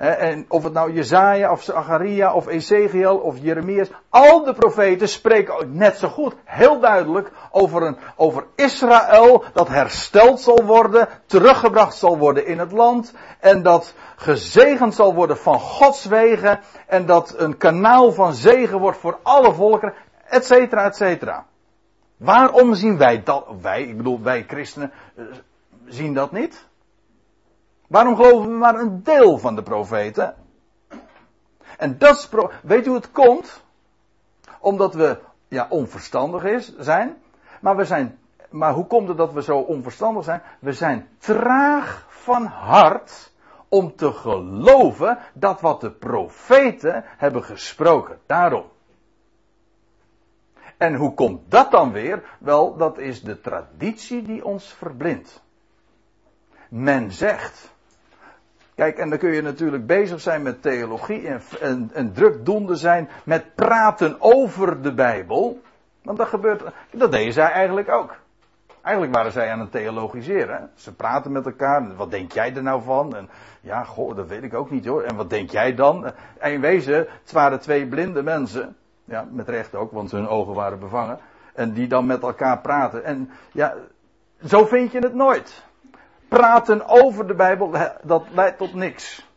En 0.00 0.44
of 0.48 0.62
het 0.62 0.72
nou 0.72 0.92
Jezaja 0.92 1.50
of 1.52 1.62
Zacharia 1.62 2.32
of 2.32 2.46
Ezekiel 2.46 3.16
of 3.16 3.38
Jeremias. 3.38 3.90
Al 4.08 4.44
de 4.44 4.54
profeten 4.54 5.08
spreken 5.08 5.76
net 5.76 5.96
zo 5.96 6.08
goed, 6.08 6.34
heel 6.44 6.80
duidelijk, 6.80 7.30
over, 7.50 7.82
een, 7.82 7.96
over 8.16 8.44
Israël 8.54 9.44
dat 9.52 9.68
hersteld 9.68 10.40
zal 10.40 10.64
worden, 10.64 11.08
teruggebracht 11.26 11.96
zal 11.96 12.18
worden 12.18 12.46
in 12.46 12.58
het 12.58 12.72
land. 12.72 13.14
En 13.40 13.62
dat 13.62 13.94
gezegend 14.16 14.94
zal 14.94 15.14
worden 15.14 15.38
van 15.38 15.60
Gods 15.60 16.04
wegen. 16.04 16.60
En 16.86 17.06
dat 17.06 17.34
een 17.36 17.56
kanaal 17.56 18.12
van 18.12 18.34
zegen 18.34 18.78
wordt 18.78 18.98
voor 18.98 19.18
alle 19.22 19.52
volkeren, 19.52 19.94
et 20.28 20.46
cetera, 20.46 20.84
et 20.84 20.96
cetera. 20.96 21.46
Waarom 22.16 22.74
zien 22.74 22.98
wij 22.98 23.22
dat, 23.22 23.46
wij, 23.60 23.82
ik 23.82 23.96
bedoel 23.96 24.22
wij 24.22 24.44
christenen, 24.48 24.92
eh, 25.16 25.24
zien 25.86 26.14
dat 26.14 26.32
niet? 26.32 26.68
Waarom 27.90 28.16
geloven 28.16 28.50
we 28.50 28.56
maar 28.56 28.74
een 28.74 29.02
deel 29.02 29.38
van 29.38 29.54
de 29.54 29.62
profeten? 29.62 30.34
En 31.78 31.98
dat 31.98 32.16
is, 32.18 32.28
weet 32.62 32.84
u 32.84 32.88
hoe 32.88 32.96
het 32.96 33.10
komt? 33.10 33.62
Omdat 34.60 34.94
we, 34.94 35.18
ja, 35.48 35.66
onverstandig 35.68 36.44
is, 36.44 36.76
zijn. 36.78 37.22
Maar 37.60 37.76
we 37.76 37.84
zijn, 37.84 38.18
maar 38.50 38.72
hoe 38.72 38.86
komt 38.86 39.08
het 39.08 39.16
dat 39.16 39.32
we 39.32 39.42
zo 39.42 39.58
onverstandig 39.58 40.24
zijn? 40.24 40.42
We 40.58 40.72
zijn 40.72 41.08
traag 41.18 42.06
van 42.08 42.44
hart 42.44 43.32
om 43.68 43.96
te 43.96 44.12
geloven 44.12 45.18
dat 45.32 45.60
wat 45.60 45.80
de 45.80 45.90
profeten 45.90 47.04
hebben 47.06 47.44
gesproken. 47.44 48.18
Daarom. 48.26 48.64
En 50.76 50.94
hoe 50.94 51.14
komt 51.14 51.50
dat 51.50 51.70
dan 51.70 51.92
weer? 51.92 52.22
Wel, 52.38 52.76
dat 52.76 52.98
is 52.98 53.22
de 53.22 53.40
traditie 53.40 54.22
die 54.22 54.44
ons 54.44 54.72
verblindt. 54.72 55.42
Men 56.68 57.12
zegt. 57.12 57.69
Kijk, 58.80 58.98
en 58.98 59.10
dan 59.10 59.18
kun 59.18 59.32
je 59.32 59.42
natuurlijk 59.42 59.86
bezig 59.86 60.20
zijn 60.20 60.42
met 60.42 60.62
theologie 60.62 61.28
en, 61.28 61.40
en, 61.60 61.90
en 61.92 62.12
drukdoende 62.12 62.76
zijn 62.76 63.08
met 63.24 63.54
praten 63.54 64.16
over 64.18 64.82
de 64.82 64.94
Bijbel. 64.94 65.60
Want 66.02 66.18
dat 66.18 66.28
gebeurt, 66.28 66.62
dat 66.90 67.12
deden 67.12 67.32
zij 67.32 67.50
eigenlijk 67.50 67.90
ook. 67.90 68.16
Eigenlijk 68.82 69.14
waren 69.14 69.32
zij 69.32 69.50
aan 69.50 69.60
het 69.60 69.70
theologiseren. 69.70 70.70
Ze 70.74 70.94
praten 70.94 71.32
met 71.32 71.46
elkaar. 71.46 71.96
Wat 71.96 72.10
denk 72.10 72.32
jij 72.32 72.54
er 72.54 72.62
nou 72.62 72.82
van? 72.82 73.16
En 73.16 73.28
ja, 73.60 73.84
goh, 73.84 74.16
dat 74.16 74.28
weet 74.28 74.42
ik 74.42 74.54
ook 74.54 74.70
niet 74.70 74.86
hoor. 74.86 75.02
En 75.02 75.16
wat 75.16 75.30
denk 75.30 75.50
jij 75.50 75.74
dan? 75.74 76.12
En 76.38 76.60
wezen, 76.60 77.06
het 77.22 77.32
waren 77.32 77.60
twee 77.60 77.86
blinde 77.86 78.22
mensen. 78.22 78.76
Ja, 79.04 79.26
met 79.30 79.48
recht 79.48 79.74
ook, 79.74 79.92
want 79.92 80.10
hun 80.10 80.28
ogen 80.28 80.54
waren 80.54 80.78
bevangen. 80.78 81.18
En 81.54 81.72
die 81.72 81.88
dan 81.88 82.06
met 82.06 82.22
elkaar 82.22 82.60
praten. 82.60 83.04
En 83.04 83.30
ja, 83.52 83.74
zo 84.44 84.64
vind 84.64 84.92
je 84.92 84.98
het 84.98 85.14
nooit. 85.14 85.68
Praten 86.30 86.88
over 86.88 87.26
de 87.26 87.34
Bijbel, 87.34 87.74
dat 88.02 88.26
leidt 88.32 88.58
tot 88.58 88.74
niks. 88.74 89.28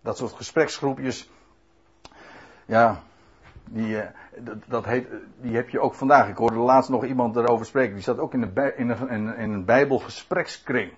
Dat 0.00 0.16
soort 0.16 0.32
gespreksgroepjes, 0.32 1.30
ja, 2.66 3.02
die, 3.64 4.00
eh, 4.00 4.08
dat, 4.66 4.84
heet, 4.84 5.06
die 5.40 5.54
heb 5.54 5.68
je 5.68 5.80
ook 5.80 5.94
vandaag. 5.94 6.28
Ik 6.28 6.36
hoorde 6.36 6.58
laatst 6.58 6.90
nog 6.90 7.04
iemand 7.04 7.36
erover 7.36 7.66
spreken. 7.66 7.94
Die 7.94 8.02
zat 8.02 8.18
ook 8.18 8.34
in, 8.34 8.52
in, 8.76 8.90
een, 8.90 9.36
in 9.36 9.52
een 9.52 9.64
Bijbelgesprekskring. 9.64 10.92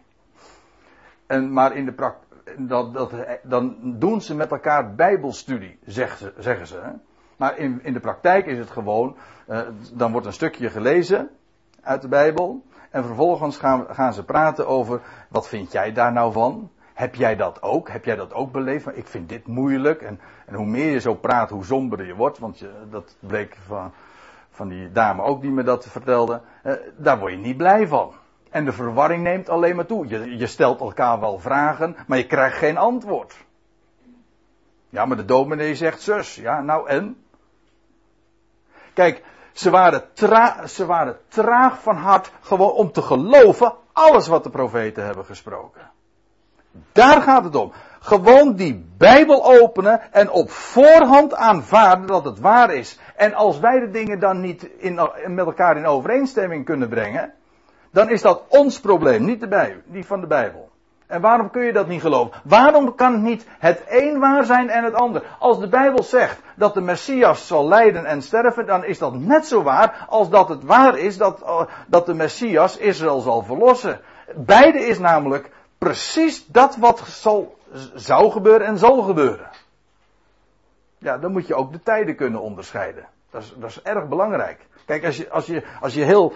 En, 1.26 1.52
maar 1.52 1.76
in 1.76 1.84
de 1.84 1.92
praktijk, 1.92 2.26
dat, 2.68 2.94
dat, 2.94 3.12
dan 3.42 3.76
doen 3.82 4.20
ze 4.20 4.34
met 4.34 4.50
elkaar 4.50 4.94
Bijbelstudie, 4.94 5.78
zeggen 5.84 6.18
ze. 6.18 6.42
Zeggen 6.42 6.66
ze? 6.66 6.80
Maar 7.36 7.58
in, 7.58 7.80
in 7.82 7.92
de 7.92 8.00
praktijk 8.00 8.46
is 8.46 8.58
het 8.58 8.70
gewoon, 8.70 9.16
uh, 9.48 9.60
dan 9.92 10.12
wordt 10.12 10.26
een 10.26 10.32
stukje 10.32 10.70
gelezen 10.70 11.30
uit 11.80 12.02
de 12.02 12.08
Bijbel. 12.08 12.62
En 12.90 13.04
vervolgens 13.04 13.56
gaan, 13.56 13.86
gaan 13.90 14.12
ze 14.12 14.24
praten 14.24 14.66
over, 14.66 15.00
wat 15.28 15.48
vind 15.48 15.72
jij 15.72 15.92
daar 15.92 16.12
nou 16.12 16.32
van? 16.32 16.70
Heb 16.94 17.14
jij 17.14 17.36
dat 17.36 17.62
ook? 17.62 17.88
Heb 17.90 18.04
jij 18.04 18.16
dat 18.16 18.34
ook 18.34 18.52
beleefd? 18.52 18.96
Ik 18.96 19.06
vind 19.06 19.28
dit 19.28 19.46
moeilijk. 19.46 20.02
En, 20.02 20.20
en 20.46 20.54
hoe 20.54 20.66
meer 20.66 20.90
je 20.90 21.00
zo 21.00 21.14
praat, 21.14 21.50
hoe 21.50 21.64
somberder 21.64 22.06
je 22.06 22.14
wordt. 22.14 22.38
Want 22.38 22.58
je, 22.58 22.70
dat 22.90 23.16
bleek 23.20 23.56
van, 23.66 23.92
van 24.50 24.68
die 24.68 24.92
dame 24.92 25.22
ook 25.22 25.40
die 25.40 25.50
me 25.50 25.62
dat 25.62 25.86
vertelde. 25.86 26.40
Uh, 26.64 26.72
daar 26.96 27.18
word 27.18 27.32
je 27.32 27.38
niet 27.38 27.56
blij 27.56 27.86
van. 27.86 28.12
En 28.50 28.64
de 28.64 28.72
verwarring 28.72 29.22
neemt 29.22 29.48
alleen 29.48 29.76
maar 29.76 29.86
toe. 29.86 30.08
Je, 30.08 30.36
je 30.36 30.46
stelt 30.46 30.80
elkaar 30.80 31.20
wel 31.20 31.38
vragen, 31.38 31.96
maar 32.06 32.18
je 32.18 32.26
krijgt 32.26 32.56
geen 32.56 32.76
antwoord. 32.76 33.46
Ja, 34.88 35.04
maar 35.04 35.16
de 35.16 35.24
dominee 35.24 35.74
zegt 35.74 36.00
zus. 36.00 36.34
Ja, 36.34 36.60
nou 36.60 36.88
en? 36.88 37.16
Kijk, 38.94 39.22
ze 39.58 39.70
waren, 39.70 40.02
ze 40.68 40.86
waren 40.86 41.16
traag 41.28 41.82
van 41.82 41.96
hart 41.96 42.30
gewoon 42.40 42.70
om 42.72 42.92
te 42.92 43.02
geloven 43.02 43.74
alles 43.92 44.26
wat 44.26 44.44
de 44.44 44.50
profeten 44.50 45.04
hebben 45.04 45.24
gesproken. 45.24 45.90
Daar 46.92 47.22
gaat 47.22 47.44
het 47.44 47.54
om. 47.54 47.72
Gewoon 48.00 48.54
die 48.54 48.86
Bijbel 48.96 49.44
openen 49.44 50.12
en 50.12 50.30
op 50.30 50.50
voorhand 50.50 51.34
aanvaarden 51.34 52.06
dat 52.06 52.24
het 52.24 52.40
waar 52.40 52.74
is. 52.74 52.98
En 53.16 53.34
als 53.34 53.58
wij 53.58 53.80
de 53.80 53.90
dingen 53.90 54.20
dan 54.20 54.40
niet 54.40 54.62
in, 54.62 54.94
met 55.26 55.46
elkaar 55.46 55.76
in 55.76 55.86
overeenstemming 55.86 56.64
kunnen 56.64 56.88
brengen, 56.88 57.34
dan 57.90 58.10
is 58.10 58.22
dat 58.22 58.42
ons 58.48 58.80
probleem, 58.80 59.24
niet, 59.24 59.40
de 59.40 59.48
Bijbel, 59.48 59.80
niet 59.84 60.06
van 60.06 60.20
de 60.20 60.26
Bijbel. 60.26 60.67
En 61.08 61.20
waarom 61.20 61.50
kun 61.50 61.62
je 61.62 61.72
dat 61.72 61.86
niet 61.86 62.00
geloven? 62.00 62.40
Waarom 62.44 62.94
kan 62.94 63.12
het 63.12 63.22
niet 63.22 63.46
het 63.58 63.82
een 63.88 64.18
waar 64.18 64.44
zijn 64.44 64.68
en 64.70 64.84
het 64.84 64.94
ander? 64.94 65.22
Als 65.38 65.58
de 65.58 65.68
Bijbel 65.68 66.02
zegt 66.02 66.40
dat 66.56 66.74
de 66.74 66.80
Messias 66.80 67.46
zal 67.46 67.68
lijden 67.68 68.04
en 68.04 68.22
sterven, 68.22 68.66
dan 68.66 68.84
is 68.84 68.98
dat 68.98 69.14
net 69.14 69.46
zo 69.46 69.62
waar 69.62 70.06
als 70.08 70.30
dat 70.30 70.48
het 70.48 70.64
waar 70.64 70.98
is 70.98 71.16
dat, 71.16 71.42
eh, 71.42 71.60
dat 71.86 72.06
de 72.06 72.14
Messias 72.14 72.76
Israël 72.76 73.20
zal 73.20 73.42
verlossen. 73.42 74.00
Beide 74.34 74.78
is 74.78 74.98
namelijk 74.98 75.50
precies 75.78 76.46
dat 76.46 76.76
wat 76.76 76.98
zal, 77.06 77.56
zou 77.94 78.30
gebeuren 78.30 78.66
en 78.66 78.78
zal 78.78 79.02
gebeuren. 79.02 79.48
Ja, 80.98 81.18
dan 81.18 81.32
moet 81.32 81.46
je 81.46 81.54
ook 81.54 81.72
de 81.72 81.82
tijden 81.82 82.16
kunnen 82.16 82.40
onderscheiden. 82.40 83.06
Dat 83.30 83.42
is, 83.42 83.54
dat 83.56 83.70
is 83.70 83.82
erg 83.82 84.08
belangrijk. 84.08 84.66
Kijk, 84.86 85.04
als 85.04 85.16
je, 85.16 85.30
als 85.30 85.46
je, 85.46 85.62
als 85.80 85.94
je 85.94 86.02
heel 86.02 86.32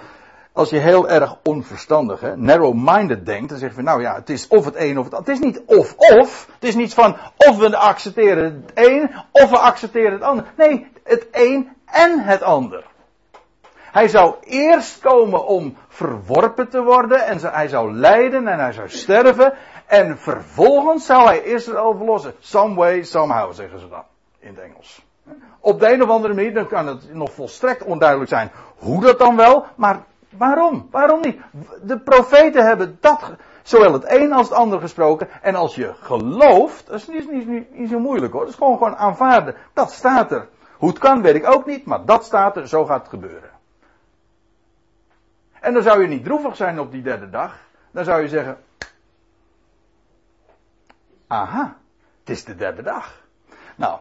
als 0.52 0.70
je 0.70 0.78
heel 0.78 1.08
erg 1.08 1.36
onverstandig, 1.42 2.36
narrow-minded 2.36 3.26
denkt, 3.26 3.48
dan 3.48 3.58
zeg 3.58 3.68
je 3.68 3.74
van 3.74 3.84
nou 3.84 4.02
ja, 4.02 4.14
het 4.14 4.30
is 4.30 4.48
of 4.48 4.64
het 4.64 4.76
een 4.76 4.98
of 4.98 5.04
het 5.04 5.14
ander. 5.14 5.32
Het 5.32 5.42
is 5.42 5.46
niet 5.46 5.62
of-of. 5.66 6.46
Het 6.54 6.64
is 6.64 6.74
niet 6.74 6.94
van 6.94 7.16
of 7.36 7.56
we 7.56 7.76
accepteren 7.76 8.44
het 8.44 8.70
een 8.74 9.10
of 9.32 9.50
we 9.50 9.58
accepteren 9.58 10.12
het 10.12 10.22
ander. 10.22 10.44
Nee, 10.56 10.86
het 11.04 11.26
een 11.30 11.72
en 11.86 12.20
het 12.20 12.42
ander. 12.42 12.84
Hij 13.74 14.08
zou 14.08 14.34
eerst 14.40 15.00
komen 15.00 15.46
om 15.46 15.76
verworpen 15.88 16.68
te 16.68 16.82
worden 16.82 17.26
en 17.26 17.38
hij 17.40 17.68
zou 17.68 17.92
lijden 17.92 18.48
en 18.48 18.58
hij 18.58 18.72
zou 18.72 18.88
sterven. 18.88 19.54
En 19.86 20.18
vervolgens 20.18 21.06
zou 21.06 21.26
hij 21.26 21.38
Israël 21.38 21.96
verlossen. 21.96 22.34
Some 22.38 22.74
way, 22.74 23.02
somehow, 23.02 23.52
zeggen 23.52 23.80
ze 23.80 23.88
dan 23.88 24.04
in 24.38 24.48
het 24.48 24.58
Engels. 24.58 25.04
Op 25.60 25.80
de 25.80 25.92
een 25.92 26.02
of 26.02 26.08
andere 26.08 26.34
manier, 26.34 26.54
dan 26.54 26.66
kan 26.66 26.86
het 26.86 27.14
nog 27.14 27.32
volstrekt 27.32 27.84
onduidelijk 27.84 28.30
zijn 28.30 28.50
hoe 28.76 29.00
dat 29.00 29.18
dan 29.18 29.36
wel, 29.36 29.64
maar 29.76 30.02
Waarom? 30.36 30.88
Waarom 30.90 31.20
niet? 31.20 31.40
De 31.82 31.98
profeten 31.98 32.64
hebben 32.66 32.98
dat, 33.00 33.20
zowel 33.62 33.92
het 33.92 34.10
een 34.10 34.32
als 34.32 34.48
het 34.48 34.58
ander 34.58 34.80
gesproken. 34.80 35.28
En 35.42 35.54
als 35.54 35.74
je 35.74 35.94
gelooft, 36.00 36.86
dat 36.86 36.98
is 36.98 37.08
niet, 37.08 37.30
niet, 37.30 37.74
niet, 37.74 37.90
zo 37.90 37.98
moeilijk 37.98 38.32
hoor. 38.32 38.42
Dat 38.42 38.50
is 38.50 38.56
gewoon, 38.56 38.76
gewoon 38.76 38.96
aanvaarden. 38.96 39.54
Dat 39.72 39.92
staat 39.92 40.32
er. 40.32 40.48
Hoe 40.76 40.88
het 40.88 40.98
kan 40.98 41.22
weet 41.22 41.34
ik 41.34 41.46
ook 41.46 41.66
niet, 41.66 41.84
maar 41.84 42.04
dat 42.04 42.24
staat 42.24 42.56
er, 42.56 42.68
zo 42.68 42.84
gaat 42.84 43.00
het 43.00 43.08
gebeuren. 43.08 43.50
En 45.60 45.74
dan 45.74 45.82
zou 45.82 46.02
je 46.02 46.08
niet 46.08 46.24
droevig 46.24 46.56
zijn 46.56 46.80
op 46.80 46.90
die 46.90 47.02
derde 47.02 47.30
dag. 47.30 47.56
Dan 47.90 48.04
zou 48.04 48.22
je 48.22 48.28
zeggen, 48.28 48.58
aha, 51.26 51.76
het 52.20 52.30
is 52.30 52.44
de 52.44 52.54
derde 52.54 52.82
dag. 52.82 53.20
Nou, 53.76 53.98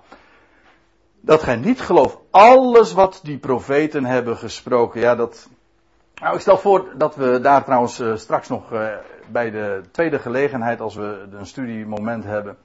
dat 1.20 1.44
gij 1.44 1.56
niet 1.56 1.82
gelooft, 1.82 2.18
alles 2.30 2.94
wat 2.94 3.20
die 3.24 3.38
profeten 3.38 4.06
hebben 4.06 4.38
gesproken, 4.38 5.02
ja, 5.02 5.16
dat, 5.16 5.50
nou, 6.22 6.36
ik 6.36 6.42
stel 6.42 6.58
voor 6.58 6.86
dat 6.96 7.16
we 7.16 7.40
daar 7.42 7.64
trouwens 7.64 8.00
uh, 8.00 8.16
straks 8.16 8.48
nog 8.48 8.74
uh, 8.74 8.88
bij 9.28 9.52
de 9.52 9.82
tweede 9.92 10.20
gelegenheid, 10.20 10.82
als 10.82 10.96
we 10.96 11.28
een 11.32 11.46
studiemoment 11.46 12.24
hebben, 12.24 12.58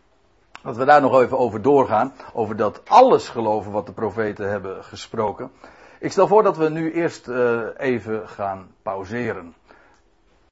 dat 0.63 0.77
we 0.77 0.85
daar 0.85 1.01
nog 1.01 1.21
even 1.21 1.39
over 1.39 1.63
doorgaan. 1.63 2.13
Over 2.33 2.57
dat 2.57 2.81
alles 2.87 3.29
geloven 3.29 3.73
wat 3.73 3.87
de 3.87 3.93
profeten 3.93 4.51
hebben 4.51 4.85
gesproken. 4.85 5.51
Ik 6.01 6.13
stel 6.13 6.27
voor 6.27 6.43
dat 6.43 6.57
we 6.57 6.69
nu 6.69 6.93
eerst 6.93 7.29
uh, 7.29 7.61
even 7.77 8.29
gaan 8.29 8.69
pauzeren. 8.83 9.55